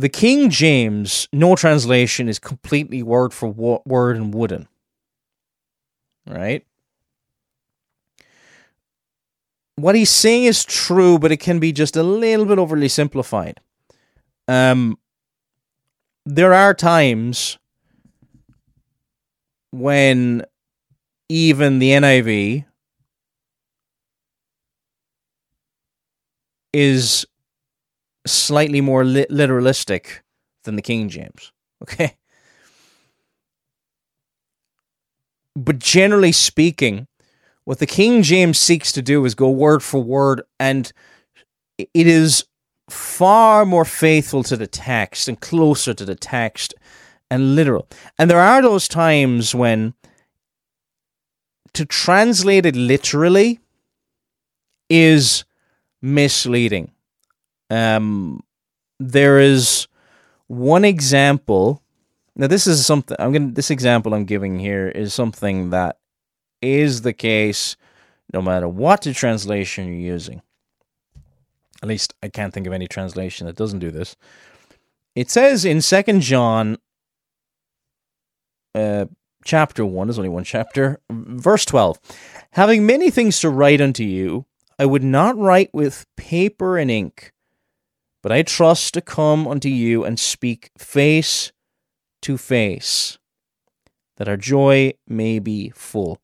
The 0.00 0.08
King 0.08 0.48
James, 0.48 1.28
no 1.30 1.54
translation 1.54 2.26
is 2.26 2.38
completely 2.38 3.02
word 3.02 3.34
for 3.34 3.48
word 3.48 4.16
and 4.16 4.32
wooden. 4.32 4.66
Right? 6.26 6.64
What 9.76 9.94
he's 9.94 10.08
saying 10.08 10.44
is 10.44 10.64
true, 10.64 11.18
but 11.18 11.32
it 11.32 11.36
can 11.36 11.58
be 11.58 11.70
just 11.70 11.96
a 11.96 12.02
little 12.02 12.46
bit 12.46 12.58
overly 12.58 12.88
simplified. 12.88 13.60
Um, 14.48 14.96
there 16.24 16.54
are 16.54 16.72
times 16.72 17.58
when 19.70 20.46
even 21.28 21.78
the 21.78 21.90
NIV 21.90 22.64
is 26.72 27.26
slightly 28.26 28.80
more 28.80 29.04
li- 29.04 29.26
literalistic 29.30 30.20
than 30.64 30.76
the 30.76 30.82
King 30.82 31.08
James. 31.08 31.52
Okay. 31.82 32.14
But 35.56 35.78
generally 35.78 36.30
speaking, 36.30 37.06
what 37.64 37.78
the 37.78 37.86
King 37.86 38.22
James 38.22 38.58
seeks 38.58 38.92
to 38.92 39.00
do 39.00 39.24
is 39.24 39.34
go 39.34 39.48
word 39.48 39.82
for 39.82 40.02
word, 40.02 40.42
and 40.58 40.92
it 41.78 41.88
is 41.94 42.44
far 42.90 43.64
more 43.64 43.86
faithful 43.86 44.42
to 44.42 44.58
the 44.58 44.66
text 44.66 45.26
and 45.26 45.40
closer 45.40 45.94
to 45.94 46.04
the 46.04 46.14
text 46.14 46.74
and 47.30 47.54
literal. 47.54 47.88
And 48.18 48.30
there 48.30 48.40
are 48.40 48.60
those 48.60 48.88
times 48.88 49.54
when 49.54 49.94
to 51.72 51.84
translate 51.86 52.66
it 52.66 52.76
literally 52.76 53.60
is 54.88 55.44
misleading. 56.02 56.92
Um, 57.70 58.42
there 58.98 59.38
is 59.38 59.88
one 60.48 60.84
example. 60.84 61.82
Now, 62.36 62.48
this 62.48 62.66
is 62.66 62.84
something 62.84 63.16
I'm 63.20 63.32
going. 63.32 63.54
This 63.54 63.70
example 63.70 64.12
I'm 64.12 64.24
giving 64.24 64.58
here 64.58 64.88
is 64.88 65.14
something 65.14 65.70
that 65.70 65.98
is 66.60 67.02
the 67.02 67.12
case 67.12 67.76
no 68.32 68.42
matter 68.42 68.68
what 68.68 69.02
the 69.02 69.14
translation 69.14 69.86
you're 69.86 70.12
using. 70.12 70.42
At 71.82 71.88
least 71.88 72.14
I 72.22 72.28
can't 72.28 72.52
think 72.52 72.66
of 72.66 72.72
any 72.72 72.86
translation 72.86 73.46
that 73.46 73.56
doesn't 73.56 73.78
do 73.78 73.90
this. 73.90 74.16
It 75.14 75.30
says 75.30 75.64
in 75.64 75.80
Second 75.80 76.20
John, 76.20 76.78
uh, 78.74 79.06
chapter 79.44 79.84
one. 79.86 80.06
There's 80.06 80.18
only 80.18 80.28
one 80.28 80.44
chapter, 80.44 81.00
verse 81.10 81.64
twelve. 81.64 81.98
Having 82.52 82.86
many 82.86 83.10
things 83.10 83.40
to 83.40 83.50
write 83.50 83.80
unto 83.80 84.04
you, 84.04 84.44
I 84.78 84.86
would 84.86 85.02
not 85.02 85.36
write 85.36 85.70
with 85.72 86.06
paper 86.16 86.78
and 86.78 86.90
ink, 86.90 87.32
but 88.22 88.32
I 88.32 88.42
trust 88.42 88.94
to 88.94 89.00
come 89.00 89.46
unto 89.48 89.68
you 89.68 90.04
and 90.04 90.18
speak 90.18 90.70
face 90.76 91.52
to 92.22 92.36
face, 92.36 93.18
that 94.16 94.28
our 94.28 94.36
joy 94.36 94.94
may 95.08 95.38
be 95.38 95.70
full. 95.70 96.18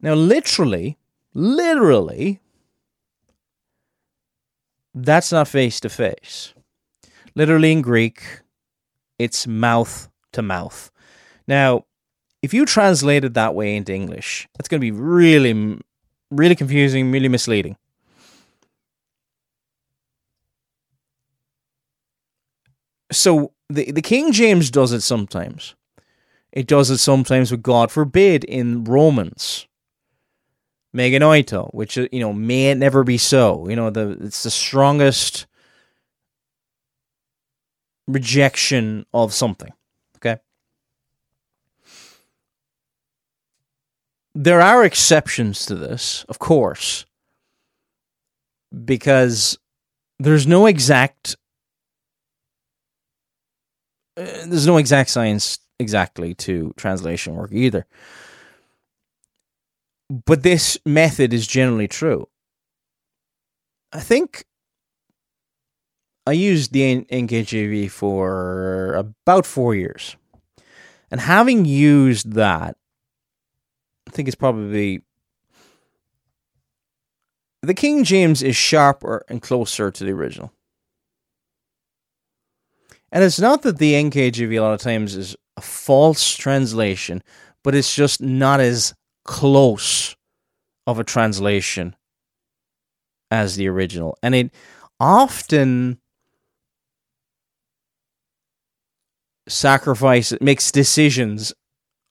Now, 0.00 0.14
literally, 0.14 0.98
literally, 1.34 2.40
that's 4.94 5.30
not 5.30 5.48
face 5.48 5.78
to 5.80 5.88
face. 5.88 6.54
Literally 7.34 7.72
in 7.72 7.82
Greek, 7.82 8.22
it's 9.18 9.46
mouth 9.46 10.08
to 10.32 10.42
mouth. 10.42 10.90
Now, 11.46 11.84
if 12.42 12.54
you 12.54 12.64
translate 12.64 13.24
it 13.24 13.34
that 13.34 13.54
way 13.54 13.76
into 13.76 13.92
English, 13.92 14.48
it's 14.58 14.68
going 14.68 14.80
to 14.80 14.84
be 14.84 14.90
really, 14.90 15.78
really 16.30 16.56
confusing, 16.56 17.12
really 17.12 17.28
misleading. 17.28 17.76
So 23.12 23.52
the 23.68 23.90
the 23.92 24.02
King 24.02 24.32
James 24.32 24.70
does 24.70 24.92
it 24.92 25.00
sometimes. 25.00 25.74
It 26.52 26.66
does 26.66 26.90
it 26.90 26.98
sometimes 26.98 27.50
with 27.50 27.62
God 27.62 27.90
forbid 27.90 28.44
in 28.44 28.84
Romans. 28.84 29.66
Me 30.92 31.10
genoito, 31.12 31.72
which 31.72 31.96
uh, 31.96 32.08
you 32.10 32.20
know 32.20 32.32
may 32.32 32.70
it 32.70 32.78
never 32.78 33.04
be 33.04 33.18
so. 33.18 33.68
You 33.68 33.76
know 33.76 33.90
the 33.90 34.18
it's 34.20 34.42
the 34.42 34.50
strongest 34.50 35.46
rejection 38.08 39.06
of 39.14 39.32
something. 39.32 39.72
Okay. 40.16 40.40
There 44.34 44.60
are 44.60 44.84
exceptions 44.84 45.64
to 45.66 45.74
this, 45.74 46.24
of 46.28 46.38
course, 46.38 47.06
because 48.84 49.58
there's 50.18 50.46
no 50.46 50.66
exact 50.66 51.36
Uh, 54.20 54.46
there's 54.46 54.66
no 54.66 54.76
exact 54.76 55.10
science 55.10 55.58
exactly 55.78 56.34
to 56.34 56.74
translation 56.76 57.34
work 57.34 57.50
either 57.52 57.86
but 60.10 60.42
this 60.42 60.76
method 60.84 61.32
is 61.32 61.46
generally 61.46 61.86
true. 61.86 62.28
I 63.92 64.00
think 64.00 64.44
I 66.26 66.32
used 66.32 66.72
the 66.72 67.04
NKJV 67.04 67.90
for 67.90 68.94
about 68.94 69.46
four 69.46 69.74
years. 69.74 70.16
And 71.12 71.20
having 71.20 71.64
used 71.64 72.32
that, 72.32 72.76
I 74.06 74.10
think 74.10 74.28
it's 74.28 74.36
probably 74.36 75.02
the 77.62 77.74
King 77.74 78.04
James 78.04 78.42
is 78.42 78.56
sharper 78.56 79.24
and 79.28 79.42
closer 79.42 79.90
to 79.90 80.04
the 80.04 80.12
original. 80.12 80.52
And 83.12 83.24
it's 83.24 83.40
not 83.40 83.62
that 83.62 83.78
the 83.78 83.94
NKJV 83.94 84.58
a 84.58 84.60
lot 84.60 84.74
of 84.74 84.80
times 84.80 85.16
is 85.16 85.36
a 85.56 85.60
false 85.60 86.36
translation, 86.36 87.22
but 87.64 87.74
it's 87.74 87.94
just 87.94 88.20
not 88.20 88.60
as 88.60 88.94
close 89.24 90.16
of 90.86 90.98
a 90.98 91.04
translation 91.04 91.96
as 93.30 93.56
the 93.56 93.68
original. 93.68 94.16
And 94.22 94.34
it 94.34 94.54
often 94.98 95.98
sacrifices, 99.48 100.38
makes 100.40 100.70
decisions 100.70 101.52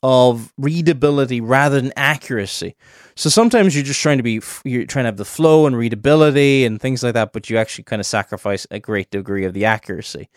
of 0.01 0.53
readability 0.57 1.41
rather 1.41 1.79
than 1.81 1.91
accuracy. 1.95 2.75
So 3.15 3.29
sometimes 3.29 3.75
you're 3.75 3.83
just 3.83 3.99
trying 4.01 4.17
to 4.17 4.23
be, 4.23 4.41
you're 4.63 4.85
trying 4.85 5.03
to 5.03 5.07
have 5.07 5.17
the 5.17 5.25
flow 5.25 5.65
and 5.65 5.75
readability 5.75 6.63
and 6.65 6.79
things 6.79 7.03
like 7.03 7.13
that, 7.15 7.33
but 7.33 7.49
you 7.49 7.57
actually 7.57 7.83
kind 7.83 7.99
of 7.99 8.05
sacrifice 8.05 8.65
a 8.71 8.79
great 8.79 9.09
degree 9.11 9.43
of 9.43 9.53
the 9.53 9.65
accuracy. 9.65 10.29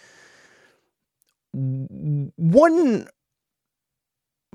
One 1.52 3.08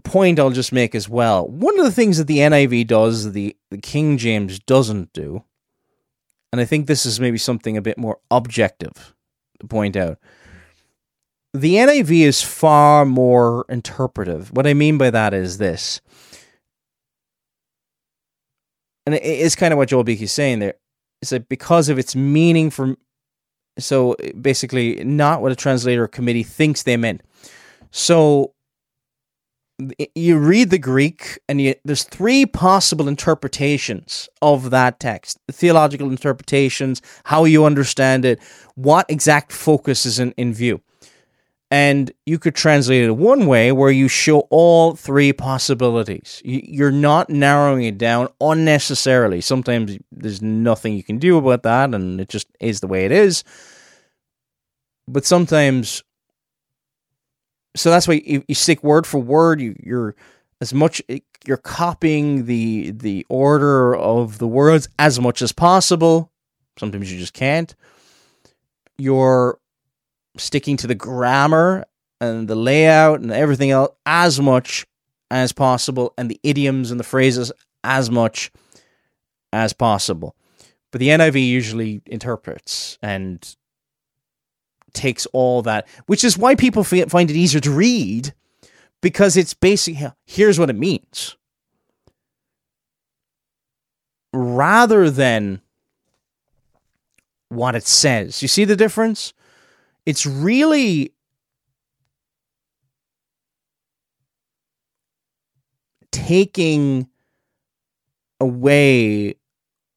point 0.04 0.40
I'll 0.40 0.50
just 0.50 0.72
make 0.72 0.96
as 0.96 1.08
well. 1.10 1.48
One 1.48 1.78
of 1.78 1.86
the 1.86 1.92
things 1.92 2.18
that 2.18 2.28
the 2.28 2.40
NIV 2.40 2.88
does, 2.88 3.34
the, 3.34 3.56
the 3.70 3.78
King 3.78 4.18
James 4.18 4.60
doesn't 4.60 5.14
do, 5.14 5.44
and 6.52 6.62
I 6.62 6.66
think 6.66 6.88
this 6.88 7.06
is 7.06 7.20
maybe 7.20 7.38
something 7.38 7.78
a 7.78 7.82
bit 7.82 7.98
more 7.98 8.20
objective 8.32 9.14
to 9.60 9.68
point 9.68 9.96
out. 9.96 10.18
The 11.54 11.76
NIV 11.76 12.22
is 12.22 12.42
far 12.42 13.06
more 13.06 13.66
interpretive. 13.70 14.52
What 14.54 14.68
I 14.68 14.74
mean 14.74 14.98
by 14.98 15.10
that 15.10 15.34
is 15.34 15.58
this, 15.58 16.02
and 19.06 19.16
it 19.16 19.24
is 19.24 19.56
kind 19.56 19.74
of 19.74 19.78
what 19.78 19.90
Joel 19.90 20.04
Beeke 20.04 20.22
is 20.22 20.32
saying 20.32 20.60
there. 20.60 20.76
Is 21.22 21.30
that 21.30 21.50
because 21.50 21.90
of 21.90 21.98
its 21.98 22.16
meaning 22.16 22.70
from, 22.70 22.98
so 23.78 24.16
basically 24.40 25.04
not 25.04 25.42
what 25.42 25.52
a 25.52 25.56
translator 25.56 26.08
committee 26.08 26.44
thinks 26.44 26.84
they 26.84 26.98
meant. 26.98 27.22
So 27.92 28.54
you 30.16 30.38
read 30.40 30.72
the 30.72 30.80
Greek 30.80 31.40
and 31.48 31.62
you, 31.62 31.76
there's 31.86 32.04
three 32.04 32.46
possible 32.46 33.08
interpretations 33.08 34.28
of 34.42 34.72
that 34.72 35.00
text 35.00 35.40
theological 35.52 36.10
interpretations, 36.10 37.02
how 37.26 37.46
you 37.46 37.64
understand 37.64 38.26
it, 38.26 38.40
what 38.76 39.06
exact 39.10 39.52
focus 39.52 40.06
is 40.06 40.20
in, 40.20 40.32
in 40.32 40.54
view. 40.54 40.82
And 41.70 42.12
you 42.26 42.40
could 42.40 42.56
translate 42.56 43.04
it 43.04 43.12
one 43.12 43.46
way 43.46 43.74
where 43.74 43.92
you 43.92 44.08
show 44.08 44.42
all 44.50 44.96
three 44.96 45.34
possibilities. 45.34 46.42
You're 46.46 46.92
not 46.92 47.30
narrowing 47.30 47.84
it 47.84 47.98
down 47.98 48.30
unnecessarily. 48.40 49.42
Sometimes 49.42 49.98
there's 50.10 50.42
nothing 50.42 50.94
you 50.94 51.04
can 51.04 51.18
do 51.18 51.38
about 51.38 51.64
that, 51.64 51.94
and 51.94 52.22
it 52.22 52.30
just 52.30 52.48
is 52.62 52.80
the 52.80 52.88
way 52.88 53.04
it 53.04 53.12
is. 53.12 53.44
But 55.10 55.26
sometimes 55.26 56.04
so 57.78 57.92
that's 57.92 58.08
why 58.08 58.22
you, 58.26 58.44
you 58.48 58.56
stick 58.56 58.84
word 58.84 59.06
for 59.06 59.20
word. 59.20 59.62
You, 59.62 59.76
you're 59.82 60.16
as 60.60 60.74
much 60.74 61.02
you're 61.46 61.58
copying 61.58 62.46
the 62.46 62.92
the 62.92 63.26
order 63.30 63.96
of 63.96 64.40
the 64.40 64.48
words 64.48 64.90
as 65.00 65.20
much 65.20 65.42
as 65.42 65.52
possible. 65.52 66.32
Sometimes 66.78 67.12
you 67.12 67.20
just 67.20 67.34
can't. 67.34 67.74
You're 68.98 69.60
sticking 70.40 70.78
to 70.78 70.88
the 70.88 70.96
grammar 70.96 71.86
and 72.20 72.48
the 72.48 72.56
layout 72.56 73.20
and 73.22 73.32
everything 73.32 73.72
else 73.72 73.96
as 74.06 74.40
much 74.40 74.86
as 75.30 75.52
possible, 75.52 76.14
and 76.18 76.32
the 76.32 76.40
idioms 76.44 76.90
and 76.90 77.00
the 77.00 77.04
phrases 77.04 77.52
as 77.84 78.10
much 78.10 78.52
as 79.52 79.74
possible. 79.74 80.36
But 80.92 81.00
the 81.00 81.10
NIV 81.10 81.46
usually 81.46 82.02
interprets 82.06 82.98
and 83.02 83.56
takes 84.94 85.26
all 85.28 85.62
that, 85.64 85.88
which 86.06 86.24
is 86.24 86.38
why 86.38 86.56
people 86.56 86.84
find 86.84 87.30
it 87.30 87.36
easier 87.36 87.60
to 87.62 87.72
read 87.72 88.34
because 89.02 89.38
it's 89.38 89.54
basically 89.54 90.10
here's 90.26 90.60
what 90.60 90.70
it 90.70 90.78
means 90.78 91.36
rather 94.34 95.10
than 95.10 95.62
what 97.50 97.76
it 97.76 97.88
says. 97.88 98.42
You 98.42 98.48
see 98.48 98.66
the 98.66 98.76
difference? 98.76 99.34
It's 100.08 100.26
really 100.26 101.14
taking 106.14 107.10
away 108.40 109.36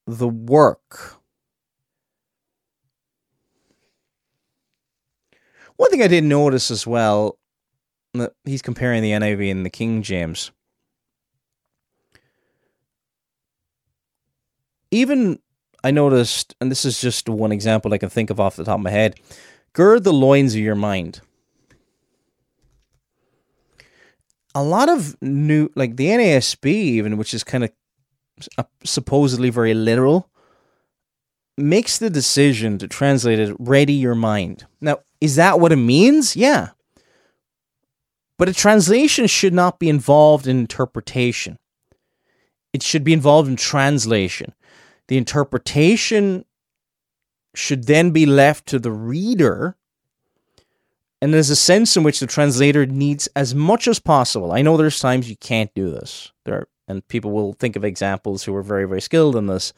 the 0.08 0.26
work. 0.26 1.20
One 5.76 5.90
thing 5.90 6.02
I 6.02 6.08
did 6.08 6.24
notice 6.24 6.72
as 6.72 6.88
well, 6.88 7.38
that 8.14 8.32
he's 8.44 8.62
comparing 8.62 9.02
the 9.02 9.12
NIV 9.12 9.48
and 9.48 9.64
the 9.64 9.70
King 9.70 10.02
James. 10.02 10.50
Even 14.90 15.38
I 15.84 15.92
noticed, 15.92 16.56
and 16.60 16.68
this 16.68 16.84
is 16.84 17.00
just 17.00 17.28
one 17.28 17.52
example 17.52 17.94
I 17.94 17.98
can 17.98 18.08
think 18.08 18.30
of 18.30 18.40
off 18.40 18.56
the 18.56 18.64
top 18.64 18.80
of 18.80 18.82
my 18.82 18.90
head 18.90 19.20
gird 19.72 20.04
the 20.04 20.12
loins 20.12 20.54
of 20.54 20.60
your 20.60 20.74
mind. 20.74 21.20
A 24.54 24.62
lot 24.62 24.88
of 24.88 25.16
new, 25.22 25.70
like 25.76 25.96
the 25.96 26.08
NASB, 26.08 26.66
even, 26.66 27.16
which 27.16 27.32
is 27.32 27.44
kind 27.44 27.64
of 27.64 28.66
supposedly 28.84 29.50
very 29.50 29.74
literal, 29.74 30.28
makes 31.56 31.98
the 31.98 32.10
decision 32.10 32.78
to 32.78 32.88
translate 32.88 33.38
it 33.38 33.54
ready 33.58 33.92
your 33.92 34.14
mind. 34.14 34.66
Now, 34.80 35.00
is 35.20 35.36
that 35.36 35.60
what 35.60 35.72
it 35.72 35.76
means? 35.76 36.34
Yeah. 36.34 36.70
But 38.38 38.48
a 38.48 38.54
translation 38.54 39.26
should 39.26 39.52
not 39.52 39.78
be 39.78 39.88
involved 39.88 40.46
in 40.46 40.58
interpretation. 40.58 41.58
It 42.72 42.82
should 42.82 43.04
be 43.04 43.12
involved 43.12 43.48
in 43.48 43.56
translation. 43.56 44.54
The 45.08 45.18
interpretation 45.18 46.44
should 47.54 47.86
then 47.86 48.10
be 48.10 48.26
left 48.26 48.66
to 48.66 48.78
the 48.78 48.92
reader. 48.92 49.76
And 51.22 51.34
there's 51.34 51.50
a 51.50 51.56
sense 51.56 51.96
in 51.96 52.02
which 52.02 52.20
the 52.20 52.26
translator 52.26 52.86
needs 52.86 53.28
as 53.36 53.54
much 53.54 53.86
as 53.86 53.98
possible. 53.98 54.52
I 54.52 54.62
know 54.62 54.76
there's 54.76 54.98
times 54.98 55.28
you 55.28 55.36
can't 55.36 55.74
do 55.74 55.90
this. 55.90 56.32
There 56.44 56.54
are, 56.54 56.68
and 56.88 57.06
people 57.08 57.30
will 57.30 57.52
think 57.52 57.76
of 57.76 57.84
examples 57.84 58.44
who 58.44 58.54
are 58.56 58.62
very, 58.62 58.86
very 58.86 59.00
skilled 59.00 59.36
in 59.36 59.46
this. 59.46 59.72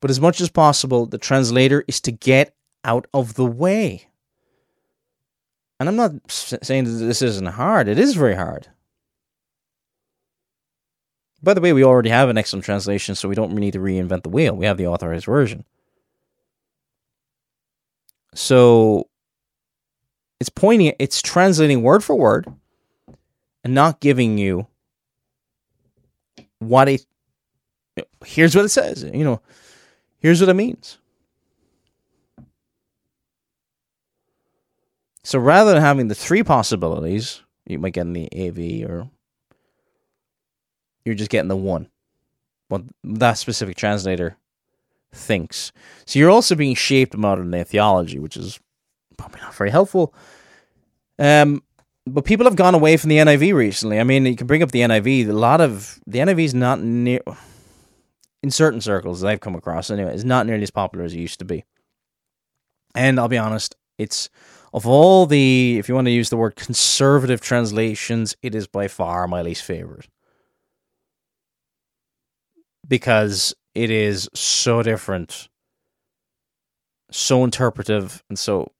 But 0.00 0.10
as 0.10 0.20
much 0.20 0.40
as 0.40 0.50
possible, 0.50 1.06
the 1.06 1.18
translator 1.18 1.84
is 1.88 2.00
to 2.02 2.12
get 2.12 2.54
out 2.84 3.06
of 3.12 3.34
the 3.34 3.46
way. 3.46 4.08
And 5.80 5.88
I'm 5.88 5.96
not 5.96 6.12
saying 6.28 6.84
that 6.84 6.90
this 6.90 7.22
isn't 7.22 7.46
hard. 7.46 7.88
It 7.88 7.98
is 7.98 8.14
very 8.14 8.34
hard. 8.34 8.68
By 11.42 11.54
the 11.54 11.60
way, 11.60 11.72
we 11.72 11.84
already 11.84 12.10
have 12.10 12.28
an 12.28 12.38
excellent 12.38 12.64
translation, 12.64 13.14
so 13.14 13.28
we 13.28 13.36
don't 13.36 13.52
need 13.52 13.72
to 13.74 13.78
reinvent 13.78 14.24
the 14.24 14.28
wheel. 14.28 14.56
We 14.56 14.66
have 14.66 14.76
the 14.76 14.88
authorized 14.88 15.26
version. 15.26 15.64
So 18.38 19.08
it's 20.38 20.48
pointing, 20.48 20.94
it's 21.00 21.20
translating 21.20 21.82
word 21.82 22.04
for 22.04 22.14
word 22.14 22.46
and 23.64 23.74
not 23.74 23.98
giving 23.98 24.38
you 24.38 24.68
what 26.60 26.88
it, 26.88 27.04
here's 28.24 28.54
what 28.54 28.64
it 28.64 28.68
says, 28.68 29.02
you 29.02 29.24
know, 29.24 29.42
here's 30.20 30.40
what 30.40 30.48
it 30.48 30.54
means. 30.54 30.98
So 35.24 35.40
rather 35.40 35.72
than 35.72 35.82
having 35.82 36.06
the 36.06 36.14
three 36.14 36.44
possibilities, 36.44 37.42
you 37.66 37.80
might 37.80 37.94
get 37.94 38.02
in 38.02 38.12
the 38.12 38.28
AV 38.32 38.88
or 38.88 39.10
you're 41.04 41.16
just 41.16 41.30
getting 41.30 41.48
the 41.48 41.56
one. 41.56 41.88
What 42.68 42.82
that 43.02 43.36
specific 43.36 43.76
translator 43.76 44.36
thinks. 45.12 45.72
So 46.06 46.18
you're 46.18 46.30
also 46.30 46.54
being 46.54 46.74
shaped 46.74 47.16
modern 47.16 47.50
day 47.50 47.64
theology, 47.64 48.18
which 48.18 48.36
is 48.36 48.58
probably 49.16 49.40
not 49.40 49.54
very 49.54 49.70
helpful. 49.70 50.14
Um, 51.18 51.62
but 52.06 52.24
people 52.24 52.44
have 52.44 52.56
gone 52.56 52.74
away 52.74 52.96
from 52.96 53.10
the 53.10 53.18
NIV 53.18 53.54
recently. 53.54 54.00
I 54.00 54.04
mean, 54.04 54.24
you 54.24 54.36
can 54.36 54.46
bring 54.46 54.62
up 54.62 54.70
the 54.70 54.80
NIV. 54.80 55.28
A 55.28 55.32
lot 55.32 55.60
of 55.60 56.00
the 56.06 56.18
NIV 56.18 56.44
is 56.44 56.54
not 56.54 56.80
near, 56.80 57.20
in 58.42 58.50
certain 58.50 58.80
circles 58.80 59.20
that 59.20 59.28
I've 59.28 59.40
come 59.40 59.54
across 59.54 59.90
anyway, 59.90 60.14
is 60.14 60.24
not 60.24 60.46
nearly 60.46 60.62
as 60.62 60.70
popular 60.70 61.04
as 61.04 61.12
it 61.12 61.18
used 61.18 61.38
to 61.40 61.44
be. 61.44 61.64
And 62.94 63.18
I'll 63.20 63.28
be 63.28 63.38
honest, 63.38 63.76
it's 63.98 64.30
of 64.72 64.86
all 64.86 65.26
the, 65.26 65.76
if 65.78 65.88
you 65.88 65.94
want 65.94 66.06
to 66.06 66.12
use 66.12 66.30
the 66.30 66.36
word 66.36 66.56
conservative 66.56 67.40
translations, 67.40 68.36
it 68.42 68.54
is 68.54 68.66
by 68.66 68.88
far 68.88 69.26
my 69.26 69.42
least 69.42 69.62
favorite 69.62 70.08
because 72.88 73.54
it 73.78 73.92
is 73.92 74.28
so 74.34 74.82
different, 74.82 75.48
so 77.12 77.44
interpretive, 77.44 78.24
and 78.28 78.36
so 78.36 78.72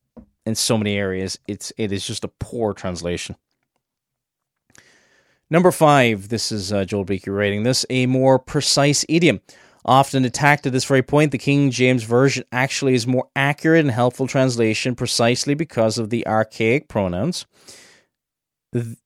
in 0.45 0.57
so 0.57 0.77
many 0.77 0.97
areas, 0.97 1.39
it's 1.47 1.73
it 1.77 1.93
is 1.93 2.05
just 2.05 2.25
a 2.25 2.29
poor 2.41 2.75
translation. 2.75 3.37
Number 5.51 5.71
five, 5.71 6.31
this 6.31 6.51
is 6.51 6.73
uh, 6.73 6.85
Joel 6.85 7.05
Beeke 7.05 7.29
rating 7.29 7.63
this 7.63 7.87
a 7.89 8.07
more 8.07 8.41
precise 8.41 9.05
idiom. 9.09 9.41
Often 9.85 10.25
attacked 10.25 10.67
at 10.67 10.73
this 10.73 10.85
very 10.85 11.05
point, 11.05 11.31
the 11.31 11.39
King 11.39 11.71
James 11.71 12.03
Version 12.03 12.43
actually 12.51 12.95
is 12.95 13.07
more 13.07 13.29
accurate 13.37 13.85
and 13.85 13.93
helpful 13.93 14.27
translation 14.27 14.97
precisely 14.97 15.55
because 15.55 15.97
of 15.97 16.11
the 16.11 16.27
archaic 16.27 16.89
pronouns 16.89 17.47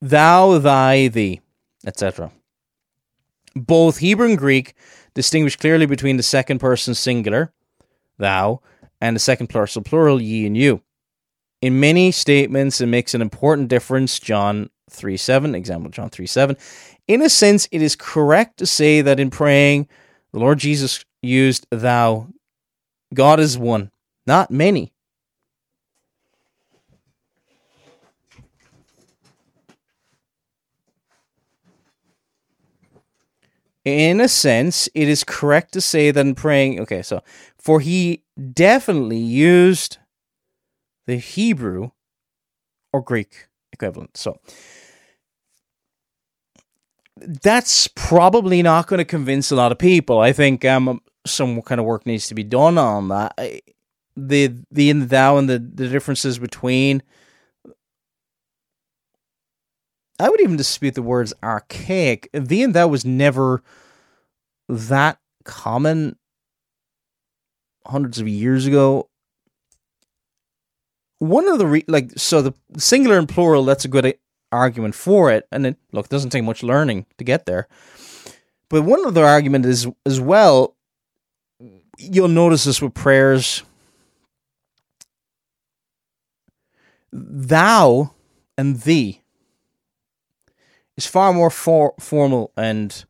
thou, 0.01 0.59
thy, 0.59 1.09
thee, 1.09 1.43
etc. 1.86 2.32
Both 3.55 3.99
Hebrew 3.99 4.30
and 4.30 4.38
Greek 4.38 4.74
distinguish 5.14 5.56
clearly 5.56 5.86
between 5.86 6.16
the 6.16 6.22
second 6.22 6.58
person 6.58 6.94
singular, 6.94 7.52
thou, 8.18 8.60
and 9.00 9.16
the 9.16 9.20
second 9.20 9.48
person 9.48 9.82
plural, 9.82 10.20
ye 10.20 10.46
and 10.46 10.56
you. 10.56 10.82
In 11.60 11.80
many 11.80 12.10
statements, 12.10 12.80
it 12.80 12.86
makes 12.86 13.14
an 13.14 13.22
important 13.22 13.68
difference. 13.68 14.18
John 14.18 14.70
3 14.90 15.16
7, 15.16 15.54
example 15.54 15.90
John 15.90 16.10
3 16.10 16.26
7. 16.26 16.56
In 17.08 17.22
a 17.22 17.28
sense, 17.28 17.68
it 17.70 17.82
is 17.82 17.96
correct 17.96 18.58
to 18.58 18.66
say 18.66 19.00
that 19.00 19.20
in 19.20 19.30
praying, 19.30 19.88
the 20.32 20.38
Lord 20.38 20.58
Jesus 20.58 21.04
used 21.22 21.66
thou. 21.70 22.28
God 23.14 23.40
is 23.40 23.58
one, 23.58 23.90
not 24.26 24.50
many. 24.50 24.91
In 33.85 34.20
a 34.20 34.28
sense, 34.28 34.89
it 34.95 35.09
is 35.09 35.24
correct 35.24 35.72
to 35.72 35.80
say 35.80 36.11
that 36.11 36.20
in 36.20 36.35
praying, 36.35 36.80
okay, 36.80 37.03
so 37.03 37.22
for 37.59 37.80
he 37.80 38.22
definitely 38.53 39.18
used 39.18 39.99
the 41.07 41.16
Hebrew 41.16 41.91
or 42.93 43.01
Greek 43.01 43.49
equivalent. 43.72 44.16
So 44.16 44.39
that's 47.16 47.89
probably 47.89 48.62
not 48.62 48.87
going 48.87 48.99
to 48.99 49.05
convince 49.05 49.51
a 49.51 49.57
lot 49.57 49.72
of 49.72 49.78
people. 49.78 50.20
I 50.20 50.33
think 50.33 50.64
um, 50.64 51.01
some 51.26 51.61
kind 51.62 51.80
of 51.80 51.87
work 51.87 52.07
needs 52.07 52.26
to 52.28 52.35
be 52.35 52.45
done 52.45 52.78
on 52.78 53.09
that. 53.09 53.35
The 54.16 54.55
the 54.70 54.91
in 54.91 55.01
the 55.01 55.07
thou 55.07 55.39
and 55.39 55.49
the, 55.49 55.59
the 55.59 55.89
differences 55.89 56.39
between. 56.39 57.03
I 60.18 60.28
would 60.28 60.40
even 60.40 60.56
dispute 60.56 60.94
the 60.94 61.02
words 61.02 61.32
archaic. 61.42 62.28
The 62.32 62.62
and 62.62 62.74
thou 62.74 62.88
was 62.88 63.04
never 63.04 63.62
that 64.68 65.18
common 65.44 66.16
hundreds 67.86 68.18
of 68.18 68.28
years 68.28 68.66
ago. 68.66 69.08
One 71.18 71.48
of 71.48 71.58
the 71.58 71.66
re- 71.66 71.84
like 71.88 72.12
so 72.16 72.42
the 72.42 72.54
singular 72.78 73.18
and 73.18 73.28
plural 73.28 73.64
that's 73.64 73.84
a 73.84 73.88
good 73.88 74.16
argument 74.50 74.94
for 74.94 75.30
it, 75.30 75.46
and 75.50 75.66
it 75.66 75.76
look 75.92 76.06
it 76.06 76.10
doesn't 76.10 76.30
take 76.30 76.44
much 76.44 76.62
learning 76.62 77.06
to 77.18 77.24
get 77.24 77.46
there. 77.46 77.68
But 78.68 78.82
one 78.82 79.06
other 79.06 79.24
argument 79.24 79.66
is 79.66 79.86
as 80.06 80.20
well. 80.20 80.76
You'll 81.98 82.28
notice 82.28 82.64
this 82.64 82.82
with 82.82 82.94
prayers. 82.94 83.62
Thou 87.12 88.12
and 88.56 88.80
thee 88.80 89.21
is 90.97 91.07
far 91.07 91.32
more 91.32 91.51
for- 91.51 91.95
formal 91.99 92.53
and 92.57 93.05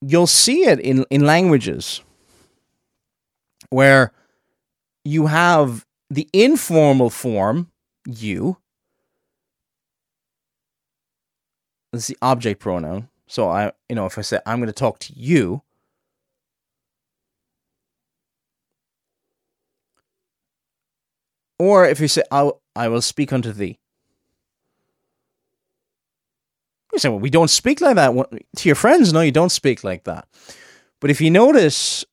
you'll 0.00 0.26
see 0.26 0.64
it 0.64 0.80
in, 0.80 1.04
in 1.10 1.24
languages 1.24 2.02
where 3.70 4.12
you 5.04 5.26
have 5.26 5.86
the 6.08 6.28
informal 6.32 7.10
form, 7.10 7.70
you, 8.06 8.56
is 11.92 12.06
the 12.06 12.16
object 12.22 12.60
pronoun. 12.60 13.08
So 13.26 13.48
I, 13.48 13.72
you 13.88 13.94
know, 13.94 14.06
if 14.06 14.18
I 14.18 14.22
say 14.22 14.40
I'm 14.46 14.58
going 14.58 14.66
to 14.66 14.72
talk 14.72 14.98
to 15.00 15.12
you, 15.14 15.62
or 21.58 21.86
if 21.86 22.00
you 22.00 22.08
say 22.08 22.22
I, 22.30 22.50
I 22.74 22.88
will 22.88 23.02
speak 23.02 23.32
unto 23.32 23.52
thee. 23.52 23.79
You 26.92 26.98
say, 26.98 27.08
well, 27.08 27.20
we 27.20 27.30
don't 27.30 27.50
speak 27.50 27.80
like 27.80 27.96
that 27.96 28.12
to 28.56 28.68
your 28.68 28.76
friends. 28.76 29.12
No, 29.12 29.20
you 29.20 29.32
don't 29.32 29.52
speak 29.52 29.84
like 29.84 30.04
that. 30.04 30.26
But 31.00 31.10
if 31.10 31.20
you 31.20 31.30
notice 31.30 32.04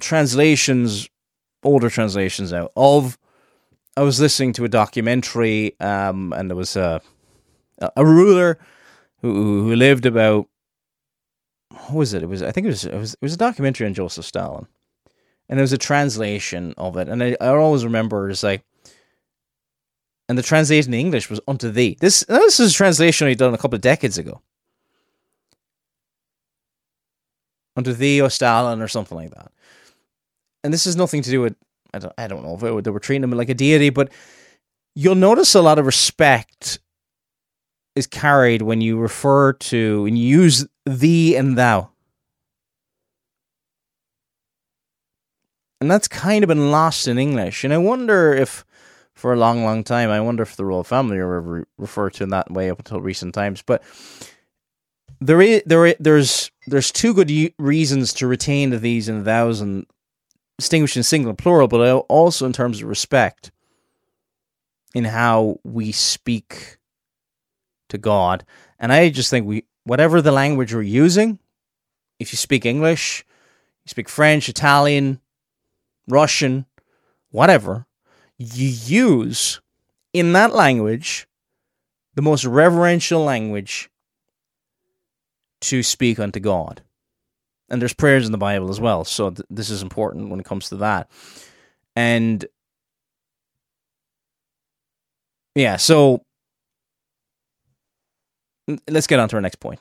translations, 0.00 1.08
older 1.62 1.90
translations 1.90 2.52
out 2.52 2.72
of, 2.76 3.18
I 3.96 4.02
was 4.02 4.20
listening 4.20 4.52
to 4.54 4.64
a 4.64 4.68
documentary, 4.68 5.78
um, 5.80 6.32
and 6.32 6.50
there 6.50 6.56
was 6.56 6.76
a 6.76 7.00
a 7.96 8.04
ruler 8.04 8.58
who 9.22 9.64
who 9.64 9.74
lived 9.74 10.06
about 10.06 10.46
what 11.70 11.92
was 11.92 12.14
it? 12.14 12.22
It 12.22 12.28
was 12.28 12.42
I 12.42 12.52
think 12.52 12.66
it 12.66 12.70
was 12.70 12.84
it 12.84 12.94
was 12.94 13.14
it 13.14 13.22
was 13.22 13.34
a 13.34 13.38
documentary 13.38 13.86
on 13.86 13.94
Joseph 13.94 14.24
Stalin, 14.24 14.66
and 15.48 15.58
there 15.58 15.62
was 15.62 15.72
a 15.72 15.78
translation 15.78 16.74
of 16.78 16.96
it, 16.96 17.08
and 17.08 17.22
I, 17.22 17.36
I 17.40 17.48
always 17.48 17.84
remember 17.84 18.30
it's 18.30 18.42
like, 18.42 18.62
and 20.30 20.38
the 20.38 20.44
translation 20.44 20.94
in 20.94 21.00
English 21.00 21.28
was 21.28 21.40
"unto 21.48 21.72
thee." 21.72 21.96
This 21.98 22.24
this 22.28 22.60
is 22.60 22.70
a 22.70 22.74
translation 22.74 23.26
he 23.26 23.34
done 23.34 23.52
a 23.52 23.58
couple 23.58 23.74
of 23.74 23.80
decades 23.80 24.16
ago. 24.16 24.40
Unto 27.76 27.92
thee, 27.92 28.22
or 28.22 28.30
Stalin, 28.30 28.80
or 28.80 28.86
something 28.86 29.18
like 29.18 29.34
that. 29.34 29.50
And 30.62 30.72
this 30.72 30.84
has 30.84 30.94
nothing 30.94 31.22
to 31.22 31.30
do 31.30 31.40
with 31.40 31.56
I 31.92 31.98
don't 31.98 32.14
I 32.16 32.28
don't 32.28 32.44
know 32.44 32.54
if 32.54 32.62
it, 32.62 32.84
they 32.84 32.92
were 32.92 33.00
treating 33.00 33.24
him 33.24 33.32
like 33.32 33.48
a 33.48 33.54
deity, 33.54 33.90
but 33.90 34.12
you'll 34.94 35.16
notice 35.16 35.56
a 35.56 35.62
lot 35.62 35.80
of 35.80 35.86
respect 35.86 36.78
is 37.96 38.06
carried 38.06 38.62
when 38.62 38.80
you 38.80 38.98
refer 38.98 39.52
to 39.54 40.06
and 40.06 40.16
use 40.16 40.64
thee 40.86 41.34
and 41.34 41.58
thou. 41.58 41.90
And 45.80 45.90
that's 45.90 46.06
kind 46.06 46.44
of 46.44 46.48
been 46.48 46.70
lost 46.70 47.08
in 47.08 47.18
English. 47.18 47.64
And 47.64 47.72
I 47.72 47.78
wonder 47.78 48.32
if, 48.32 48.64
for 49.20 49.34
a 49.34 49.38
long, 49.38 49.62
long 49.64 49.84
time, 49.84 50.08
I 50.08 50.20
wonder 50.20 50.42
if 50.42 50.56
the 50.56 50.64
royal 50.64 50.82
family 50.82 51.18
are 51.18 51.36
ever 51.36 51.66
referred 51.76 52.14
to 52.14 52.24
in 52.24 52.30
that 52.30 52.50
way 52.50 52.70
up 52.70 52.78
until 52.78 53.02
recent 53.02 53.34
times. 53.34 53.60
But 53.60 53.82
there 55.20 55.42
is, 55.42 55.62
there 55.66 55.84
is, 55.84 55.96
there's 56.00 56.50
there's 56.66 56.90
two 56.90 57.12
good 57.12 57.30
reasons 57.58 58.14
to 58.14 58.26
retain 58.26 58.70
the 58.70 58.78
these 58.78 59.08
and 59.10 59.24
thous 59.24 59.60
and 59.60 59.84
distinguish 60.58 60.96
in 60.96 61.02
single 61.02 61.30
and 61.30 61.38
plural, 61.38 61.68
but 61.68 61.80
also 62.08 62.46
in 62.46 62.54
terms 62.54 62.80
of 62.80 62.88
respect 62.88 63.50
in 64.94 65.04
how 65.04 65.58
we 65.64 65.92
speak 65.92 66.78
to 67.90 67.98
God. 67.98 68.46
And 68.78 68.90
I 68.90 69.10
just 69.10 69.28
think 69.28 69.46
we, 69.46 69.64
whatever 69.84 70.22
the 70.22 70.32
language 70.32 70.74
we're 70.74 70.80
using, 70.80 71.38
if 72.18 72.32
you 72.32 72.38
speak 72.38 72.64
English, 72.64 73.24
you 73.84 73.90
speak 73.90 74.08
French, 74.08 74.48
Italian, 74.48 75.20
Russian, 76.08 76.64
whatever, 77.30 77.86
you 78.40 78.68
use 78.68 79.60
in 80.14 80.32
that 80.32 80.54
language 80.54 81.28
the 82.14 82.22
most 82.22 82.46
reverential 82.46 83.22
language 83.22 83.90
to 85.60 85.82
speak 85.82 86.18
unto 86.18 86.40
God. 86.40 86.82
And 87.68 87.80
there's 87.80 87.92
prayers 87.92 88.24
in 88.24 88.32
the 88.32 88.38
Bible 88.38 88.70
as 88.70 88.80
well. 88.80 89.04
So 89.04 89.30
th- 89.30 89.46
this 89.50 89.68
is 89.68 89.82
important 89.82 90.30
when 90.30 90.40
it 90.40 90.46
comes 90.46 90.70
to 90.70 90.76
that. 90.76 91.10
And 91.94 92.44
yeah, 95.54 95.76
so 95.76 96.24
let's 98.88 99.06
get 99.06 99.20
on 99.20 99.28
to 99.28 99.36
our 99.36 99.42
next 99.42 99.60
point. 99.60 99.80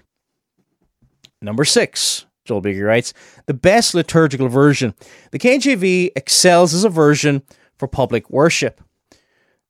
Number 1.41 1.63
six, 1.63 2.25
Joel 2.43 2.59
Beeke 2.59 2.83
writes, 2.83 3.13
the 3.45 3.53
best 3.53 3.95
liturgical 3.95 4.49
version. 4.49 4.93
The 5.31 5.39
KJV 5.39 6.11
excels 6.17 6.73
as 6.73 6.83
a 6.83 6.89
version 6.89 7.41
for 7.79 7.87
public 7.87 8.29
worship. 8.29 8.81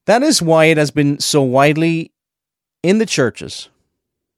That 0.05 0.23
is 0.23 0.41
why 0.41 0.65
it 0.65 0.77
has 0.77 0.91
been 0.91 1.19
so 1.19 1.43
widely 1.43 2.11
in 2.81 2.97
the 2.97 3.05
churches, 3.05 3.69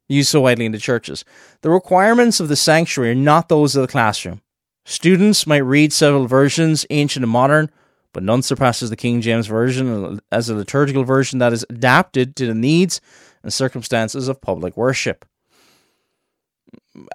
used 0.09 0.30
so 0.30 0.41
widely 0.41 0.65
in 0.65 0.74
the 0.74 0.78
churches. 0.78 1.24
The 1.61 1.69
requirements 1.69 2.39
of 2.39 2.49
the 2.49 2.55
sanctuary 2.55 3.11
are 3.11 3.15
not 3.15 3.49
those 3.49 3.76
of 3.76 3.82
the 3.82 3.88
classroom. 3.88 4.41
Students 4.86 5.47
might 5.47 5.59
read 5.59 5.93
several 5.93 6.28
versions, 6.28 6.86
ancient 6.89 7.24
and 7.24 7.32
modern, 7.32 7.69
but 8.13 8.24
none 8.24 8.41
surpasses 8.41 8.89
the 8.89 8.97
King 8.97 9.22
James 9.22 9.47
Version 9.47 10.19
as 10.32 10.49
a 10.49 10.55
liturgical 10.55 11.03
version 11.03 11.39
that 11.39 11.53
is 11.53 11.65
adapted 11.69 12.36
to 12.36 12.45
the 12.45 12.55
needs 12.55 12.99
and 13.41 13.53
circumstances 13.53 14.28
of 14.28 14.41
public 14.41 14.76
worship. 14.76 15.26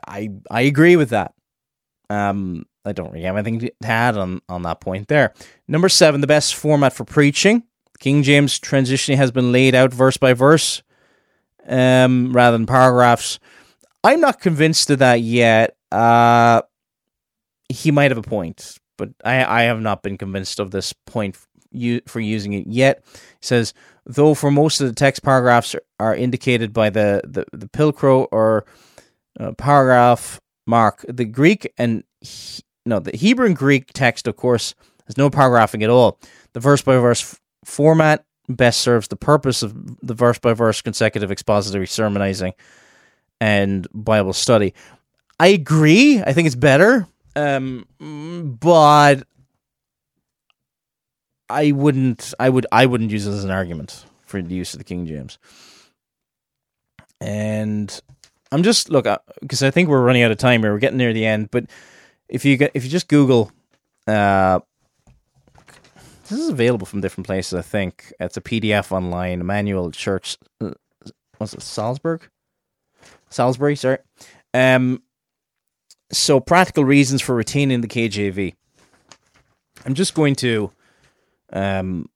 I 0.07 0.31
I 0.51 0.63
agree 0.63 0.97
with 0.97 1.11
that. 1.11 1.35
Um, 2.09 2.65
I 2.87 2.93
don't 2.93 3.13
really 3.13 3.25
have 3.25 3.37
anything 3.37 3.59
to 3.61 3.73
add 3.85 4.17
on, 4.17 4.41
on 4.49 4.63
that 4.63 4.81
point 4.81 5.09
there. 5.09 5.35
Number 5.67 5.89
seven, 5.89 6.21
the 6.21 6.27
best 6.27 6.55
format 6.55 6.93
for 6.93 7.05
preaching. 7.05 7.65
King 7.99 8.23
James 8.23 8.59
transitioning 8.59 9.17
has 9.17 9.31
been 9.31 9.53
laid 9.53 9.75
out 9.75 9.93
verse 9.93 10.17
by 10.17 10.33
verse 10.35 10.83
um, 11.67 12.33
rather 12.33 12.57
than 12.57 12.67
paragraphs. 12.67 13.39
I'm 14.05 14.21
not 14.21 14.41
convinced 14.41 14.91
of 14.91 15.01
that 15.01 15.21
yet. 15.21 15.77
Uh, 15.91 16.63
he 17.69 17.91
might 17.91 18.11
have 18.11 18.19
a 18.19 18.23
point, 18.23 18.79
but 18.97 19.11
I, 19.25 19.45
I 19.45 19.63
have 19.63 19.81
not 19.81 20.03
been 20.03 20.17
convinced 20.17 20.61
of 20.61 20.71
this 20.71 20.93
point 20.93 21.37
for 22.07 22.21
using 22.21 22.53
it 22.53 22.67
yet. 22.67 23.03
He 23.15 23.47
says, 23.47 23.75
though 24.05 24.35
for 24.35 24.51
most 24.51 24.81
of 24.81 24.87
the 24.87 24.95
text 24.95 25.23
paragraphs 25.23 25.75
are 25.99 26.15
indicated 26.15 26.73
by 26.73 26.91
the, 26.91 27.23
the, 27.25 27.45
the 27.53 27.69
pilcrow 27.69 28.29
or 28.31 28.67
uh, 29.41 29.53
paragraph 29.53 30.41
mark, 30.67 31.05
the 31.09 31.25
Greek 31.25 31.73
and 31.77 32.05
no, 32.87 33.01
the 33.01 33.17
Hebrew 33.17 33.47
and 33.47 33.57
Greek 33.57 33.93
text, 33.93 34.27
of 34.27 34.37
course, 34.37 34.75
has 35.07 35.17
no 35.19 35.29
paragraphing 35.29 35.83
at 35.83 35.91
all. 35.91 36.19
The 36.53 36.61
verse 36.61 36.83
by 36.83 36.97
verse 36.97 37.39
format 37.65 38.25
best 38.49 38.81
serves 38.81 39.09
the 39.09 39.17
purpose 39.17 39.63
of 39.63 39.75
the 40.07 40.15
verse 40.15 40.39
by 40.39 40.53
verse 40.53 40.81
consecutive 40.81 41.33
expository 41.33 41.87
sermonizing 41.87 42.55
and 43.41 43.87
Bible 43.93 44.33
study. 44.33 44.73
I 45.39 45.49
agree. 45.49 46.23
I 46.23 46.33
think 46.33 46.47
it's 46.47 46.55
better. 46.55 47.07
Um, 47.35 47.87
but 48.61 49.27
I 51.51 51.73
wouldn't. 51.73 52.33
I 52.39 52.49
would. 52.49 52.67
I 52.73 52.87
wouldn't 52.87 53.11
use 53.11 53.27
it 53.27 53.33
as 53.33 53.45
an 53.45 53.51
argument 53.51 54.05
for 54.23 54.41
the 54.41 54.55
use 54.55 54.73
of 54.73 54.79
the 54.79 54.85
King 54.85 55.07
James. 55.07 55.39
And 57.21 58.01
I'm 58.53 58.63
just 58.63 58.91
look 58.91 59.07
because 59.41 59.63
I 59.63 59.71
think 59.71 59.89
we're 59.89 60.03
running 60.03 60.23
out 60.23 60.31
of 60.31 60.39
time 60.39 60.63
here. 60.63 60.73
We're 60.73 60.79
getting 60.79 60.99
near 60.99 61.13
the 61.13 61.27
end, 61.27 61.51
but 61.51 61.67
if 62.29 62.45
you 62.45 62.57
get 62.57 62.73
if 62.75 62.85
you 62.85 62.91
just 62.91 63.09
Google, 63.09 63.51
uh, 64.07 64.61
this 66.29 66.39
is 66.39 66.49
available 66.49 66.87
from 66.87 67.01
different 67.01 67.27
places. 67.27 67.55
I 67.55 67.63
think 67.63 68.13
it's 68.19 68.37
a 68.37 68.41
PDF 68.41 68.93
online. 68.93 69.41
Emmanuel 69.41 69.91
Church, 69.91 70.37
uh, 70.61 70.73
was 71.39 71.55
it 71.55 71.63
Salzburg? 71.63 72.29
Salisbury, 73.31 73.77
sorry. 73.77 73.99
Um, 74.55 75.03
so 76.11 76.41
practical 76.41 76.85
reasons 76.85 77.21
for 77.23 77.35
retaining 77.35 77.81
the 77.81 77.89
KJV. 77.89 78.55
I'm 79.85 79.95
just 79.95 80.15
going 80.15 80.35
to 80.37 80.71
um, 81.53 82.09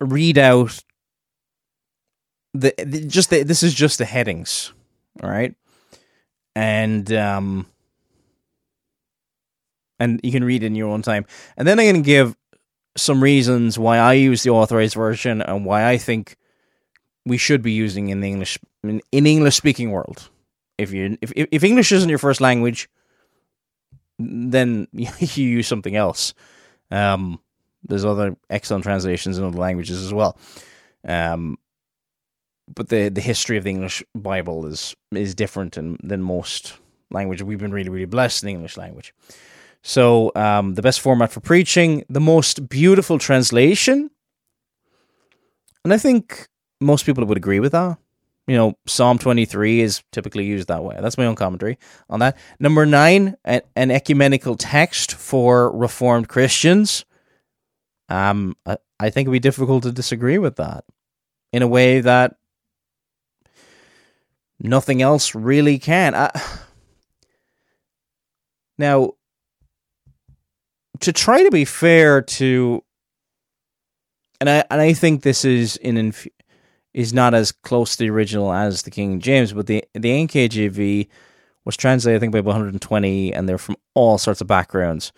read 0.00 0.38
out 0.38 0.82
the, 2.54 2.74
the 2.78 3.04
just 3.06 3.30
the, 3.30 3.42
this 3.42 3.62
is 3.62 3.74
just 3.74 3.98
the 3.98 4.04
headings, 4.04 4.72
all 5.22 5.30
right, 5.30 5.54
and 6.56 7.12
um, 7.12 7.66
and 10.00 10.20
you 10.24 10.32
can 10.32 10.42
read 10.42 10.64
it 10.64 10.66
in 10.66 10.74
your 10.74 10.88
own 10.88 11.02
time, 11.02 11.26
and 11.56 11.68
then 11.68 11.78
I'm 11.78 11.86
going 11.86 12.02
to 12.02 12.06
give 12.06 12.36
some 12.96 13.22
reasons 13.22 13.78
why 13.78 13.98
I 13.98 14.14
use 14.14 14.42
the 14.42 14.50
authorized 14.50 14.94
version 14.94 15.42
and 15.42 15.64
why 15.64 15.88
I 15.88 15.98
think 15.98 16.36
we 17.24 17.36
should 17.36 17.62
be 17.62 17.72
using 17.72 18.08
in 18.08 18.20
the 18.20 18.28
English 18.28 18.58
in, 18.82 19.00
in 19.12 19.26
English 19.26 19.56
speaking 19.56 19.90
world. 19.92 20.28
If 20.78 20.92
you 20.92 21.18
if 21.20 21.32
if 21.36 21.62
English 21.62 21.92
isn't 21.92 22.08
your 22.08 22.18
first 22.18 22.40
language, 22.40 22.88
then 24.18 24.88
you 24.92 25.46
use 25.46 25.68
something 25.68 25.94
else. 25.94 26.34
Um, 26.90 27.40
there's 27.84 28.04
other 28.04 28.36
excellent 28.48 28.84
translations 28.84 29.38
in 29.38 29.44
other 29.44 29.58
languages 29.58 30.02
as 30.04 30.12
well. 30.12 30.38
Um, 31.06 31.58
but 32.72 32.88
the 32.88 33.08
the 33.08 33.20
history 33.20 33.56
of 33.56 33.64
the 33.64 33.70
English 33.70 34.02
Bible 34.14 34.66
is 34.66 34.94
is 35.12 35.34
different 35.34 35.74
than, 35.74 35.98
than 36.02 36.22
most 36.22 36.74
languages. 37.10 37.44
We've 37.44 37.58
been 37.58 37.72
really 37.72 37.90
really 37.90 38.06
blessed 38.06 38.42
in 38.42 38.48
the 38.48 38.54
English 38.54 38.76
language. 38.76 39.14
So 39.82 40.32
um, 40.34 40.74
the 40.74 40.82
best 40.82 41.00
format 41.00 41.32
for 41.32 41.40
preaching, 41.40 42.04
the 42.08 42.20
most 42.20 42.68
beautiful 42.68 43.18
translation, 43.18 44.10
and 45.84 45.94
I 45.94 45.98
think 45.98 46.48
most 46.80 47.06
people 47.06 47.24
would 47.24 47.38
agree 47.38 47.60
with 47.60 47.72
that. 47.72 47.98
You 48.46 48.56
know, 48.56 48.74
Psalm 48.86 49.18
23 49.18 49.80
is 49.80 50.02
typically 50.12 50.44
used 50.44 50.68
that 50.68 50.82
way. 50.82 50.96
That's 51.00 51.16
my 51.18 51.26
own 51.26 51.36
commentary 51.36 51.78
on 52.10 52.20
that. 52.20 52.36
Number 52.58 52.84
nine, 52.86 53.36
an, 53.44 53.62
ecumenical 53.76 54.56
text 54.56 55.12
for 55.14 55.70
Reformed 55.76 56.28
Christians 56.28 57.04
Um, 58.08 58.56
I, 58.66 58.76
I 58.98 59.10
think 59.10 59.26
it'd 59.26 59.32
be 59.32 59.38
difficult 59.40 59.82
to 59.84 59.92
disagree 59.92 60.38
with 60.38 60.56
that 60.56 60.84
in 61.52 61.62
a 61.62 61.68
way 61.68 62.00
that 62.00 62.36
nothing 64.60 65.02
else 65.02 65.34
really 65.34 65.78
can. 65.78 66.14
I, 66.14 66.30
now, 68.78 69.12
to 71.00 71.12
try 71.12 71.42
to 71.42 71.50
be 71.50 71.64
fair 71.64 72.22
to, 72.22 72.82
and 74.40 74.48
I 74.48 74.64
and 74.70 74.80
I 74.80 74.92
think 74.92 75.22
this 75.22 75.44
is 75.44 75.76
in 75.76 75.96
inf- 75.96 76.28
is 76.94 77.12
not 77.12 77.34
as 77.34 77.52
close 77.52 77.96
to 77.96 78.04
the 78.04 78.10
original 78.10 78.52
as 78.52 78.82
the 78.82 78.90
King 78.90 79.20
James, 79.20 79.52
but 79.52 79.66
the 79.66 79.84
the 79.94 80.26
NKJV 80.26 81.08
was 81.64 81.76
translated 81.76 82.18
I 82.18 82.20
think 82.20 82.32
by 82.32 82.40
120, 82.40 83.32
and 83.34 83.48
they're 83.48 83.58
from 83.58 83.76
all 83.94 84.18
sorts 84.18 84.40
of 84.40 84.46
backgrounds. 84.46 85.12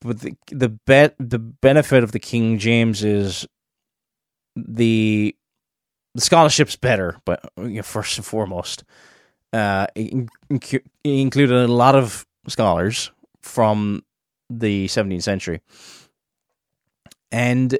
But 0.00 0.20
the 0.20 0.36
the 0.50 0.68
bet 0.68 1.14
the 1.18 1.38
benefit 1.38 2.02
of 2.02 2.12
the 2.12 2.18
King 2.18 2.58
James 2.58 3.04
is 3.04 3.46
the 4.56 5.34
the 6.14 6.20
scholarship's 6.20 6.76
better, 6.76 7.16
but 7.24 7.40
you 7.56 7.76
know, 7.76 7.82
first 7.82 8.18
and 8.18 8.26
foremost, 8.26 8.84
uh, 9.52 9.86
it, 9.94 10.28
it 10.50 10.84
included 11.04 11.56
a 11.56 11.68
lot 11.68 11.94
of 11.94 12.26
scholars 12.48 13.10
from 13.42 14.04
the 14.50 14.86
17th 14.86 15.22
century, 15.22 15.60
and 17.30 17.78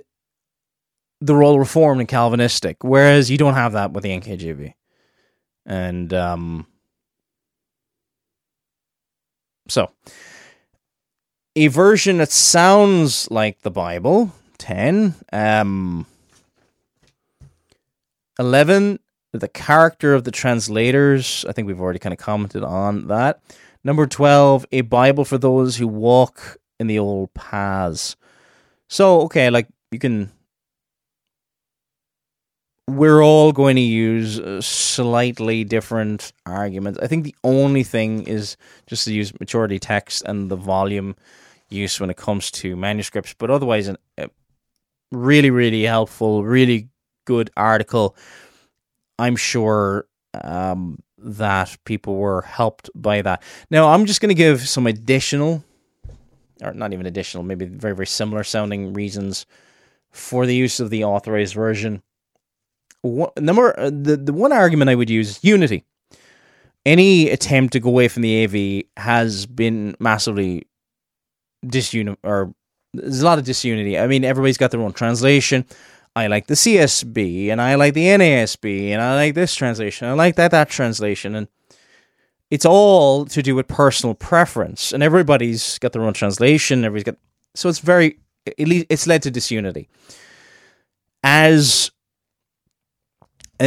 they're 1.21 1.43
all 1.43 1.59
reformed 1.59 2.01
and 2.01 2.09
Calvinistic, 2.09 2.83
whereas 2.83 3.31
you 3.31 3.39
don't 3.39 3.55
have 3.55 3.73
that 3.73 3.93
with 3.93 4.03
the 4.03 4.11
NKJV, 4.11 4.75
and 5.67 6.13
um, 6.13 6.67
so 9.69 9.91
a 11.55 11.67
version 11.69 12.19
that 12.19 12.33
sounds 12.33 13.31
like 13.31 13.61
the 13.61 13.71
Bible, 13.71 14.33
ten, 14.59 15.15
um 15.33 16.07
11, 18.39 18.99
the 19.33 19.49
character 19.49 20.15
of 20.15 20.25
the 20.25 20.31
translators. 20.31 21.45
I 21.49 21.53
think 21.53 21.67
we've 21.69 21.81
already 21.81 21.99
kind 21.99 22.13
of 22.13 22.19
commented 22.19 22.65
on 22.65 23.09
that. 23.09 23.41
Number 23.85 24.07
12, 24.07 24.67
a 24.73 24.81
Bible 24.83 25.25
for 25.25 25.39
those 25.39 25.77
who 25.77 25.89
walk 25.89 26.59
in 26.79 26.87
the 26.87 26.99
old 26.99 27.35
paths. 27.35 28.17
So, 28.89 29.23
okay, 29.23 29.51
like 29.51 29.69
you 29.91 29.99
can. 29.99 30.31
We're 32.89 33.23
all 33.23 33.53
going 33.53 33.77
to 33.77 33.83
use 33.83 34.41
slightly 34.67 35.65
different 35.65 36.33
arguments. 36.45 36.99
I 37.01 37.07
think 37.07 37.25
the 37.25 37.35
only 37.45 37.85
thing 37.85 38.25
is 38.25 38.57
just 38.87 39.05
to 39.05 39.15
use 39.15 39.39
majority 39.39 39.79
text 39.79 40.23
and 40.27 40.51
the 40.51 40.57
volume 40.57 41.15
use 41.71 42.01
when 42.01 42.11
it 42.11 42.17
comes 42.17 42.51
to 42.51 42.77
manuscripts, 42.77 43.35
but 43.39 43.51
otherwise, 43.51 43.89
a 43.89 43.97
really, 45.11 45.51
really 45.51 45.85
helpful, 45.85 46.45
really 46.45 46.89
good 47.25 47.51
article. 47.57 48.17
I'm 49.19 49.37
sure 49.37 50.07
um, 50.43 50.99
that 51.23 51.77
people 51.85 52.17
were 52.17 52.43
helped 52.43 52.91
by 52.95 53.23
that. 53.23 53.43
Now, 53.71 53.89
I'm 53.91 54.07
just 54.07 54.21
going 54.21 54.29
to 54.29 54.35
give 54.35 54.69
some 54.69 54.87
additional, 54.87 55.65
or 56.63 56.73
not 56.73 56.93
even 56.93 57.07
additional, 57.07 57.43
maybe 57.43 57.67
very, 57.67 57.95
very 57.95 58.07
similar 58.07 58.45
sounding 58.45 58.93
reasons 58.93 59.47
for 60.11 60.47
the 60.47 60.55
use 60.55 60.81
of 60.81 60.91
the 60.91 61.05
authorized 61.05 61.55
version. 61.55 62.03
Number 63.05 63.79
uh, 63.79 63.91
the, 63.91 64.17
the 64.17 64.33
one 64.33 64.53
argument 64.53 64.91
I 64.91 64.95
would 64.95 65.11
use 65.11 65.31
is 65.31 65.45
unity. 65.45 65.85
Any 66.85 67.31
attempt 67.31 67.73
to 67.73 67.81
go 67.81 67.89
away 67.89 68.09
from 68.09 68.23
the 68.23 68.45
AV 68.45 69.03
has 69.03 69.47
been 69.47 69.97
massively 69.99 70.67
disunity, 71.67 72.19
or 72.23 72.55
there's 72.93 73.23
a 73.23 73.25
lot 73.25 73.39
of 73.39 73.45
disunity. 73.45 73.99
I 73.99 74.07
mean, 74.07 74.25
everybody's 74.25 74.59
got 74.59 74.71
their 74.71 74.81
own 74.81 74.93
translation. 74.93 75.65
I 76.15 76.27
like 76.27 76.47
the 76.47 76.55
CSB 76.55 77.49
and 77.49 77.61
I 77.61 77.75
like 77.77 77.95
the 77.95 78.07
NASB 78.07 78.91
and 78.91 79.01
I 79.01 79.15
like 79.15 79.35
this 79.35 79.55
translation. 79.55 80.09
I 80.09 80.13
like 80.13 80.37
that 80.37 80.51
that 80.51 80.69
translation 80.69 81.35
and 81.35 81.49
it's 82.51 82.67
all 82.67 83.25
to 83.27 83.43
do 83.43 83.55
with 83.55 83.67
personal 83.67 84.15
preference 84.15 84.93
and 84.93 85.03
everybody's 85.03 85.79
got 85.79 85.93
their 85.93 86.03
own 86.03 86.13
translation. 86.13 86.85
Everybody's 86.85 87.05
got 87.05 87.17
so 87.55 87.69
it's 87.69 87.79
very 87.79 88.19
it's 88.45 89.07
led 89.07 89.23
to 89.23 89.31
disunity. 89.31 89.89
As 91.23 91.91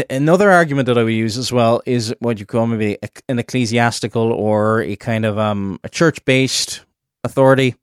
another 0.10 0.52
argument 0.52 0.86
that 0.88 0.98
I 0.98 1.04
would 1.04 1.14
use 1.14 1.38
as 1.38 1.52
well 1.52 1.82
is 1.86 2.14
what 2.20 2.40
you 2.40 2.46
call 2.46 2.68
maybe 2.68 2.98
an 3.28 3.40
ecclesiastical 3.40 4.32
or 4.32 4.82
a 4.82 4.96
kind 4.96 5.26
of 5.26 5.40
um 5.40 5.80
a 5.84 5.90
church 5.90 6.24
based 6.26 6.86
authority. 7.24 7.76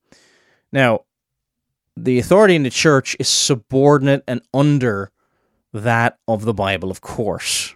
Now, 0.73 1.01
the 1.97 2.19
authority 2.19 2.55
in 2.55 2.63
the 2.63 2.71
church 2.71 3.17
is 3.19 3.29
subordinate 3.29 4.25
and 4.27 4.43
under 4.53 5.11
that 5.73 6.19
of 6.27 6.45
the 6.45 6.55
Bible, 6.55 6.91
of 6.91 7.01
course. 7.01 7.75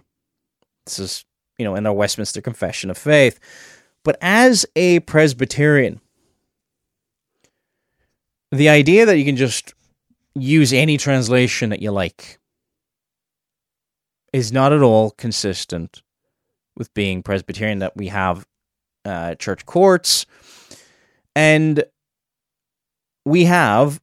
This 0.85 0.99
is, 0.99 1.25
you 1.57 1.65
know, 1.65 1.75
in 1.75 1.85
our 1.85 1.93
Westminster 1.93 2.41
Confession 2.41 2.89
of 2.89 2.97
Faith. 2.97 3.39
But 4.03 4.17
as 4.21 4.65
a 4.75 5.01
Presbyterian, 5.01 5.99
the 8.51 8.69
idea 8.69 9.05
that 9.05 9.17
you 9.17 9.25
can 9.25 9.35
just 9.35 9.73
use 10.35 10.71
any 10.71 10.97
translation 10.97 11.69
that 11.69 11.81
you 11.81 11.91
like 11.91 12.39
is 14.31 14.51
not 14.51 14.71
at 14.71 14.81
all 14.81 15.11
consistent 15.11 16.01
with 16.75 16.93
being 16.93 17.23
Presbyterian, 17.23 17.79
that 17.79 17.97
we 17.97 18.07
have 18.07 18.45
uh, 19.03 19.35
church 19.35 19.65
courts 19.65 20.25
and 21.35 21.83
we 23.25 23.45
have 23.45 23.99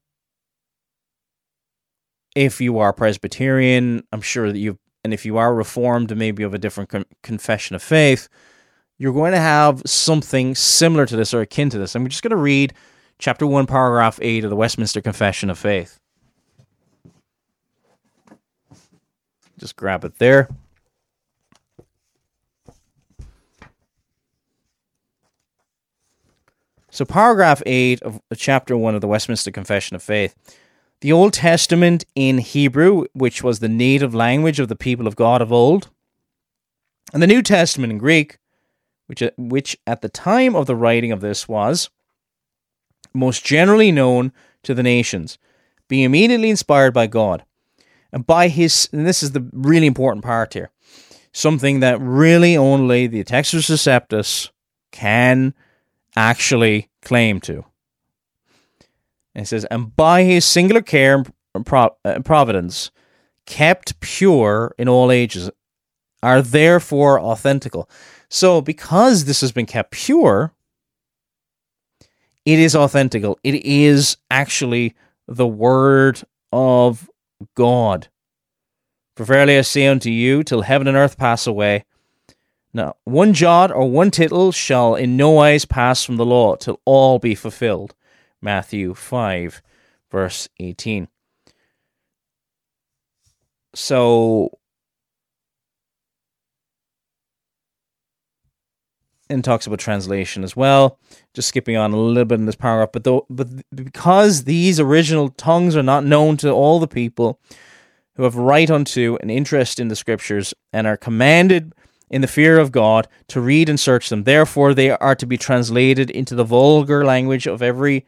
if 2.35 2.61
you 2.61 2.79
are 2.79 2.93
Presbyterian, 2.93 4.05
I'm 4.13 4.21
sure 4.21 4.51
that 4.51 4.59
you 4.59 4.79
and 5.05 5.13
if 5.13 5.27
you 5.27 5.37
are 5.37 5.55
Reformed, 5.55 6.17
maybe 6.17 6.43
of 6.43 6.55
a 6.55 6.59
different 6.59 6.89
con- 6.89 7.05
confession 7.23 7.77
of 7.77 7.83
faith, 7.83 8.29
you're 8.97 9.13
going 9.13 9.33
to 9.33 9.39
have 9.39 9.83
something 9.85 10.55
similar 10.55 11.05
to 11.05 11.17
this 11.17 11.35
or 11.35 11.43
akin 11.43 11.69
to 11.71 11.79
this. 11.79 11.95
I'm 11.95 12.09
just 12.09 12.23
going 12.23 12.31
to 12.31 12.37
read 12.37 12.73
chapter 13.19 13.47
1, 13.47 13.67
paragraph 13.67 14.19
8 14.23 14.45
of 14.45 14.51
the 14.51 14.57
Westminster 14.57 15.03
Confession 15.03 15.51
of 15.51 15.59
Faith. 15.59 16.01
Just 19.59 19.77
grab 19.77 20.05
it 20.05 20.19
there. 20.19 20.49
So, 26.91 27.05
paragraph 27.05 27.61
8 27.67 28.03
of 28.03 28.21
chapter 28.37 28.77
1 28.77 28.95
of 28.95 29.01
the 29.01 29.09
Westminster 29.09 29.51
Confession 29.51 29.97
of 29.97 30.03
Faith 30.03 30.35
the 31.05 31.13
Old 31.13 31.35
Testament 31.35 32.07
in 32.15 32.39
Hebrew, 32.39 33.05
which 33.13 33.43
was 33.43 33.59
the 33.59 33.69
native 33.69 34.15
language 34.15 34.59
of 34.59 34.69
the 34.69 34.75
people 34.75 35.07
of 35.07 35.17
God 35.17 35.43
of 35.43 35.53
old, 35.53 35.91
and 37.13 37.23
the 37.23 37.27
New 37.27 37.43
Testament 37.43 37.93
in 37.93 37.99
Greek, 37.99 38.39
which, 39.07 39.23
uh, 39.23 39.31
which 39.37 39.77
at 39.87 40.01
the 40.01 40.09
time 40.09 40.57
of 40.57 40.65
the 40.65 40.75
writing 40.75 41.13
of 41.13 41.21
this 41.21 41.47
was 41.47 41.91
most 43.13 43.45
generally 43.45 43.93
known 43.93 44.33
to 44.63 44.73
the 44.73 44.83
nations, 44.83 45.37
being 45.89 46.05
immediately 46.05 46.49
inspired 46.49 46.95
by 46.95 47.07
God. 47.07 47.45
And 48.11 48.27
by 48.27 48.49
his, 48.49 48.89
and 48.91 49.07
this 49.07 49.23
is 49.23 49.33
the 49.33 49.47
really 49.53 49.87
important 49.87 50.25
part 50.25 50.55
here, 50.55 50.71
something 51.35 51.81
that 51.81 52.01
really 52.01 52.57
only 52.57 53.09
the 53.09 53.25
Textus 53.25 53.69
Receptus 53.69 54.49
can 54.91 55.53
actually 56.17 56.89
claim 57.03 57.43
to. 57.43 57.67
It 59.35 59.49
says, 59.49 59.65
and 59.67 59.95
by 59.97 60.23
his 60.23 60.45
singular 60.45 60.83
care 60.83 61.25
and 61.55 62.25
providence, 62.25 62.91
kept 63.47 63.99
pure 64.01 64.75
in 64.79 64.89
all 64.89 65.11
ages, 65.11 65.51
are 66.23 66.41
therefore 66.41 67.19
authentical. 67.19 67.89
So, 68.29 68.61
because 68.61 69.25
this 69.25 69.41
has 69.41 69.53
been 69.53 69.67
kept 69.67 69.91
pure, 69.91 70.53
it 72.45 72.59
is 72.59 72.75
authentical. 72.75 73.37
It 73.43 73.65
is 73.65 74.17
actually 74.31 74.95
the 75.27 75.47
word 75.47 76.23
of 76.53 77.11
God. 77.55 78.09
For 79.17 79.25
verily 79.25 79.59
I 79.59 79.63
say 79.63 79.87
unto 79.87 80.11
you, 80.11 80.43
till 80.43 80.63
heaven 80.63 80.89
and 80.89 80.97
earth 80.97 81.17
pass 81.19 81.47
away, 81.47 81.85
now 82.73 82.97
one 83.05 83.33
jot 83.33 83.71
or 83.71 83.91
one 83.91 84.11
tittle 84.11 84.53
shall 84.53 84.95
in 84.95 85.17
no 85.17 85.31
wise 85.31 85.65
pass 85.65 86.05
from 86.05 86.17
the 86.17 86.27
law, 86.27 86.57
till 86.57 86.81
all 86.85 87.19
be 87.19 87.35
fulfilled. 87.35 87.95
Matthew 88.45 88.95
5, 88.95 89.63
verse 90.13 90.49
18. 90.61 91.09
So, 93.75 94.51
and 99.31 99.43
talks 99.43 99.67
about 99.67 99.79
translation 99.79 100.45
as 100.45 100.55
well. 100.55 100.99
Just 101.33 101.49
skipping 101.49 101.77
on 101.77 101.93
a 101.93 101.97
little 101.97 102.27
bit 102.27 102.39
in 102.39 102.47
this 102.47 102.55
paragraph, 102.55 102.93
but 102.93 103.05
though, 103.05 103.27
but 103.31 103.49
because 103.75 104.45
these 104.45 104.79
original 104.79 105.31
tongues 105.31 105.75
are 105.75 105.83
not 105.83 106.05
known 106.05 106.37
to 106.37 106.51
all 106.51 106.79
the 106.79 106.87
people 106.87 107.41
who 108.17 108.23
have 108.23 108.37
right 108.37 108.71
unto 108.71 109.17
an 109.23 109.31
interest 109.31 109.81
in 109.81 109.89
the 109.89 109.97
scriptures 109.97 110.55
and 110.73 110.87
are 110.87 110.99
commanded 110.99 111.73
in 112.11 112.21
the 112.21 112.29
fear 112.29 112.59
of 112.59 112.71
God 112.71 113.09
to 113.29 113.41
read 113.41 113.69
and 113.69 113.81
search 113.81 114.11
them, 114.11 114.23
therefore 114.23 114.75
they 114.75 114.91
are 114.91 115.17
to 115.17 115.27
be 115.27 115.39
translated 115.39 116.11
into 116.11 116.35
the 116.37 116.45
vulgar 116.45 117.05
language 117.05 117.47
of 117.47 117.63
every 117.63 118.07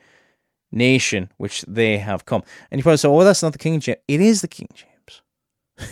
nation 0.73 1.31
which 1.37 1.63
they 1.63 1.99
have 1.99 2.25
come. 2.25 2.43
And 2.71 2.79
you 2.79 2.83
probably 2.83 2.99
say, 2.99 3.09
oh, 3.09 3.25
that's 3.25 3.43
not 3.43 3.53
the 3.53 3.59
King 3.59 3.81
James. 3.81 3.99
It 4.09 4.21
is 4.21 4.41
the 4.43 4.49
King 4.49 4.69
James. 4.75 5.23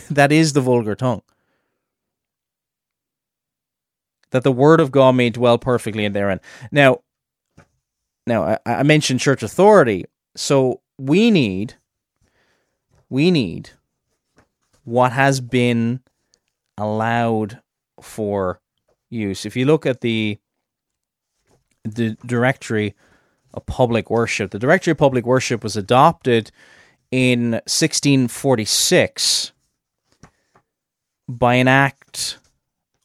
that 0.09 0.31
is 0.31 0.53
the 0.53 0.61
vulgar 0.61 0.95
tongue. 0.95 1.21
That 4.31 4.43
the 4.43 4.51
word 4.51 4.79
of 4.79 4.91
God 4.91 5.13
may 5.13 5.29
dwell 5.29 5.57
perfectly 5.57 6.05
in 6.05 6.13
therein. 6.13 6.41
Now, 6.71 6.99
now 8.27 8.43
I, 8.43 8.57
I 8.65 8.83
mentioned 8.83 9.19
church 9.19 9.43
authority. 9.43 10.05
So 10.35 10.81
we 10.97 11.31
need, 11.31 11.75
we 13.09 13.31
need 13.31 13.71
what 14.83 15.11
has 15.13 15.39
been 15.39 16.01
allowed 16.77 17.61
for 18.01 18.59
use. 19.09 19.45
If 19.45 19.55
you 19.55 19.65
look 19.65 19.85
at 19.85 20.01
the 20.01 20.37
the 21.83 22.17
directory 22.25 22.95
of 23.55 23.65
public 23.65 24.09
worship, 24.09 24.51
the 24.51 24.59
directory 24.59 24.91
of 24.91 24.97
public 24.97 25.25
worship 25.25 25.63
was 25.63 25.77
adopted 25.77 26.51
in 27.11 27.51
1646 27.51 29.51
by 31.27 31.55
an 31.55 31.67
act 31.67 32.37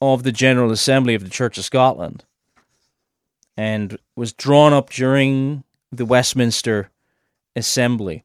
of 0.00 0.22
the 0.22 0.32
General 0.32 0.70
Assembly 0.70 1.14
of 1.14 1.22
the 1.22 1.30
Church 1.30 1.58
of 1.58 1.64
Scotland 1.64 2.24
and 3.56 3.98
was 4.16 4.32
drawn 4.32 4.72
up 4.72 4.90
during 4.90 5.64
the 5.92 6.06
Westminster 6.06 6.90
Assembly 7.56 8.24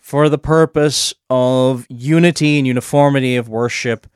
for 0.00 0.28
the 0.28 0.38
purpose 0.38 1.12
of 1.28 1.86
unity 1.88 2.58
and 2.58 2.66
uniformity 2.66 3.36
of 3.36 3.48
worship 3.48 4.06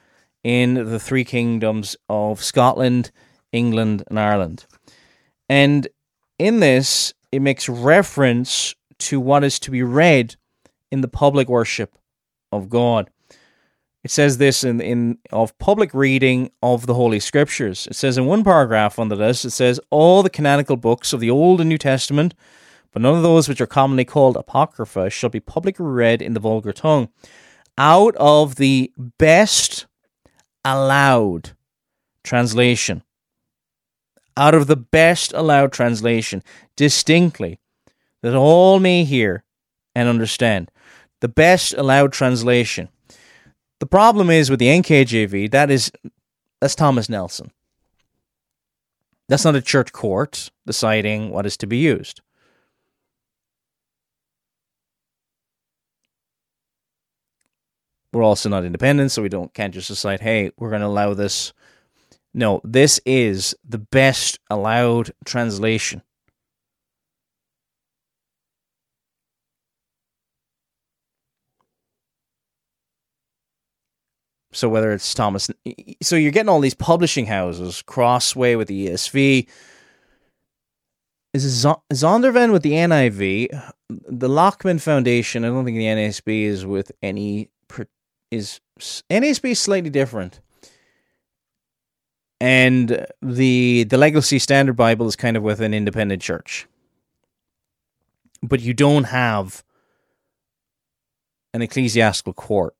in 0.43 0.75
the 0.75 1.01
three 1.01 1.25
kingdoms 1.25 1.97
of 2.09 2.43
Scotland, 2.43 3.11
England, 3.53 4.05
and 4.09 4.19
Ireland. 4.19 4.67
And 5.49 5.89
in 6.39 6.61
this, 6.61 7.13
it 7.33 7.41
makes 7.41 7.69
reference 7.69 8.75
to 8.99 9.21
what 9.21 9.45
is 9.45 9.59
to 9.61 9.71
be 9.71 9.83
read 9.83 10.37
in 10.91 11.01
the 11.01 11.09
public 11.09 11.49
worship 11.49 11.97
of 12.53 12.69
God. 12.69 13.11
It 14.03 14.11
says 14.11 14.39
this 14.39 14.65
in, 14.65 14.81
in 14.81 15.19
of 15.31 15.57
public 15.59 15.93
reading 15.93 16.51
of 16.63 16.87
the 16.87 16.95
Holy 16.95 17.21
Scriptures. 17.21 17.87
It 17.87 17.95
says 17.95 18.17
in 18.17 18.27
one 18.27 18.43
paragraph 18.43 18.99
under 18.99 19.15
this, 19.15 19.45
it 19.45 19.51
says 19.51 19.79
all 19.91 20.23
the 20.23 20.31
canonical 20.31 20.77
books 20.77 21.13
of 21.13 21.21
the 21.21 21.31
Old 21.31 21.61
and 21.61 21.69
New 21.69 21.79
Testament, 21.79 22.35
but 22.93 23.03
none 23.03 23.15
of 23.15 23.23
those 23.23 23.49
which 23.49 23.61
are 23.61 23.67
commonly 23.67 24.05
called 24.05 24.37
apocrypha, 24.37 25.11
shall 25.11 25.31
be 25.31 25.41
publicly 25.41 25.85
read 25.85 26.23
in 26.23 26.33
the 26.33 26.41
vulgar 26.41 26.73
tongue, 26.73 27.11
out 27.77 28.17
of 28.17 28.57
the 28.57 28.91
best 28.97 29.87
allowed 30.65 31.53
translation. 32.25 33.03
Out 34.37 34.55
of 34.55 34.67
the 34.67 34.77
best 34.77 35.33
allowed 35.33 35.73
translation, 35.73 36.43
distinctly, 36.77 37.59
that 38.23 38.35
all 38.35 38.81
may 38.81 39.05
hear 39.05 39.45
and 39.95 40.09
understand. 40.09 40.71
The 41.21 41.29
best 41.29 41.75
allowed 41.75 42.13
translation. 42.13 42.89
The 43.81 43.87
problem 43.87 44.31
is 44.31 44.51
with 44.51 44.59
the 44.59 44.69
NKJV, 44.69 45.51
that 45.51 45.71
is 45.71 45.91
that's 46.61 46.75
Thomas 46.75 47.09
Nelson. 47.09 47.51
That's 49.29 49.45
not 49.45 49.57
a 49.57 49.63
church 49.63 49.93
court 49.93 50.51
deciding 50.67 51.31
what 51.31 51.47
is 51.47 51.57
to 51.59 51.67
be 51.67 51.79
used. 51.79 52.21
we're 58.13 58.23
also 58.23 58.49
not 58.49 58.65
independent, 58.65 59.13
so 59.13 59.23
we 59.23 59.29
don't 59.29 59.53
can't 59.55 59.75
just 59.75 59.89
decide, 59.89 60.21
hey, 60.21 60.51
we're 60.59 60.71
going 60.71 60.81
to 60.81 60.87
allow 60.87 61.15
this. 61.15 61.53
No, 62.33 62.61
this 62.63 63.01
is 63.05 63.55
the 63.69 63.79
best 63.79 64.39
allowed 64.49 65.13
translation. 65.25 66.03
So 74.53 74.69
whether 74.69 74.93
it's 74.93 75.15
Thomas, 75.15 75.49
so 76.03 76.17
you're 76.17 76.33
getting 76.33 76.49
all 76.49 76.61
these 76.61 76.75
publishing 76.75 77.27
houses, 77.27 77.83
Crossway 77.83 78.57
with 78.57 78.69
the 78.69 78.89
ESV, 78.89 79.49
is 81.33 81.65
Zondervan 81.93 82.53
with 82.53 82.63
the 82.63 82.73
NIV, 82.73 83.73
the 83.89 84.29
Lockman 84.29 84.81
Foundation. 84.81 85.45
I 85.45 85.49
don't 85.49 85.65
think 85.65 85.77
the 85.77 85.85
NASB 85.85 86.43
is 86.43 86.67
with 86.67 86.91
any 87.03 87.51
is 88.31 88.61
NASB 89.11 89.51
is 89.51 89.61
slightly 89.61 89.91
different. 89.91 90.41
And 92.41 93.07
the 93.21 93.85
the 93.85 93.99
Legacy 93.99 94.39
Standard 94.39 94.75
Bible 94.75 95.07
is 95.07 95.17
kind 95.17 95.37
of 95.37 95.43
with 95.43 95.61
an 95.61 95.75
independent 95.75 96.23
church. 96.23 96.67
But 98.43 98.61
you 98.61 98.73
don't 98.73 99.05
have 99.05 99.63
an 101.53 101.61
ecclesiastical 101.63 102.33
court 102.33 102.75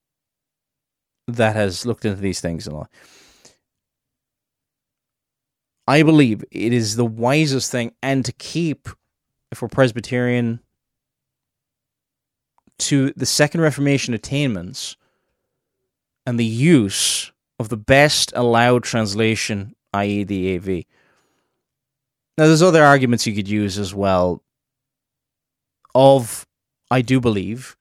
that 1.29 1.57
has 1.57 1.85
looked 1.85 2.05
into 2.05 2.21
these 2.21 2.41
things 2.41 2.67
a 2.67 2.75
lot. 2.75 2.91
I 5.87 6.03
believe 6.03 6.45
it 6.51 6.73
is 6.73 6.97
the 6.97 7.05
wisest 7.05 7.71
thing 7.71 7.93
and 8.03 8.25
to 8.25 8.33
keep 8.33 8.89
if 9.51 9.61
we're 9.61 9.69
Presbyterian 9.69 10.61
to 12.79 13.13
the 13.17 13.27
Second 13.27 13.61
Reformation 13.61 14.15
attainments 14.15 14.97
and 16.25 16.39
the 16.39 16.45
use 16.45 17.33
of 17.61 17.69
the 17.69 17.77
best 17.77 18.33
allowed 18.35 18.83
translation, 18.83 19.77
i.e., 19.93 20.25
the 20.25 20.57
AV. 20.57 20.67
Now, 22.39 22.47
there's 22.47 22.63
other 22.63 22.83
arguments 22.83 23.27
you 23.27 23.35
could 23.35 23.49
use 23.49 23.79
as 23.79 23.95
well. 23.95 24.43
Of, 25.95 26.47
I 26.91 27.03
do 27.03 27.21
believe 27.21 27.77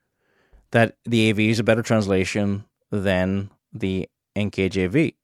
that 0.71 0.97
the 1.05 1.29
AV 1.29 1.39
is 1.39 1.59
a 1.59 1.63
better 1.63 1.81
translation 1.81 2.65
than 2.91 3.51
the 3.71 4.09
NKJV. 4.35 5.15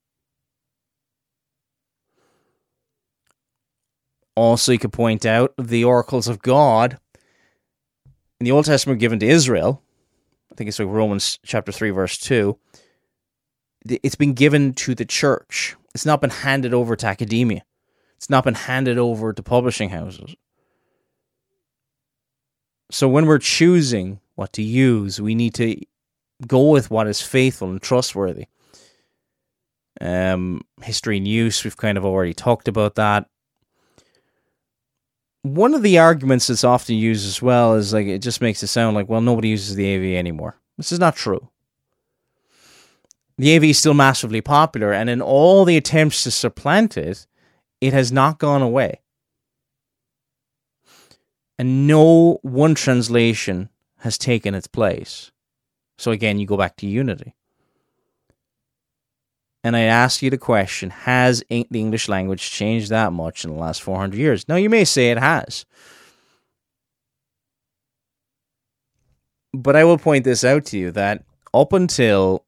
Also, 4.38 4.72
you 4.72 4.80
could 4.80 4.94
point 4.94 5.26
out 5.26 5.54
the 5.58 5.84
oracles 5.84 6.30
of 6.30 6.42
God 6.42 6.98
in 8.40 8.46
the 8.46 8.52
Old 8.54 8.66
Testament 8.66 9.02
given 9.02 9.20
to 9.20 9.28
Israel. 9.28 9.82
I 10.50 10.56
think 10.56 10.70
it's 10.70 10.80
like 10.80 10.88
Romans 10.88 11.40
chapter 11.44 11.74
3, 11.74 11.90
verse 11.90 12.18
2 12.18 12.58
it's 13.88 14.16
been 14.16 14.34
given 14.34 14.74
to 14.74 14.96
the 14.96 15.06
church. 15.06 15.76
It's 15.94 16.06
not 16.06 16.22
been 16.22 16.30
handed 16.30 16.74
over 16.74 16.96
to 16.96 17.08
academia. 17.08 17.64
It's 18.18 18.30
not 18.30 18.44
been 18.44 18.56
handed 18.56 18.98
over 18.98 19.34
to 19.34 19.44
publishing 19.44 19.90
houses. 19.90 20.36
So 22.92 23.08
when 23.08 23.26
we're 23.26 23.40
choosing 23.40 24.20
what 24.36 24.54
to 24.54 24.62
use, 24.62 25.22
we 25.22 25.36
need 25.36 25.54
to 25.56 25.80
go 26.48 26.70
with 26.70 26.92
what 26.92 27.08
is 27.08 27.22
faithful 27.22 27.70
and 27.70 27.82
trustworthy. 27.82 28.46
Um, 30.02 30.62
history 30.82 31.18
and 31.18 31.28
use, 31.28 31.64
we've 31.64 31.78
kind 31.78 31.98
of 31.98 32.06
already 32.06 32.34
talked 32.34 32.68
about 32.68 32.96
that. 32.96 33.28
One 35.44 35.74
of 35.74 35.84
the 35.84 36.00
arguments 36.00 36.48
that's 36.48 36.64
often 36.64 36.96
used 36.96 37.28
as 37.28 37.42
well 37.42 37.76
is 37.76 37.94
like 37.94 38.08
it 38.08 38.20
just 38.20 38.42
makes 38.42 38.64
it 38.64 38.68
sound 38.68 38.96
like, 38.96 39.08
well, 39.08 39.22
nobody 39.22 39.50
uses 39.50 39.76
the 39.76 39.96
AV 39.96 40.18
anymore. 40.18 40.60
This 40.78 40.92
is 40.92 41.00
not 41.00 41.16
true 41.16 41.50
the 43.38 43.56
AV 43.56 43.66
is 43.66 43.80
still 43.80 43.94
massively 43.94 44.42
popular, 44.42 44.94
and 44.94 45.10
in 45.10 45.22
all 45.22 45.66
the 45.66 45.78
attempts 45.78 46.24
to 46.24 46.32
supplant 46.32 46.98
it, 46.98 47.28
it 47.82 47.94
has 47.94 48.12
not 48.12 48.40
gone 48.40 48.62
away. 48.62 49.02
And 51.58 51.88
no 51.88 52.40
one 52.42 52.76
translation 52.76 53.70
has 54.00 54.18
taken 54.18 54.54
its 54.54 54.68
place. 54.68 55.32
So 55.98 56.12
again, 56.12 56.40
you 56.40 56.46
go 56.46 56.58
back 56.58 56.76
to 56.78 56.88
unity. 56.88 57.36
And 59.64 59.76
I 59.76 59.82
ask 59.82 60.22
you 60.22 60.30
the 60.30 60.38
question 60.38 60.92
Has 60.92 61.44
the 61.50 61.66
English 61.72 62.08
language 62.08 62.52
changed 62.52 62.90
that 62.92 63.12
much 63.12 63.44
in 63.44 63.52
the 63.52 63.58
last 63.58 63.82
400 63.82 64.16
years? 64.18 64.48
Now, 64.48 64.58
you 64.58 64.70
may 64.70 64.86
say 64.86 65.10
it 65.10 65.18
has. 65.18 65.66
But 69.54 69.76
I 69.76 69.84
will 69.84 69.98
point 69.98 70.24
this 70.24 70.44
out 70.44 70.66
to 70.66 70.78
you 70.78 70.92
that 70.92 71.24
up 71.54 71.74
until 71.74 72.46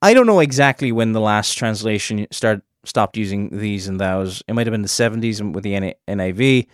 I 0.00 0.14
don't 0.14 0.26
know 0.26 0.40
exactly 0.40 0.92
when 0.92 1.12
the 1.12 1.20
last 1.20 1.54
translation 1.54 2.26
start 2.30 2.62
stopped 2.84 3.16
using 3.16 3.50
thees 3.50 3.88
and 3.88 3.98
thous. 3.98 4.42
It 4.46 4.54
might 4.54 4.66
have 4.66 4.72
been 4.72 4.82
the 4.82 4.88
70s 4.88 5.52
with 5.52 5.64
the 5.64 5.94
NIV. 6.08 6.66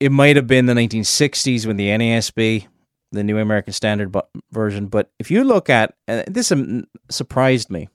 It 0.00 0.12
might 0.12 0.36
have 0.36 0.46
been 0.46 0.66
the 0.66 0.74
1960s 0.74 1.66
when 1.66 1.76
the 1.76 1.88
NASB, 1.88 2.66
the 3.10 3.24
New 3.24 3.38
American 3.38 3.72
Standard 3.72 4.14
version. 4.50 4.86
But 4.86 5.10
if 5.18 5.30
you 5.30 5.44
look 5.44 5.68
at 5.68 5.94
this, 6.06 6.50
um, 6.52 6.84
surprised 7.10 7.70
me 7.70 7.88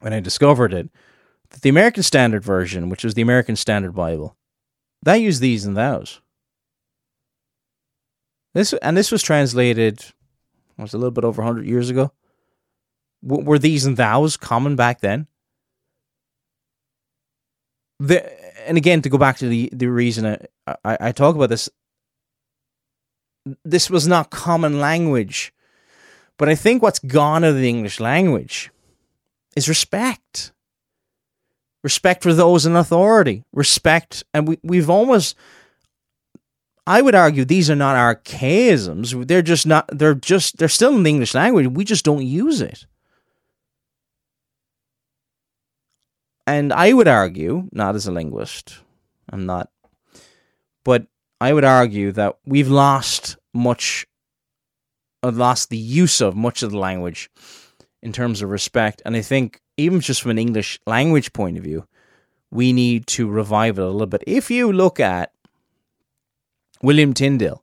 when 0.00 0.12
I 0.12 0.20
discovered 0.20 0.72
it 0.72 0.88
that 1.50 1.62
the 1.62 1.68
American 1.68 2.02
Standard 2.02 2.44
version, 2.44 2.88
which 2.88 3.04
was 3.04 3.14
the 3.14 3.22
American 3.22 3.56
Standard 3.56 3.92
Bible, 3.92 4.36
that 5.02 5.16
used 5.16 5.40
thees 5.40 5.64
and 5.64 5.76
thous. 5.76 6.20
This 8.52 8.72
and 8.74 8.96
this 8.96 9.12
was 9.12 9.22
translated 9.22 10.04
was 10.82 10.94
a 10.94 10.98
little 10.98 11.10
bit 11.10 11.24
over 11.24 11.42
100 11.42 11.66
years 11.66 11.90
ago. 11.90 12.12
W- 13.26 13.44
were 13.44 13.58
thees 13.58 13.84
and 13.84 13.96
thous 13.96 14.36
common 14.36 14.76
back 14.76 15.00
then? 15.00 15.26
The, 17.98 18.24
and 18.66 18.76
again, 18.76 19.02
to 19.02 19.08
go 19.10 19.18
back 19.18 19.36
to 19.38 19.48
the 19.48 19.68
the 19.72 19.86
reason 19.88 20.24
I, 20.66 20.76
I, 20.84 20.98
I 21.00 21.12
talk 21.12 21.36
about 21.36 21.50
this, 21.50 21.68
this 23.64 23.90
was 23.90 24.06
not 24.08 24.30
common 24.30 24.80
language, 24.80 25.52
but 26.38 26.48
I 26.48 26.54
think 26.54 26.82
what's 26.82 26.98
gone 26.98 27.44
out 27.44 27.50
of 27.50 27.56
the 27.56 27.68
English 27.68 28.00
language 28.00 28.70
is 29.54 29.68
respect, 29.68 30.52
respect 31.84 32.22
for 32.22 32.32
those 32.32 32.64
in 32.64 32.74
authority, 32.74 33.44
respect, 33.52 34.24
and 34.32 34.48
we 34.48 34.58
we've 34.62 34.90
almost. 34.90 35.36
I 36.86 37.02
would 37.02 37.14
argue 37.14 37.44
these 37.44 37.70
are 37.70 37.76
not 37.76 37.96
archaisms. 37.96 39.14
They're 39.14 39.42
just 39.42 39.66
not. 39.66 39.88
They're 39.92 40.14
just. 40.14 40.58
They're 40.58 40.68
still 40.68 40.94
in 40.94 41.02
the 41.02 41.10
English 41.10 41.34
language. 41.34 41.68
We 41.68 41.84
just 41.84 42.04
don't 42.04 42.24
use 42.24 42.60
it. 42.60 42.86
And 46.46 46.72
I 46.72 46.92
would 46.92 47.06
argue, 47.06 47.68
not 47.70 47.94
as 47.94 48.08
a 48.08 48.12
linguist, 48.12 48.78
I'm 49.28 49.46
not, 49.46 49.70
but 50.84 51.06
I 51.40 51.52
would 51.52 51.64
argue 51.64 52.10
that 52.12 52.38
we've 52.44 52.68
lost 52.68 53.36
much, 53.54 54.04
uh, 55.22 55.30
lost 55.30 55.70
the 55.70 55.78
use 55.78 56.20
of 56.20 56.34
much 56.34 56.64
of 56.64 56.72
the 56.72 56.78
language 56.78 57.30
in 58.02 58.12
terms 58.12 58.42
of 58.42 58.50
respect. 58.50 59.00
And 59.04 59.14
I 59.14 59.22
think, 59.22 59.60
even 59.76 60.00
just 60.00 60.22
from 60.22 60.32
an 60.32 60.38
English 60.38 60.80
language 60.88 61.32
point 61.32 61.56
of 61.56 61.62
view, 61.62 61.86
we 62.50 62.72
need 62.72 63.06
to 63.08 63.28
revive 63.28 63.78
it 63.78 63.82
a 63.82 63.88
little 63.88 64.06
bit. 64.06 64.24
If 64.26 64.50
you 64.50 64.72
look 64.72 64.98
at 64.98 65.32
William 66.82 67.12
Tyndale, 67.14 67.62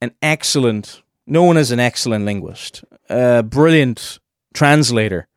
an 0.00 0.12
excellent, 0.20 1.02
known 1.26 1.56
as 1.56 1.70
an 1.70 1.80
excellent 1.80 2.24
linguist, 2.24 2.84
a 3.08 3.42
brilliant 3.42 4.18
translator, 4.52 5.28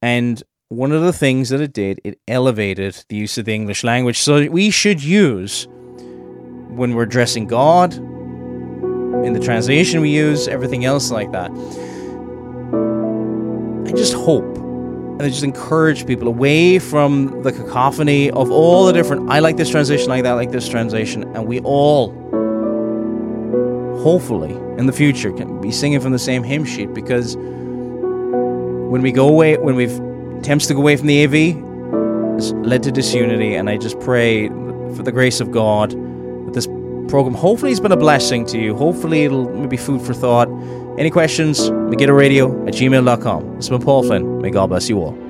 and 0.00 0.42
one 0.68 0.92
of 0.92 1.02
the 1.02 1.12
things 1.12 1.50
that 1.50 1.60
it 1.60 1.72
did, 1.72 2.00
it 2.04 2.18
elevated 2.26 3.04
the 3.08 3.16
use 3.16 3.38
of 3.38 3.44
the 3.44 3.54
English 3.54 3.84
language. 3.84 4.18
So 4.18 4.48
we 4.48 4.70
should 4.70 5.02
use 5.02 5.68
when 5.68 6.94
we're 6.94 7.04
addressing 7.04 7.46
God, 7.46 7.94
in 7.94 9.32
the 9.32 9.40
translation 9.40 10.00
we 10.00 10.10
use, 10.10 10.48
everything 10.48 10.84
else 10.84 11.10
like 11.10 11.32
that. 11.32 11.50
I 13.86 13.92
just 13.96 14.14
hope 14.14 14.58
and 15.14 15.22
I 15.22 15.28
just 15.28 15.44
encourage 15.44 16.06
people 16.06 16.28
away 16.28 16.78
from 16.78 17.42
the 17.42 17.52
cacophony 17.52 18.30
of 18.30 18.50
all 18.50 18.86
the 18.86 18.92
different 18.92 19.30
I 19.30 19.38
like 19.38 19.56
this 19.56 19.70
translation, 19.70 20.08
like 20.08 20.24
that, 20.24 20.32
like 20.32 20.50
this 20.50 20.68
translation, 20.68 21.22
and 21.34 21.46
we 21.46 21.60
all 21.60 22.08
hopefully 24.02 24.52
in 24.78 24.86
the 24.86 24.92
future 24.92 25.32
can 25.32 25.60
be 25.60 25.70
singing 25.70 26.00
from 26.00 26.12
the 26.12 26.18
same 26.18 26.42
hymn 26.42 26.64
sheet 26.64 26.92
because 26.92 27.36
when 27.36 29.00
we 29.00 29.10
go 29.10 29.28
away 29.28 29.56
when 29.56 29.76
we've 29.76 29.98
attempts 30.44 30.66
to 30.66 30.74
go 30.74 30.80
away 30.80 30.94
from 30.94 31.06
the 31.06 31.24
AV 31.24 31.56
has 32.34 32.52
led 32.52 32.82
to 32.82 32.92
disunity, 32.92 33.54
and 33.54 33.70
I 33.70 33.78
just 33.78 33.98
pray 34.00 34.48
for 34.48 35.02
the 35.02 35.12
grace 35.12 35.40
of 35.40 35.50
God 35.50 35.92
that 35.92 36.52
this 36.52 36.66
program 37.08 37.32
hopefully 37.32 37.70
has 37.70 37.80
been 37.80 37.92
a 37.92 37.96
blessing 37.96 38.44
to 38.46 38.58
you. 38.58 38.74
Hopefully, 38.74 39.24
it'll 39.24 39.48
maybe 39.48 39.78
food 39.78 40.02
for 40.02 40.12
thought. 40.12 40.48
Any 40.98 41.10
questions? 41.10 41.70
Megiddo 41.70 42.12
Radio 42.12 42.52
at 42.66 42.74
gmail.com. 42.74 43.56
Has 43.56 43.68
been 43.68 43.80
Paul 43.80 44.02
Flynn. 44.04 44.40
May 44.40 44.50
God 44.50 44.68
bless 44.68 44.88
you 44.88 44.98
all. 44.98 45.23